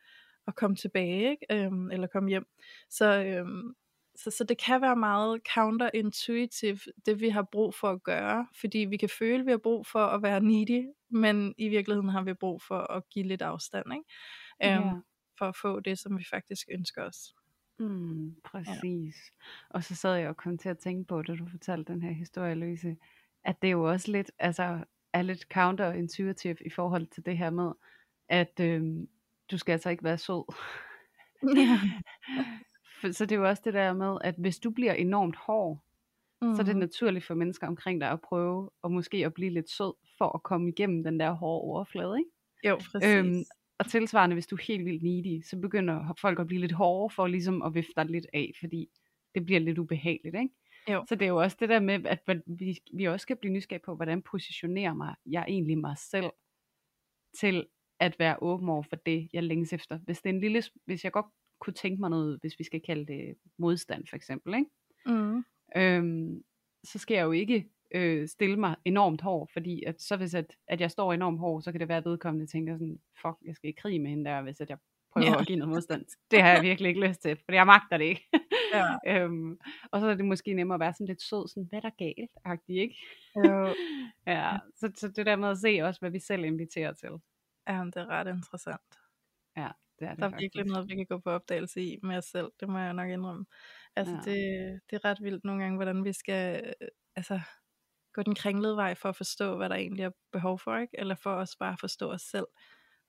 at 0.48 0.54
komme 0.56 0.76
tilbage, 0.76 1.30
ikke? 1.30 1.46
Øhm, 1.66 1.90
eller 1.90 2.06
komme 2.06 2.28
hjem. 2.28 2.46
Så, 2.90 3.24
øhm, 3.24 3.74
så, 4.24 4.30
så 4.30 4.44
det 4.44 4.58
kan 4.58 4.80
være 4.80 4.96
meget 4.96 5.40
counterintuitive, 5.54 6.78
det 7.06 7.20
vi 7.20 7.28
har 7.28 7.42
brug 7.42 7.74
for 7.74 7.88
at 7.90 8.02
gøre, 8.02 8.46
fordi 8.60 8.78
vi 8.78 8.96
kan 8.96 9.08
føle, 9.08 9.40
at 9.40 9.46
vi 9.46 9.50
har 9.50 9.58
brug 9.58 9.86
for 9.86 10.06
at 10.06 10.22
være 10.22 10.40
needy, 10.40 10.88
men 11.10 11.54
i 11.58 11.68
virkeligheden 11.68 12.08
har 12.08 12.22
vi 12.22 12.34
brug 12.34 12.62
for 12.62 12.78
at 12.92 13.08
give 13.10 13.26
lidt 13.26 13.42
afstand, 13.42 13.86
ikke? 13.92 14.04
Øhm, 14.78 14.88
Ja. 14.88 14.92
for 15.38 15.44
at 15.48 15.56
få 15.56 15.80
det, 15.80 15.98
som 15.98 16.18
vi 16.18 16.24
faktisk 16.30 16.68
ønsker 16.72 17.02
os. 17.02 17.34
Mm, 17.78 18.36
præcis. 18.44 19.16
Og 19.70 19.84
så 19.84 19.94
sad 19.94 20.14
jeg 20.14 20.28
og 20.28 20.36
kom 20.36 20.58
til 20.58 20.68
at 20.68 20.78
tænke 20.78 21.08
på, 21.08 21.22
da 21.22 21.34
du 21.36 21.46
fortalte 21.50 21.92
den 21.92 22.02
her 22.02 22.12
historie, 22.12 22.54
Louise, 22.54 22.96
at 23.44 23.62
det 23.62 23.72
jo 23.72 23.90
også 23.90 24.10
lidt, 24.12 24.30
altså, 24.38 24.84
er 25.12 25.22
lidt 25.22 25.42
counterintuitive 25.52 26.56
i 26.66 26.70
forhold 26.70 27.06
til 27.06 27.26
det 27.26 27.38
her 27.38 27.50
med, 27.50 27.72
at 28.28 28.60
øhm, 28.60 29.08
du 29.50 29.58
skal 29.58 29.72
altså 29.72 29.90
ikke 29.90 30.04
være 30.04 30.18
sød. 30.18 30.44
Ja. 31.56 31.80
Så 33.10 33.26
det 33.26 33.32
er 33.32 33.36
jo 33.40 33.48
også 33.48 33.62
det 33.64 33.74
der 33.74 33.92
med, 33.92 34.18
at 34.24 34.34
hvis 34.38 34.58
du 34.58 34.70
bliver 34.70 34.92
enormt 34.92 35.36
hård, 35.36 35.84
mm. 36.42 36.54
så 36.54 36.62
er 36.62 36.64
det 36.66 36.74
Mhm. 36.76 36.80
naturligt 36.80 37.24
for 37.24 37.34
mennesker 37.34 37.66
omkring 37.66 38.00
dig 38.00 38.10
at 38.10 38.20
prøve, 38.20 38.70
og 38.82 38.92
måske 38.92 39.26
at 39.26 39.34
blive 39.34 39.50
lidt 39.50 39.70
sød, 39.70 39.94
for 40.18 40.28
at 40.36 40.42
komme 40.42 40.68
igennem 40.68 41.04
den 41.04 41.20
der 41.20 41.30
hårde 41.32 41.62
overflade, 41.62 42.18
ikke? 42.18 42.30
Jo, 42.68 42.76
præcis. 42.92 43.10
Øhm, 43.10 43.44
og 43.78 43.86
tilsvarende, 43.90 44.34
hvis 44.34 44.46
du 44.46 44.56
er 44.56 44.62
helt 44.62 44.84
vildt 44.84 45.02
needy, 45.02 45.42
så 45.42 45.58
begynder 45.60 46.14
folk 46.20 46.38
at 46.40 46.46
blive 46.46 46.60
lidt 46.60 46.72
hårde 46.72 47.14
for 47.14 47.26
ligesom 47.26 47.62
at 47.62 47.74
vifte 47.74 47.92
dig 47.96 48.04
lidt 48.04 48.26
af, 48.32 48.52
fordi 48.60 48.88
det 49.34 49.44
bliver 49.44 49.60
lidt 49.60 49.78
ubehageligt, 49.78 50.34
ikke? 50.36 50.48
Jo. 50.90 51.04
Så 51.08 51.14
det 51.14 51.22
er 51.24 51.28
jo 51.28 51.36
også 51.42 51.56
det 51.60 51.68
der 51.68 51.80
med, 51.80 52.06
at 52.06 52.22
vi, 52.46 52.78
vi 52.94 53.04
også 53.04 53.22
skal 53.22 53.36
blive 53.36 53.52
nysgerrige 53.52 53.84
på, 53.84 53.94
hvordan 53.96 54.22
positionerer 54.22 54.94
mig 54.94 55.14
jeg 55.26 55.44
egentlig 55.48 55.78
mig 55.78 55.98
selv 55.98 56.30
til 57.40 57.66
at 58.00 58.18
være 58.18 58.36
åben 58.42 58.68
over 58.68 58.82
for 58.82 58.96
det, 58.96 59.28
jeg 59.32 59.42
længes 59.42 59.72
efter. 59.72 59.98
Hvis 59.98 60.18
det 60.22 60.30
er 60.30 60.34
en 60.34 60.40
lille, 60.40 60.62
hvis 60.84 61.04
jeg 61.04 61.12
godt 61.12 61.26
kunne 61.62 61.74
tænke 61.74 62.00
mig 62.00 62.10
noget, 62.10 62.38
hvis 62.40 62.58
vi 62.58 62.64
skal 62.64 62.80
kalde 62.80 63.06
det 63.06 63.34
modstand 63.58 64.06
for 64.06 64.16
eksempel, 64.16 64.54
ikke? 64.54 64.70
Mm. 65.06 65.44
øhm, 65.76 66.44
så 66.84 66.98
skal 66.98 67.14
jeg 67.14 67.24
jo 67.24 67.32
ikke 67.32 67.68
øh, 67.94 68.28
stille 68.28 68.56
mig 68.56 68.76
enormt 68.84 69.20
hård, 69.20 69.48
fordi 69.52 69.82
at, 69.84 70.02
så 70.02 70.16
hvis 70.16 70.34
at, 70.34 70.56
at 70.68 70.80
jeg 70.80 70.90
står 70.90 71.12
enormt 71.12 71.38
hård, 71.38 71.62
så 71.62 71.72
kan 71.72 71.80
det 71.80 71.88
være 71.88 71.98
at 71.98 72.04
vedkommende 72.04 72.46
tænker 72.46 72.74
sådan, 72.74 73.00
fuck, 73.22 73.36
jeg 73.44 73.56
skal 73.56 73.70
i 73.70 73.72
krig 73.72 74.00
med 74.00 74.10
hende 74.10 74.30
der, 74.30 74.42
hvis 74.42 74.60
at 74.60 74.70
jeg 74.70 74.78
prøver 75.12 75.26
Ja. 75.26 75.40
at 75.40 75.46
give 75.46 75.58
noget 75.58 75.74
modstand. 75.74 76.04
Det 76.30 76.42
har 76.42 76.48
jeg 76.48 76.62
virkelig 76.62 76.88
ikke 76.88 77.06
lyst 77.06 77.22
til, 77.22 77.36
for 77.36 77.52
jeg 77.52 77.66
magter 77.66 77.96
det 77.96 78.04
ikke. 78.04 78.28
Ja. 78.74 78.96
øhm, 79.24 79.58
og 79.90 80.00
så 80.00 80.06
er 80.06 80.14
det 80.14 80.24
måske 80.24 80.54
nemmere 80.54 80.74
at 80.76 80.80
være 80.80 80.92
sådan 80.92 81.06
lidt 81.06 81.22
sød, 81.22 81.48
sådan, 81.48 81.64
hvad 81.68 81.76
er 81.76 81.80
der 81.90 81.90
galt, 81.98 82.30
agtig, 82.44 82.76
ikke? 82.76 82.96
Jo. 83.36 83.74
Ja, 84.26 84.58
så, 84.76 84.92
så 84.96 85.08
det 85.08 85.26
der 85.26 85.36
med 85.36 85.48
at 85.48 85.58
se 85.58 85.80
også, 85.82 86.00
hvad 86.00 86.10
vi 86.10 86.18
selv 86.18 86.44
inviterer 86.44 86.92
til. 86.92 87.08
Ja, 87.68 87.84
det 87.84 87.96
er 87.96 88.06
ret 88.06 88.26
interessant. 88.36 88.98
Ja, 89.56 89.68
det 90.02 90.08
er 90.08 90.14
det 90.14 90.18
Der 90.20 90.26
er 90.26 90.30
faktisk. 90.30 90.42
virkelig 90.42 90.72
noget, 90.72 90.88
vi 90.88 90.94
kan 90.96 91.06
gå 91.06 91.18
på 91.18 91.30
opdagelse 91.30 91.80
i 91.82 91.98
med 92.02 92.16
os 92.16 92.24
selv. 92.24 92.52
Det 92.60 92.68
må 92.68 92.78
jeg 92.78 92.92
nok 92.94 93.10
indrømme. 93.10 93.44
Altså, 93.96 94.14
Ja. 94.14 94.20
det, 94.30 94.80
det 94.90 94.96
er 94.96 95.04
ret 95.04 95.18
vildt 95.22 95.44
nogle 95.44 95.62
gange, 95.62 95.76
hvordan 95.76 96.04
vi 96.04 96.12
skal 96.12 96.64
øh, 96.80 96.88
altså, 97.16 97.40
gå 98.14 98.22
den 98.22 98.34
kringlede 98.34 98.76
vej 98.76 98.94
for 98.94 99.08
at 99.08 99.16
forstå, 99.16 99.56
hvad 99.56 99.68
der 99.68 99.74
egentlig 99.76 100.04
er 100.04 100.10
behov 100.32 100.58
for, 100.58 100.76
ikke? 100.76 100.98
Eller 100.98 101.14
for 101.14 101.34
os 101.34 101.56
bare 101.56 101.72
at 101.72 101.80
forstå 101.80 102.10
os 102.12 102.22
selv. 102.22 102.46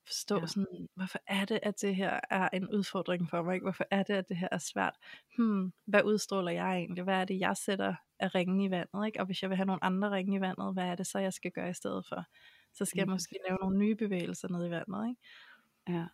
Forstå 0.08 0.40
Ja. 0.40 0.46
sådan, 0.48 0.88
hvorfor 0.96 1.20
er 1.28 1.46
det, 1.46 1.60
at 1.64 1.82
det 1.82 1.96
her 1.96 2.20
er 2.30 2.50
en 2.54 2.70
udfordring 2.70 3.30
for 3.30 3.42
mig? 3.44 3.54
Ikke? 3.54 3.64
Hvorfor 3.64 3.86
er 3.92 4.04
det, 4.04 4.14
at 4.14 4.30
det 4.30 4.38
her 4.38 4.48
er 4.52 4.58
svært? 4.58 4.96
Hmm, 5.38 5.74
hvad 5.86 6.04
udstråler 6.04 6.52
jeg 6.52 6.76
egentlig? 6.78 7.04
Hvad 7.04 7.16
er 7.22 7.26
det, 7.26 7.40
jeg 7.40 7.58
sætter 7.58 7.96
af 8.20 8.36
ringen 8.36 8.60
i 8.62 8.72
vandet? 8.72 9.06
Ikke? 9.06 9.20
Og 9.20 9.26
hvis 9.26 9.42
jeg 9.42 9.50
vil 9.50 9.56
have 9.58 9.66
nogle 9.66 9.84
andre 9.84 10.12
ringe 10.12 10.38
i 10.38 10.42
vandet, 10.42 10.74
hvad 10.74 10.84
er 10.84 10.96
det 10.96 11.08
så, 11.08 11.20
jeg 11.20 11.34
skal 11.34 11.52
gøre 11.52 11.70
i 11.70 11.74
stedet 11.74 12.06
for? 12.10 12.24
Så 12.74 12.86
skal 12.86 13.00
jeg 13.00 13.08
måske 13.08 13.36
lave 13.48 13.58
nogle 13.62 13.78
nye 13.78 13.96
bevægelser 13.96 14.48
ned 14.48 14.68
i 14.68 14.70
vandet. 14.70 15.10
Ikke? 15.10 15.22
Ja. 16.00 16.06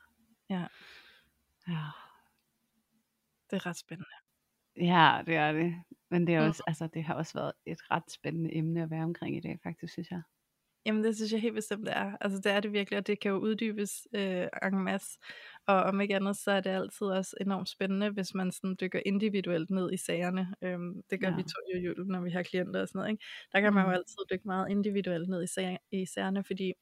Ja. 0.50 0.66
Ja. 1.68 1.86
Det 3.50 3.56
er 3.56 3.66
ret 3.66 3.78
spændende. 3.78 4.10
Ja, 4.78 5.22
det 5.26 5.36
er 5.36 5.52
det. 5.52 5.76
Men 6.10 6.28
det, 6.28 6.36
er 6.36 6.42
Mm. 6.42 6.48
også, 6.48 6.64
altså, 6.68 6.88
det 6.94 7.04
har 7.04 7.14
også 7.14 7.34
været 7.34 7.52
et 7.66 7.92
ret 7.92 8.12
spændende 8.12 8.56
emne 8.56 8.84
at 8.84 8.90
være 8.92 9.04
omkring 9.04 9.38
i 9.38 9.40
dag, 9.40 9.60
faktisk, 9.64 9.94
synes 9.94 10.12
jeg. 10.12 10.22
Jamen 10.86 11.04
det 11.04 11.16
synes 11.16 11.32
jeg 11.32 11.42
helt 11.42 11.56
bestemt 11.56 11.86
det 11.86 11.98
er. 11.98 12.18
Altså 12.22 12.40
det 12.44 12.52
er 12.52 12.60
det 12.60 12.74
virkelig, 12.74 12.98
og 13.00 13.08
det 13.08 13.20
kan 13.20 13.32
jo 13.32 13.38
uddybes 13.38 14.08
øh, 14.16 14.48
en 14.64 14.84
masse. 14.84 15.20
Og 15.68 15.76
om 15.84 16.02
ikke 16.02 16.16
andet, 16.16 16.38
så 16.38 16.52
er 16.52 16.62
det 16.62 16.70
altid 16.70 17.08
også 17.08 17.36
enormt 17.42 17.70
spændende, 17.70 18.10
hvis 18.10 18.34
man 18.34 18.52
sådan 18.52 18.76
dykker 18.82 19.02
individuelt 19.06 19.70
ned 19.70 19.94
i 19.94 19.98
sagerne. 19.98 20.56
Øhm, 20.62 21.02
det 21.10 21.20
gør 21.22 21.30
Ja. 21.30 21.36
vi 21.36 21.44
to 21.44 21.58
jo, 21.76 21.80
Jul, 21.82 22.08
når 22.08 22.22
vi 22.22 22.30
har 22.32 22.44
klienter 22.44 22.82
og 22.82 22.88
sådan 22.88 23.00
noget. 23.00 23.12
Ikke? 23.12 23.24
Der 23.54 23.62
kan 23.62 23.74
man 23.74 23.84
jo 23.84 23.88
Mm. 23.90 23.94
altid 23.94 24.18
dykke 24.32 24.48
meget 24.48 24.70
individuelt 24.70 25.30
ned 25.30 25.44
i, 25.44 25.48
sag, 25.48 25.80
i 25.92 26.06
sagerne, 26.06 26.44
fordi 26.44 26.74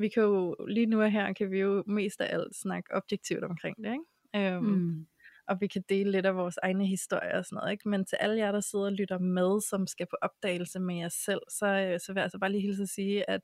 vi 0.00 0.08
kan 0.08 0.22
jo, 0.22 0.56
lige 0.68 0.86
nu 0.86 1.02
og 1.02 1.10
her, 1.12 1.32
kan 1.32 1.50
vi 1.50 1.58
jo 1.60 1.84
mest 1.86 2.20
af 2.20 2.34
alt 2.34 2.56
snakke 2.56 2.94
objektivt 2.96 3.44
omkring 3.44 3.76
det. 3.84 3.92
Ikke? 3.92 4.54
Øhm, 4.56 4.64
Mm. 4.64 5.06
og 5.48 5.60
vi 5.60 5.66
kan 5.66 5.82
dele 5.88 6.10
lidt 6.10 6.26
af 6.26 6.36
vores 6.36 6.58
egne 6.62 6.86
historier 6.86 7.38
og 7.38 7.44
sådan 7.44 7.56
noget, 7.56 7.72
ikke? 7.72 7.88
Men 7.88 8.04
til 8.04 8.16
alle 8.20 8.36
jer, 8.38 8.52
der 8.52 8.60
sidder 8.60 8.84
og 8.86 8.92
lytter 8.92 9.18
med, 9.18 9.60
som 9.60 9.86
skal 9.86 10.06
på 10.10 10.16
opdagelse 10.22 10.80
med 10.80 10.96
jer 10.96 11.08
selv, 11.08 11.40
så, 11.48 11.66
øh, 11.66 12.00
så 12.00 12.12
vil 12.12 12.20
jeg 12.20 12.24
altså 12.24 12.38
bare 12.38 12.50
lige 12.52 12.62
hilse 12.62 12.82
at 12.82 12.88
sige, 12.88 13.30
at 13.30 13.42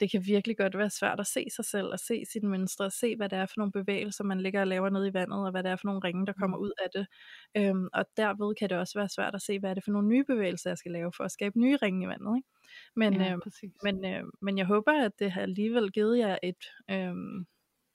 det 0.00 0.10
kan 0.10 0.22
virkelig 0.26 0.56
godt 0.56 0.78
være 0.78 0.90
svært 0.90 1.20
at 1.20 1.26
se 1.26 1.46
sig 1.56 1.64
selv, 1.64 1.86
og 1.86 1.98
se 1.98 2.22
sine 2.32 2.48
mønstre, 2.48 2.84
og 2.84 2.92
se, 2.92 3.16
hvad 3.16 3.28
det 3.28 3.38
er 3.38 3.46
for 3.46 3.54
nogle 3.56 3.72
bevægelser, 3.72 4.24
man 4.24 4.40
ligger 4.40 4.60
og 4.60 4.66
laver 4.66 4.90
nede 4.90 5.08
i 5.08 5.14
vandet, 5.14 5.44
og 5.44 5.50
hvad 5.50 5.62
det 5.62 5.70
er 5.70 5.76
for 5.76 5.86
nogle 5.86 6.00
ringe, 6.04 6.26
der 6.26 6.32
kommer 6.32 6.56
Mm. 6.56 6.62
ud 6.62 6.72
af 6.84 6.88
det. 6.94 7.06
Øhm, 7.56 7.88
og 7.92 8.04
derved 8.16 8.54
kan 8.54 8.70
det 8.70 8.78
også 8.78 8.98
være 8.98 9.08
svært 9.08 9.34
at 9.34 9.42
se, 9.42 9.58
hvad 9.58 9.70
er 9.70 9.74
det 9.74 9.84
for 9.84 9.90
nogle 9.92 10.08
nye 10.08 10.24
bevægelser, 10.24 10.70
jeg 10.70 10.78
skal 10.78 10.92
lave 10.92 11.12
for 11.16 11.24
at 11.24 11.30
skabe 11.32 11.60
nye 11.60 11.76
ringe 11.76 12.04
i 12.04 12.08
vandet. 12.08 12.36
Ikke? 12.36 12.48
Men, 12.96 13.14
Ja, 13.14 13.32
øh, 13.34 13.38
præcis. 13.42 13.72
men, 13.82 14.04
øh, 14.04 14.24
men 14.42 14.58
jeg 14.58 14.66
håber, 14.66 14.92
at 15.04 15.12
det 15.18 15.32
har 15.32 15.40
alligevel 15.42 15.92
givet 15.92 16.18
jer 16.18 16.38
et, 16.42 16.64
øh, 16.90 17.14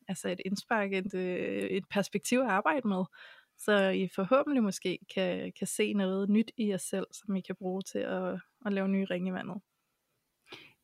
altså 0.07 0.29
et 0.29 0.41
indspark, 0.45 0.93
et, 0.93 1.13
øh, 1.15 1.63
et 1.69 1.83
perspektiv 1.89 2.39
at 2.39 2.47
arbejde 2.49 2.87
med, 2.87 3.03
så 3.57 3.89
I 3.89 4.07
forhåbentlig 4.15 4.63
måske 4.63 4.99
kan, 5.15 5.51
kan 5.59 5.67
se 5.67 5.93
noget 5.93 6.29
nyt 6.29 6.51
i 6.57 6.67
jer 6.69 6.77
selv, 6.77 7.07
som 7.11 7.35
I 7.35 7.41
kan 7.41 7.55
bruge 7.55 7.81
til 7.81 7.99
at, 7.99 8.39
at 8.65 8.73
lave 8.73 8.87
nye 8.87 9.05
ringe 9.05 9.29
i 9.29 9.33
vandet. 9.33 9.61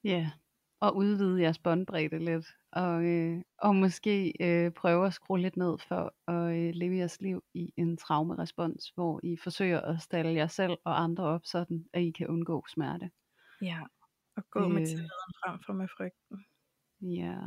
Ja, 0.03 0.31
og 0.79 0.95
udvide 0.95 1.41
jeres 1.41 1.59
båndbredde 1.59 2.19
lidt, 2.19 2.45
og, 2.71 3.03
øh, 3.05 3.41
og 3.57 3.75
måske 3.75 4.33
øh, 4.39 4.71
prøve 4.71 5.05
at 5.07 5.13
skrue 5.13 5.39
lidt 5.39 5.57
ned 5.57 5.77
for 5.87 6.13
at 6.31 6.55
øh, 6.55 6.71
leve 6.75 6.97
jeres 6.97 7.21
liv 7.21 7.43
i 7.53 7.73
en 7.77 7.97
traumerespons, 7.97 8.89
hvor 8.95 9.19
I 9.23 9.37
forsøger 9.43 9.81
at 9.81 10.01
stalle 10.01 10.31
jer 10.33 10.47
selv 10.47 10.77
og 10.83 11.03
andre 11.03 11.23
op 11.23 11.45
sådan, 11.45 11.85
at 11.93 12.01
I 12.01 12.11
kan 12.11 12.27
undgå 12.27 12.65
smerte. 12.67 13.11
Ja, 13.61 13.79
og 14.37 14.43
gå 14.51 14.67
med 14.67 14.81
Øh. 14.81 14.87
tilliden 14.87 15.33
frem 15.45 15.59
for 15.65 15.73
med 15.73 15.87
frygten. 15.97 16.45
Ja, 17.01 17.37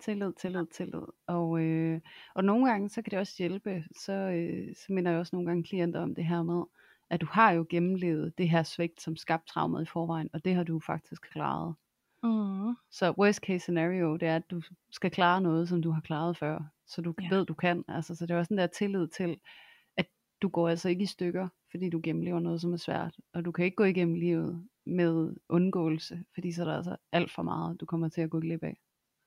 tillid, 0.00 0.32
tillid, 0.32 0.66
tillid. 0.66 1.02
Og, 1.26 1.60
øh, 1.60 2.00
og 2.34 2.44
nogle 2.44 2.66
gange, 2.70 2.88
så 2.88 3.02
kan 3.02 3.10
det 3.10 3.18
også 3.18 3.34
hjælpe, 3.38 3.84
så, 3.96 4.12
øh, 4.12 4.74
så 4.74 4.92
minder 4.92 5.10
jeg 5.10 5.20
også 5.20 5.36
nogle 5.36 5.48
gange 5.48 5.64
klienter 5.64 6.00
om 6.00 6.14
det 6.14 6.24
her 6.24 6.42
med, 6.42 6.62
at 7.10 7.20
du 7.20 7.26
har 7.30 7.50
jo 7.52 7.66
gennemlevet 7.70 8.38
det 8.38 8.48
her 8.50 8.62
svigt, 8.62 9.02
som 9.02 9.16
skabte 9.16 9.52
traumet 9.52 9.82
i 9.82 9.86
forvejen, 9.86 10.30
og 10.32 10.44
det 10.44 10.54
har 10.54 10.64
du 10.64 10.80
faktisk 10.80 11.22
klaret. 11.22 11.74
Mm. 12.22 12.74
Så 12.90 13.14
worst 13.18 13.40
case 13.40 13.58
scenario, 13.58 14.16
det 14.16 14.28
er, 14.28 14.36
at 14.36 14.50
du 14.50 14.62
skal 14.90 15.10
klare 15.10 15.40
noget, 15.40 15.68
som 15.68 15.82
du 15.82 15.90
har 15.90 16.00
klaret 16.00 16.36
før, 16.36 16.60
så 16.86 17.02
du 17.02 17.14
Ja. 17.22 17.28
ved, 17.30 17.46
du 17.46 17.54
kan. 17.54 17.84
Altså, 17.88 18.14
så 18.14 18.26
det 18.26 18.34
er 18.34 18.38
også 18.38 18.48
den 18.48 18.58
der 18.58 18.66
tillid 18.66 19.08
til, 19.08 19.40
at 19.96 20.06
du 20.42 20.48
går 20.48 20.68
altså 20.68 20.88
ikke 20.88 21.02
i 21.02 21.06
stykker, 21.06 21.48
fordi 21.70 21.90
du 21.90 22.00
gennemlever 22.04 22.40
noget, 22.40 22.60
som 22.60 22.72
er 22.72 22.76
svært. 22.76 23.16
Og 23.34 23.44
du 23.44 23.52
kan 23.52 23.64
ikke 23.64 23.74
gå 23.76 23.84
igennem 23.84 24.14
livet 24.14 24.68
med 24.86 25.36
undgåelse, 25.48 26.24
fordi 26.34 26.52
så 26.52 26.62
er 26.62 26.66
der 26.66 26.76
altså 26.76 26.96
alt 27.12 27.30
for 27.30 27.42
meget, 27.42 27.80
du 27.80 27.86
kommer 27.86 28.08
til 28.08 28.20
at 28.20 28.30
gå 28.30 28.40
glip 28.40 28.62
af. 28.62 28.76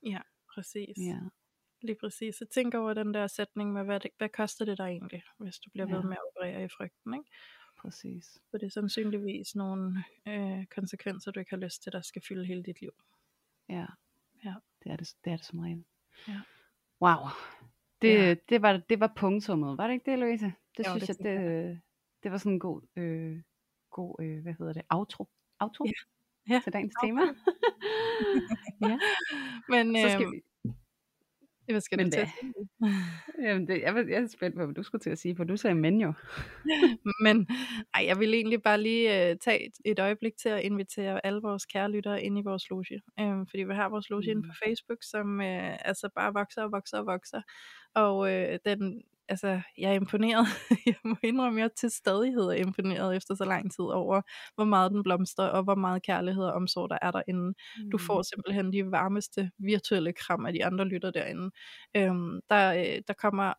Ja, 0.05 0.19
præcis. 0.55 0.97
Ja. 0.97 1.19
Lige 1.81 1.97
præcis. 1.99 2.35
Så 2.35 2.45
tænk 2.53 2.73
over 2.73 2.93
den 2.93 3.13
der 3.13 3.27
sætning 3.27 3.73
med, 3.73 3.83
hvad, 3.83 3.99
det, 3.99 4.11
hvad 4.17 4.29
koster 4.29 4.65
det 4.65 4.77
dig 4.77 4.85
egentlig, 4.87 5.23
hvis 5.39 5.59
du 5.59 5.69
bliver 5.73 5.85
ved 5.85 5.95
Ja. 5.99 6.01
med 6.01 6.11
at 6.11 6.21
operere 6.35 6.63
i 6.65 6.67
frygten. 6.77 7.13
Ikke? 7.13 7.29
Præcis. 7.77 8.41
For 8.51 8.57
det 8.57 8.65
er 8.65 8.69
sandsynligvis 8.71 9.55
nogle 9.55 10.03
øh, 10.27 10.65
konsekvenser, 10.65 11.31
du 11.31 11.39
ikke 11.39 11.51
har 11.51 11.57
lyst 11.57 11.83
til, 11.83 11.91
der 11.91 12.01
skal 12.01 12.21
fylde 12.21 12.45
hele 12.45 12.63
dit 12.63 12.81
liv. 12.81 12.91
Ja. 13.69 13.85
Ja. 14.45 14.53
Det 14.83 14.91
er 14.91 14.95
det, 14.95 15.15
det, 15.25 15.33
er 15.33 15.37
det 15.37 15.45
som 15.45 15.59
regel. 15.59 15.83
Ja. 16.27 16.41
Wow. 17.01 17.27
Det, 18.01 18.13
Ja. 18.13 18.35
det, 18.49 18.61
var, 18.61 18.77
det 18.77 18.99
var 18.99 19.13
punktummet. 19.15 19.77
Var 19.77 19.87
det 19.87 19.93
ikke 19.93 20.11
det, 20.11 20.19
Louise? 20.19 20.45
Det 20.77 20.87
Jo, 20.87 20.91
synes 20.91 21.17
det 21.17 21.25
jeg, 21.25 21.39
det, 21.39 21.81
det 22.23 22.31
var 22.31 22.37
sådan 22.37 22.51
en 22.51 22.59
god, 22.59 22.81
øh, 22.95 23.41
god 23.89 24.15
øh, 24.21 24.41
hvad 24.41 24.53
hedder 24.53 24.73
det, 24.73 24.81
outro. 24.89 25.27
Outro? 25.59 25.85
Ja. 25.85 25.91
Ja, 26.53 26.61
Til 26.63 26.73
dagens 26.73 26.93
outro. 26.95 27.07
tema. 27.07 27.21
ja. 28.89 28.99
Men 29.69 29.95
Så 29.95 30.09
skal 30.09 30.23
øhm, 30.23 30.31
vi, 30.31 30.41
Hvad 31.65 31.81
skal 31.81 31.97
Men 31.97 32.05
du 32.05 32.11
til 32.11 32.19
at 32.19 32.29
sige? 32.39 32.53
Jamen, 33.47 33.67
det, 33.67 33.81
jeg, 33.81 34.05
jeg 34.09 34.21
er 34.21 34.27
spændt 34.27 34.55
på, 34.55 34.65
hvad 34.65 34.75
du 34.75 34.83
skulle 34.83 34.99
til 34.99 35.09
at 35.09 35.17
sige, 35.17 35.35
for 35.35 35.43
du 35.43 35.57
sagde 35.57 35.75
men 35.75 36.01
jo. 36.01 36.13
Men 37.25 37.47
ej, 37.93 38.05
jeg 38.05 38.19
vil 38.19 38.33
egentlig 38.33 38.61
bare 38.61 38.81
lige 38.81 39.29
øh, 39.29 39.37
tage 39.37 39.65
et, 39.65 39.73
et 39.85 39.99
øjeblik 39.99 40.33
til 40.37 40.49
at 40.49 40.61
invitere 40.61 41.25
alle 41.25 41.41
vores 41.41 41.65
kære 41.65 41.91
lyttere 41.91 42.23
ind 42.23 42.39
i 42.39 42.41
vores 42.41 42.69
loge. 42.69 43.01
Øh, 43.19 43.45
fordi 43.49 43.63
vi 43.63 43.73
har 43.73 43.89
vores 43.89 44.09
loge 44.09 44.23
mm. 44.25 44.29
inde 44.29 44.41
på 44.41 44.53
Facebook, 44.65 44.97
som 45.01 45.41
øh, 45.41 45.77
altså 45.87 46.09
bare 46.15 46.33
vokser 46.33 46.63
og 46.63 46.71
vokser 46.71 46.97
og 46.97 47.05
vokser. 47.05 47.41
Og 47.95 48.31
øh, 48.31 48.59
den, 48.65 49.03
altså, 49.29 49.61
jeg 49.77 49.91
er 49.91 49.93
imponeret. 49.93 50.47
jeg 50.85 50.95
må 51.03 51.15
indrømme, 51.23 51.61
jeg 51.61 51.69
til 51.77 51.91
stadighed 51.91 52.43
er 52.43 52.53
imponeret 52.55 53.15
efter 53.15 53.35
så 53.35 53.45
lang 53.45 53.71
tid 53.71 53.83
over, 53.85 54.21
hvor 54.55 54.65
meget 54.65 54.91
den 54.91 55.03
blomstrer, 55.03 55.45
og 55.47 55.63
hvor 55.63 55.75
meget 55.75 56.03
kærlighed 56.03 56.43
og 56.43 56.53
omsorg 56.53 56.89
der 56.89 56.97
er 57.01 57.11
derinde. 57.11 57.53
Du 57.91 57.97
får 57.97 58.21
simpelthen 58.21 58.73
de 58.73 58.91
varmeste 58.91 59.51
virtuelle 59.59 60.13
kram 60.13 60.45
af 60.45 60.53
de 60.53 60.65
andre 60.65 60.85
lytter 60.85 61.11
derinde. 61.11 61.51
Øhm, 61.97 62.39
der, 62.49 62.73
øh, 62.73 63.01
der 63.07 63.13
kommer 63.13 63.53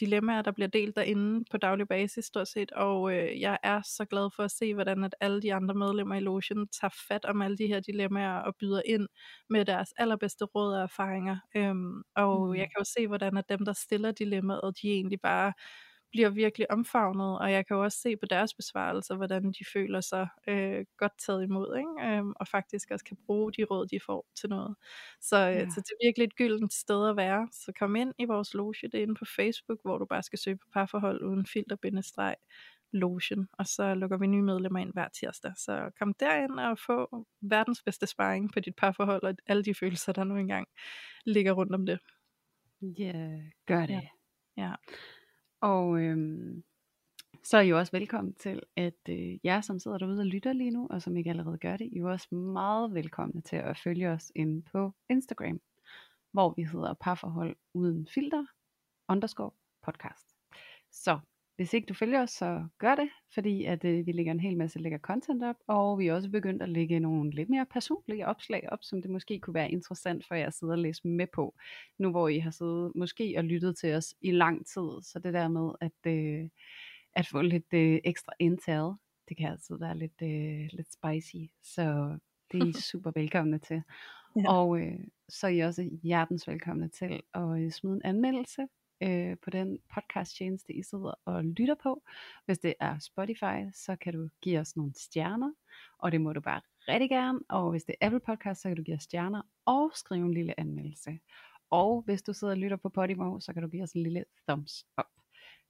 dilemmaer, 0.00 0.42
der 0.42 0.50
bliver 0.52 0.68
delt 0.68 0.96
derinde 0.96 1.44
på 1.50 1.56
daglig 1.56 1.88
basis 1.88 2.24
stort 2.24 2.48
set, 2.48 2.72
og 2.72 3.12
øh, 3.14 3.40
jeg 3.40 3.58
er 3.62 3.82
så 3.84 4.04
glad 4.04 4.30
for 4.36 4.42
at 4.42 4.50
se, 4.50 4.74
hvordan 4.74 5.04
at 5.04 5.14
alle 5.20 5.42
de 5.42 5.54
andre 5.54 5.74
medlemmer 5.74 6.14
i 6.14 6.20
logen 6.20 6.68
tager 6.68 6.94
fat 7.08 7.24
om 7.24 7.42
alle 7.42 7.56
de 7.58 7.66
her 7.66 7.80
dilemmaer 7.80 8.38
og 8.38 8.56
byder 8.56 8.82
ind 8.86 9.08
med 9.50 9.64
deres 9.64 9.92
allerbedste 9.96 10.44
råd 10.44 10.74
og 10.74 10.82
erfaringer. 10.82 11.36
Øhm, 11.56 12.02
og 12.16 12.56
Mm. 12.56 12.56
jeg 12.56 12.64
kan 12.70 12.78
jo 12.80 12.84
se, 12.84 13.06
hvordan 13.06 13.36
at 13.36 13.48
dem, 13.48 13.64
der 13.64 13.72
stiller 13.72 14.12
dilemmaet, 14.12 14.74
de 14.82 14.88
egentlig 14.90 15.20
bare 15.20 15.52
bliver 16.16 16.30
virkelig 16.30 16.70
omfavnet, 16.70 17.38
og 17.38 17.52
jeg 17.52 17.66
kan 17.66 17.76
jo 17.76 17.82
også 17.84 17.98
se 17.98 18.16
på 18.16 18.26
deres 18.26 18.54
besvarelser, 18.54 19.16
hvordan 19.16 19.52
de 19.52 19.64
føler 19.72 20.00
sig 20.00 20.28
øh, 20.48 20.84
godt 20.96 21.12
taget 21.26 21.42
imod, 21.44 21.76
ikke? 21.78 21.94
Øhm, 22.18 22.32
og 22.40 22.48
faktisk 22.48 22.90
også 22.90 23.04
kan 23.04 23.16
bruge 23.26 23.52
de 23.52 23.64
råd, 23.64 23.86
de 23.86 24.00
får 24.06 24.26
til 24.40 24.48
noget. 24.48 24.76
Så, 25.20 25.36
øh, 25.50 25.54
Ja. 25.54 25.66
så 25.70 25.80
det 25.80 25.90
er 25.92 26.06
virkelig 26.06 26.24
et 26.26 26.36
gyldent 26.36 26.72
sted 26.72 27.08
at 27.10 27.16
være. 27.16 27.48
Så 27.52 27.72
kom 27.78 27.96
ind 27.96 28.14
i 28.18 28.24
vores 28.24 28.54
loge, 28.54 28.74
det 28.82 28.94
er 28.94 29.02
inde 29.02 29.14
på 29.14 29.24
Facebook, 29.36 29.78
hvor 29.82 29.98
du 29.98 30.06
bare 30.06 30.22
skal 30.22 30.38
søge 30.38 30.56
på 30.56 30.66
parforhold 30.72 31.22
uden 31.24 31.46
filter 31.46 31.76
bindestreg 31.76 32.36
logen, 32.92 33.48
og 33.52 33.66
så 33.66 33.94
lukker 33.94 34.18
vi 34.18 34.26
nye 34.26 34.42
medlemmer 34.42 34.80
ind 34.80 34.92
hver 34.92 35.08
tirsdag. 35.08 35.52
Så 35.56 35.90
kom 35.98 36.14
derind 36.14 36.60
og 36.60 36.78
få 36.78 37.26
verdens 37.40 37.82
bedste 37.82 38.06
sparring 38.06 38.52
på 38.52 38.60
dit 38.60 38.76
parforhold, 38.76 39.22
og 39.22 39.34
alle 39.46 39.64
de 39.64 39.74
følelser, 39.74 40.12
der 40.12 40.24
nu 40.24 40.36
engang 40.36 40.68
ligger 41.26 41.52
rundt 41.52 41.74
om 41.74 41.86
det. 41.86 41.98
Ja, 42.82 43.40
gør 43.66 43.86
det. 43.86 43.92
Ja. 43.94 44.08
Ja. 44.56 44.72
Og 45.60 46.00
øhm, 46.00 46.64
så 47.42 47.56
er 47.56 47.60
I 47.60 47.68
jo 47.68 47.78
også 47.78 47.92
velkommen 47.92 48.34
til, 48.34 48.62
at 48.76 49.08
øh, 49.08 49.38
jer, 49.44 49.60
som 49.60 49.78
sidder 49.78 49.98
derude 49.98 50.20
og 50.20 50.26
lytter 50.26 50.52
lige 50.52 50.70
nu, 50.70 50.86
og 50.90 51.02
som 51.02 51.16
ikke 51.16 51.30
allerede 51.30 51.58
gør 51.58 51.76
det, 51.76 51.84
I 51.92 51.96
er 51.96 52.00
jo 52.00 52.10
også 52.10 52.34
meget 52.34 52.94
velkomne 52.94 53.40
til 53.40 53.56
at 53.56 53.78
følge 53.78 54.10
os 54.10 54.32
inde 54.34 54.62
på 54.62 54.92
Instagram, 55.10 55.60
hvor 56.32 56.54
vi 56.56 56.62
hedder 56.62 56.94
parforhold 56.94 57.56
uden 57.74 58.06
filter, 58.06 58.46
underscore 59.08 59.50
podcast. 59.82 60.36
Så 60.90 61.18
hvis 61.56 61.74
ikke 61.74 61.86
du 61.86 61.94
følger 61.94 62.22
os, 62.22 62.30
så 62.30 62.64
gør 62.78 62.94
det, 62.94 63.08
fordi 63.34 63.64
at 63.64 63.84
øh, 63.84 64.06
vi 64.06 64.12
lægger 64.12 64.32
en 64.32 64.40
hel 64.40 64.56
masse 64.56 64.78
lækker 64.78 64.98
content 64.98 65.44
op, 65.44 65.56
og 65.66 65.98
vi 65.98 66.06
er 66.06 66.14
også 66.14 66.30
begyndt 66.30 66.62
at 66.62 66.68
lægge 66.68 67.00
nogle 67.00 67.30
lidt 67.30 67.48
mere 67.48 67.66
personlige 67.66 68.26
opslag 68.26 68.68
op, 68.72 68.78
som 68.82 69.02
det 69.02 69.10
måske 69.10 69.40
kunne 69.40 69.54
være 69.54 69.70
interessant 69.70 70.26
for 70.26 70.34
jer 70.34 70.46
at 70.46 70.54
sidde 70.54 70.72
og 70.72 70.78
læse 70.78 71.08
med 71.08 71.26
på, 71.34 71.54
nu 71.98 72.10
hvor 72.10 72.28
I 72.28 72.38
har 72.38 72.50
siddet 72.50 72.92
måske 72.94 73.34
og 73.36 73.44
lyttet 73.44 73.76
til 73.76 73.94
os 73.94 74.14
i 74.20 74.30
lang 74.30 74.66
tid. 74.66 75.02
Så 75.02 75.20
det 75.24 75.34
der 75.34 75.48
med 75.48 75.72
at, 75.80 76.12
øh, 76.12 76.48
at 77.12 77.26
få 77.26 77.42
lidt 77.42 77.72
øh, 77.72 78.00
ekstra 78.04 78.32
intel, 78.38 78.92
det 79.28 79.36
kan 79.36 79.50
altid 79.50 79.78
være 79.78 79.98
lidt, 79.98 80.22
øh, 80.22 80.68
lidt 80.72 80.92
spicy, 80.92 81.52
så 81.62 82.16
det 82.52 82.62
er 82.62 82.66
I 82.66 82.72
super 82.92 83.10
velkomne 83.14 83.58
til. 83.58 83.82
Ja. 84.36 84.52
Og 84.52 84.80
øh, 84.80 84.98
så 85.28 85.46
er 85.46 85.50
I 85.50 85.60
også 85.60 85.90
hjertens 86.02 86.48
velkomne 86.48 86.88
til 86.88 87.22
at 87.34 87.62
øh, 87.62 87.70
smide 87.70 87.94
en 87.94 88.02
anmeldelse 88.04 88.66
øh, 89.00 89.36
på 89.42 89.50
den 89.50 89.78
podcast 89.94 90.36
tjeneste, 90.36 90.72
I 90.72 90.82
sidder 90.82 91.14
og 91.24 91.44
lytter 91.44 91.74
på. 91.82 92.02
Hvis 92.44 92.58
det 92.58 92.74
er 92.80 92.98
Spotify, 92.98 93.70
så 93.74 93.96
kan 94.00 94.12
du 94.12 94.28
give 94.42 94.60
os 94.60 94.76
nogle 94.76 94.92
stjerner, 94.96 95.52
og 95.98 96.12
det 96.12 96.20
må 96.20 96.32
du 96.32 96.40
bare 96.40 96.60
rigtig 96.88 97.10
gerne. 97.10 97.40
Og 97.48 97.70
hvis 97.70 97.84
det 97.84 97.94
er 98.00 98.06
Apple 98.06 98.20
Podcast, 98.20 98.60
så 98.62 98.68
kan 98.68 98.76
du 98.76 98.82
give 98.82 98.96
os 98.96 99.02
stjerner 99.02 99.42
og 99.64 99.90
skrive 99.94 100.24
en 100.26 100.34
lille 100.34 100.60
anmeldelse. 100.60 101.18
Og 101.70 102.02
hvis 102.02 102.22
du 102.22 102.32
sidder 102.32 102.52
og 102.54 102.58
lytter 102.58 102.76
på 102.76 102.88
Podimo, 102.88 103.40
så 103.40 103.52
kan 103.52 103.62
du 103.62 103.68
give 103.68 103.82
os 103.82 103.92
en 103.92 104.02
lille 104.02 104.24
thumbs 104.48 104.86
up. 104.98 105.06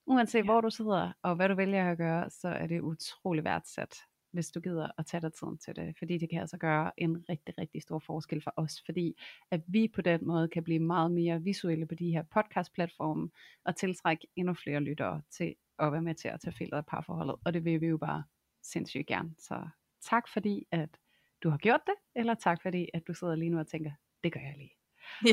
Uanset 0.07 0.39
Ja. 0.39 0.45
hvor 0.45 0.61
du 0.61 0.71
sidder, 0.71 1.13
og 1.23 1.37
hvad 1.37 1.49
du 1.49 1.55
vælger 1.55 1.91
at 1.91 1.99
gøre, 1.99 2.31
så 2.31 2.49
er 2.49 2.67
det 2.67 2.81
utrolig 2.81 3.45
værdsat, 3.45 3.95
hvis 4.31 4.51
du 4.51 4.61
gider 4.61 4.89
at 4.99 5.07
tage 5.07 5.21
dig 5.21 5.33
tiden 5.33 5.59
til 5.59 5.77
det. 5.77 5.99
Fordi 5.99 6.19
det 6.19 6.31
kan 6.31 6.41
altså 6.41 6.57
gøre 6.57 6.91
en 6.97 7.25
rigtig, 7.29 7.59
rigtig 7.59 7.83
stor 7.83 7.99
forskel 7.99 8.43
for 8.43 8.53
os. 8.57 8.83
Fordi 8.85 9.19
at 9.51 9.61
vi 9.67 9.89
på 9.95 10.03
den 10.03 10.27
måde 10.27 10.49
kan 10.49 10.65
blive 10.65 10.79
meget 10.79 11.11
mere 11.11 11.43
visuelle 11.43 11.87
på 11.87 11.95
de 11.95 12.11
her 12.11 12.23
podcast-platforme, 12.23 13.31
og 13.65 13.77
tiltrække 13.77 14.27
endnu 14.37 14.55
flere 14.55 14.81
lyttere 14.81 15.23
til 15.31 15.55
at 15.79 15.93
være 15.93 16.03
med 16.03 16.15
til 16.15 16.29
at 16.29 16.41
tage 16.41 16.55
filteret 16.59 16.79
af 16.79 16.87
parforholdet. 16.87 17.37
Og 17.45 17.55
det 17.55 17.65
vil 17.65 17.81
vi 17.81 17.87
jo 17.87 17.97
bare 17.97 18.25
sindssygt 18.63 19.07
gerne. 19.07 19.35
Så 19.39 19.69
tak 20.01 20.29
fordi, 20.29 20.67
at 20.71 20.99
du 21.43 21.51
har 21.51 21.59
gjort 21.59 21.81
det, 21.87 21.95
eller 22.15 22.35
tak 22.35 22.63
fordi, 22.63 22.89
at 22.95 23.03
du 23.09 23.15
sidder 23.15 23.35
lige 23.35 23.51
nu 23.51 23.59
og 23.59 23.67
tænker, 23.67 23.91
det 24.25 24.33
gør 24.33 24.41
jeg 24.41 24.55
lige. 24.57 24.73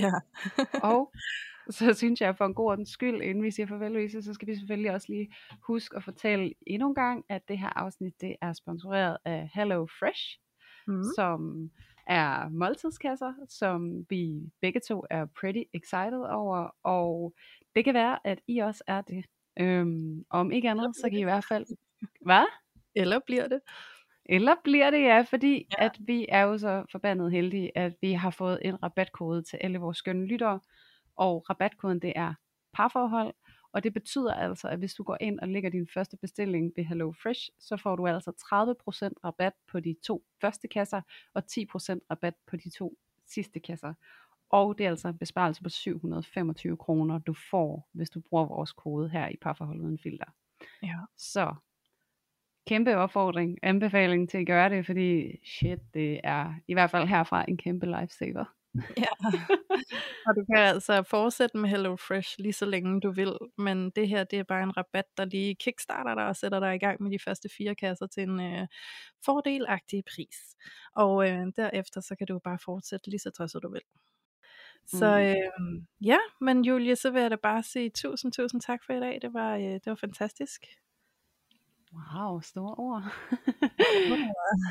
Ja. 0.01 0.11
Og 0.83 1.13
så 1.77 1.93
synes 1.93 2.21
jeg, 2.21 2.37
for 2.37 2.45
en 2.45 2.53
god 2.53 2.65
ordens 2.71 2.89
skyld, 2.89 3.21
inden 3.21 3.43
vi 3.43 3.51
siger 3.51 3.67
farvel, 3.67 3.91
Louise, 3.91 4.21
så 4.21 4.33
skal 4.33 4.47
vi 4.47 4.55
selvfølgelig 4.55 4.91
også 4.91 5.07
lige 5.09 5.33
huske 5.67 5.95
at 5.97 6.03
fortælle 6.03 6.53
endnu 6.67 6.87
en 6.89 6.95
gang, 6.95 7.25
at 7.29 7.47
det 7.47 7.57
her 7.57 7.69
afsnit, 7.79 8.21
det 8.21 8.35
er 8.41 8.53
sponsoreret 8.53 9.17
af 9.25 9.49
Hello 9.53 9.85
Fresh, 9.99 10.39
Mm. 10.87 11.03
som 11.15 11.69
er 12.07 12.49
måltidskasser, 12.49 13.33
som 13.49 14.05
vi 14.09 14.51
begge 14.61 14.79
to 14.79 15.03
er 15.09 15.25
pretty 15.39 15.61
excited 15.73 16.21
over, 16.29 16.75
og 16.83 17.33
det 17.75 17.85
kan 17.85 17.93
være, 17.93 18.19
at 18.23 18.39
I 18.47 18.57
også 18.59 18.83
er 18.87 19.01
det. 19.01 19.25
Øhm, 19.59 20.25
om 20.29 20.51
ikke 20.51 20.69
andet, 20.69 20.95
så 20.95 21.09
kan 21.09 21.17
I 21.17 21.21
i 21.21 21.23
hvert 21.23 21.45
fald... 21.49 21.65
Hvad? 22.21 22.45
Eller 22.95 23.19
bliver 23.25 23.47
det? 23.47 23.59
Eller 24.25 24.55
bliver 24.63 24.89
det 24.91 25.01
ja, 25.01 25.21
fordi 25.21 25.67
Ja. 25.79 25.85
at 25.85 25.91
vi 25.99 26.25
er 26.29 26.41
jo 26.41 26.57
så 26.57 26.83
forbandet 26.91 27.31
heldige, 27.31 27.77
at 27.77 27.93
vi 28.01 28.13
har 28.13 28.29
fået 28.29 28.59
en 28.61 28.83
rabatkode 28.83 29.41
til 29.43 29.57
alle 29.61 29.77
vores 29.77 29.97
skønne 29.97 30.25
lyttere, 30.25 30.59
og 31.15 31.49
rabatkoden 31.49 31.99
det 31.99 32.13
er 32.15 32.33
parforhold, 32.73 33.33
og 33.73 33.83
det 33.83 33.93
betyder 33.93 34.33
altså, 34.33 34.67
at 34.67 34.79
hvis 34.79 34.93
du 34.93 35.03
går 35.03 35.17
ind 35.21 35.39
og 35.39 35.47
lægger 35.47 35.69
din 35.69 35.87
første 35.93 36.17
bestilling 36.17 36.73
ved 36.75 36.83
Hello 36.83 37.11
Fresh, 37.11 37.49
så 37.59 37.77
får 37.77 37.95
du 37.95 38.07
altså 38.07 38.31
30% 38.31 39.13
rabat 39.23 39.53
på 39.67 39.79
de 39.79 39.95
to 40.03 40.23
første 40.41 40.67
kasser, 40.67 41.01
og 41.33 41.43
10% 41.51 41.59
rabat 42.11 42.33
på 42.47 42.57
de 42.57 42.69
to 42.69 42.97
sidste 43.27 43.59
kasser. 43.59 43.93
Og 44.49 44.77
det 44.77 44.85
er 44.85 44.89
altså 44.89 45.07
en 45.07 45.17
besparelse 45.17 45.63
på 45.63 45.69
725 45.69 46.77
kroner, 46.77 47.19
du 47.19 47.33
får, 47.49 47.89
hvis 47.93 48.09
du 48.09 48.21
bruger 48.29 48.45
vores 48.45 48.71
kode 48.71 49.09
her 49.09 49.29
i 49.29 49.35
parforhold 49.41 49.81
uden 49.81 49.99
filter. 49.99 50.25
Ja. 50.83 50.99
Så 51.17 51.55
kæmpe 52.67 52.95
opfordring, 52.95 53.59
anbefaling 53.63 54.29
til 54.29 54.37
at 54.37 54.47
gøre 54.47 54.69
det, 54.69 54.85
fordi 54.85 55.39
shit, 55.45 55.79
det 55.93 56.19
er 56.23 56.53
i 56.67 56.73
hvert 56.73 56.91
fald 56.91 57.07
herfra 57.07 57.45
en 57.47 57.57
kæmpe 57.57 57.85
lifesaver. 57.85 58.45
Ja. 58.97 59.13
og 60.27 60.35
du 60.35 60.45
kan 60.45 60.57
altså 60.57 61.03
fortsætte 61.03 61.57
med 61.57 61.69
Hello 61.69 61.95
Fresh 61.95 62.39
lige 62.39 62.53
så 62.53 62.65
længe 62.65 63.01
du 63.01 63.11
vil, 63.11 63.37
men 63.57 63.89
det 63.89 64.07
her 64.07 64.23
det 64.23 64.39
er 64.39 64.43
bare 64.43 64.63
en 64.63 64.77
rabat, 64.77 65.05
der 65.17 65.25
lige 65.25 65.55
kickstarter 65.55 66.15
dig 66.15 66.27
og 66.27 66.35
sætter 66.35 66.59
dig 66.59 66.75
i 66.75 66.77
gang 66.77 67.03
med 67.03 67.11
de 67.11 67.19
første 67.19 67.49
fire 67.57 67.75
kasser 67.75 68.07
til 68.07 68.23
en 68.23 68.39
øh, 68.39 68.67
fordelagtig 69.25 70.03
pris. 70.15 70.55
Og 70.95 71.29
øh, 71.29 71.47
derefter 71.55 72.01
så 72.01 72.15
kan 72.15 72.27
du 72.27 72.39
bare 72.39 72.59
fortsætte 72.65 73.09
lige 73.09 73.19
så 73.19 73.31
tosset 73.31 73.63
du 73.63 73.69
vil. 73.71 73.81
Så 74.87 75.19
øh, 75.19 75.81
ja, 76.01 76.17
men 76.41 76.65
Julie, 76.65 76.95
så 76.95 77.11
vil 77.11 77.21
jeg 77.21 77.31
da 77.31 77.35
bare 77.35 77.63
sige 77.63 77.89
tusind, 77.89 78.31
tusind 78.31 78.61
tak 78.61 78.79
for 78.85 78.93
i 78.93 78.99
dag. 78.99 79.19
Det 79.21 79.33
var, 79.33 79.55
øh, 79.55 79.61
det 79.63 79.85
var 79.85 79.95
fantastisk. 79.95 80.65
Wow, 81.93 82.41
store 82.41 82.75
ord. 82.77 83.03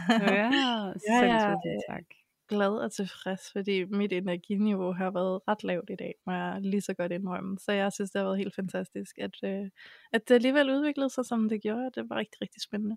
ja. 0.09 0.27
ja, 0.27 0.93
Ja, 1.09 1.25
ja, 1.25 1.55
tusind 1.55 1.83
tak. 1.89 2.22
Glad 2.53 2.75
og 2.85 2.93
tilfreds, 2.93 3.53
fordi 3.53 3.85
mit 3.85 4.13
energiniveau 4.13 4.93
har 4.93 5.11
været 5.11 5.41
ret 5.49 5.65
lavt 5.65 5.91
i 5.91 5.97
dag, 5.97 6.15
må 6.27 6.33
jeg 6.33 6.59
lige 6.61 6.81
så 6.81 6.95
godt 6.95 7.13
indrømme. 7.13 7.59
Så 7.59 7.73
jeg 7.73 7.93
synes, 7.93 8.11
det 8.11 8.19
har 8.19 8.27
været 8.27 8.39
helt 8.39 8.55
fantastisk, 8.55 9.19
at, 9.19 9.37
øh, 9.45 9.71
at 10.13 10.29
det 10.29 10.35
alligevel 10.35 10.71
udviklede 10.71 11.11
sig, 11.11 11.25
som 11.25 11.49
det 11.49 11.63
gjorde. 11.63 11.91
Det 11.95 12.11
var 12.11 12.17
rigtig, 12.17 12.43
rigtig 12.43 12.63
spændende. 12.63 12.97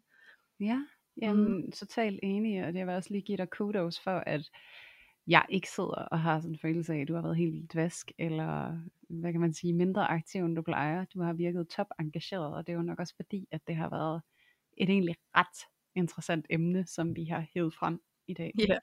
Ja, 0.59 0.81
jamen, 1.21 1.65
mm. 1.65 1.71
totalt 1.71 2.19
enig, 2.23 2.65
og 2.65 2.73
jeg 2.73 2.87
vil 2.87 2.95
også 2.95 3.09
lige 3.11 3.21
give 3.21 3.37
dig 3.37 3.49
kudos 3.49 3.99
for, 3.99 4.17
at 4.25 4.49
jeg 5.27 5.45
ikke 5.49 5.69
sidder 5.69 6.07
og 6.11 6.19
har 6.19 6.39
sådan 6.39 6.51
en 6.51 6.59
følelse 6.59 6.93
af, 6.93 7.01
at 7.01 7.07
du 7.07 7.13
har 7.13 7.21
været 7.21 7.37
helt 7.37 7.73
dvask, 7.73 8.11
eller 8.17 8.79
hvad 9.09 9.31
kan 9.31 9.41
man 9.41 9.53
sige, 9.53 9.73
mindre 9.73 10.07
aktiv, 10.07 10.45
end 10.45 10.55
du 10.55 10.61
plejer. 10.61 11.05
Du 11.05 11.21
har 11.21 11.33
virket 11.33 11.67
top 11.69 11.87
engageret, 11.99 12.55
og 12.55 12.67
det 12.67 12.73
er 12.73 12.77
jo 12.77 12.83
nok 12.83 12.99
også 12.99 13.15
fordi, 13.15 13.47
at 13.51 13.61
det 13.67 13.75
har 13.75 13.89
været 13.89 14.21
et 14.77 14.89
egentlig 14.89 15.15
ret 15.35 15.67
interessant 15.95 16.45
emne, 16.49 16.85
som 16.87 17.15
vi 17.15 17.25
har 17.25 17.45
hævet 17.53 17.73
frem 17.73 18.01
i 18.27 18.33
dag. 18.33 18.51
Ja, 18.59 18.77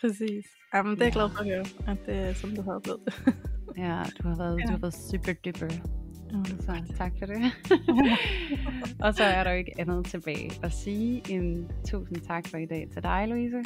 præcis. 0.00 0.44
Jamen, 0.74 0.92
det 0.92 1.00
er 1.00 1.04
jeg 1.06 1.12
glad 1.12 1.28
for 1.30 1.38
at 1.38 1.46
høre, 1.46 1.64
at 1.86 1.98
det 2.06 2.14
er, 2.14 2.32
som 2.32 2.50
du 2.56 2.62
har 2.62 2.72
oplevet 2.72 3.00
det. 3.06 3.14
Ja, 3.76 4.02
du 4.22 4.28
har 4.28 4.36
været, 4.36 4.58
Ja. 4.60 4.64
du 4.66 4.70
har 4.70 4.78
været 4.78 4.94
super 4.94 5.32
duper. 5.44 5.74
Jamen, 6.30 6.44
det 6.44 6.68
er 6.68 6.84
Så 6.86 6.94
tak 6.96 7.12
for 7.18 7.26
det. 7.26 7.42
og 9.04 9.14
så 9.14 9.24
er 9.24 9.44
der 9.44 9.50
jo 9.50 9.58
ikke 9.58 9.72
andet 9.78 10.06
tilbage 10.06 10.50
at 10.62 10.72
sige 10.72 11.22
end 11.30 11.68
tusind 11.90 12.16
tak 12.16 12.46
for 12.48 12.56
i 12.58 12.66
dag 12.66 12.88
til 12.92 13.02
dig, 13.02 13.28
Louise. 13.28 13.62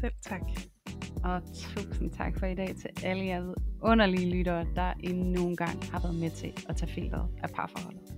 Selv 0.00 0.12
tak. 0.22 0.40
Og 1.24 1.42
tusind 1.54 2.10
tak 2.10 2.38
for 2.38 2.46
i 2.46 2.54
dag 2.54 2.66
til 2.80 2.90
alle 3.04 3.24
jer 3.24 3.54
underlige 3.82 4.30
lyttere, 4.36 4.66
der 4.76 4.92
endnu 5.00 5.48
en 5.48 5.56
gang 5.56 5.84
har 5.92 6.00
været 6.02 6.14
med 6.14 6.30
til 6.30 6.52
at 6.68 6.76
tage 6.76 6.92
filteret 6.92 7.28
af 7.42 7.48
parforholdet. 7.50 8.09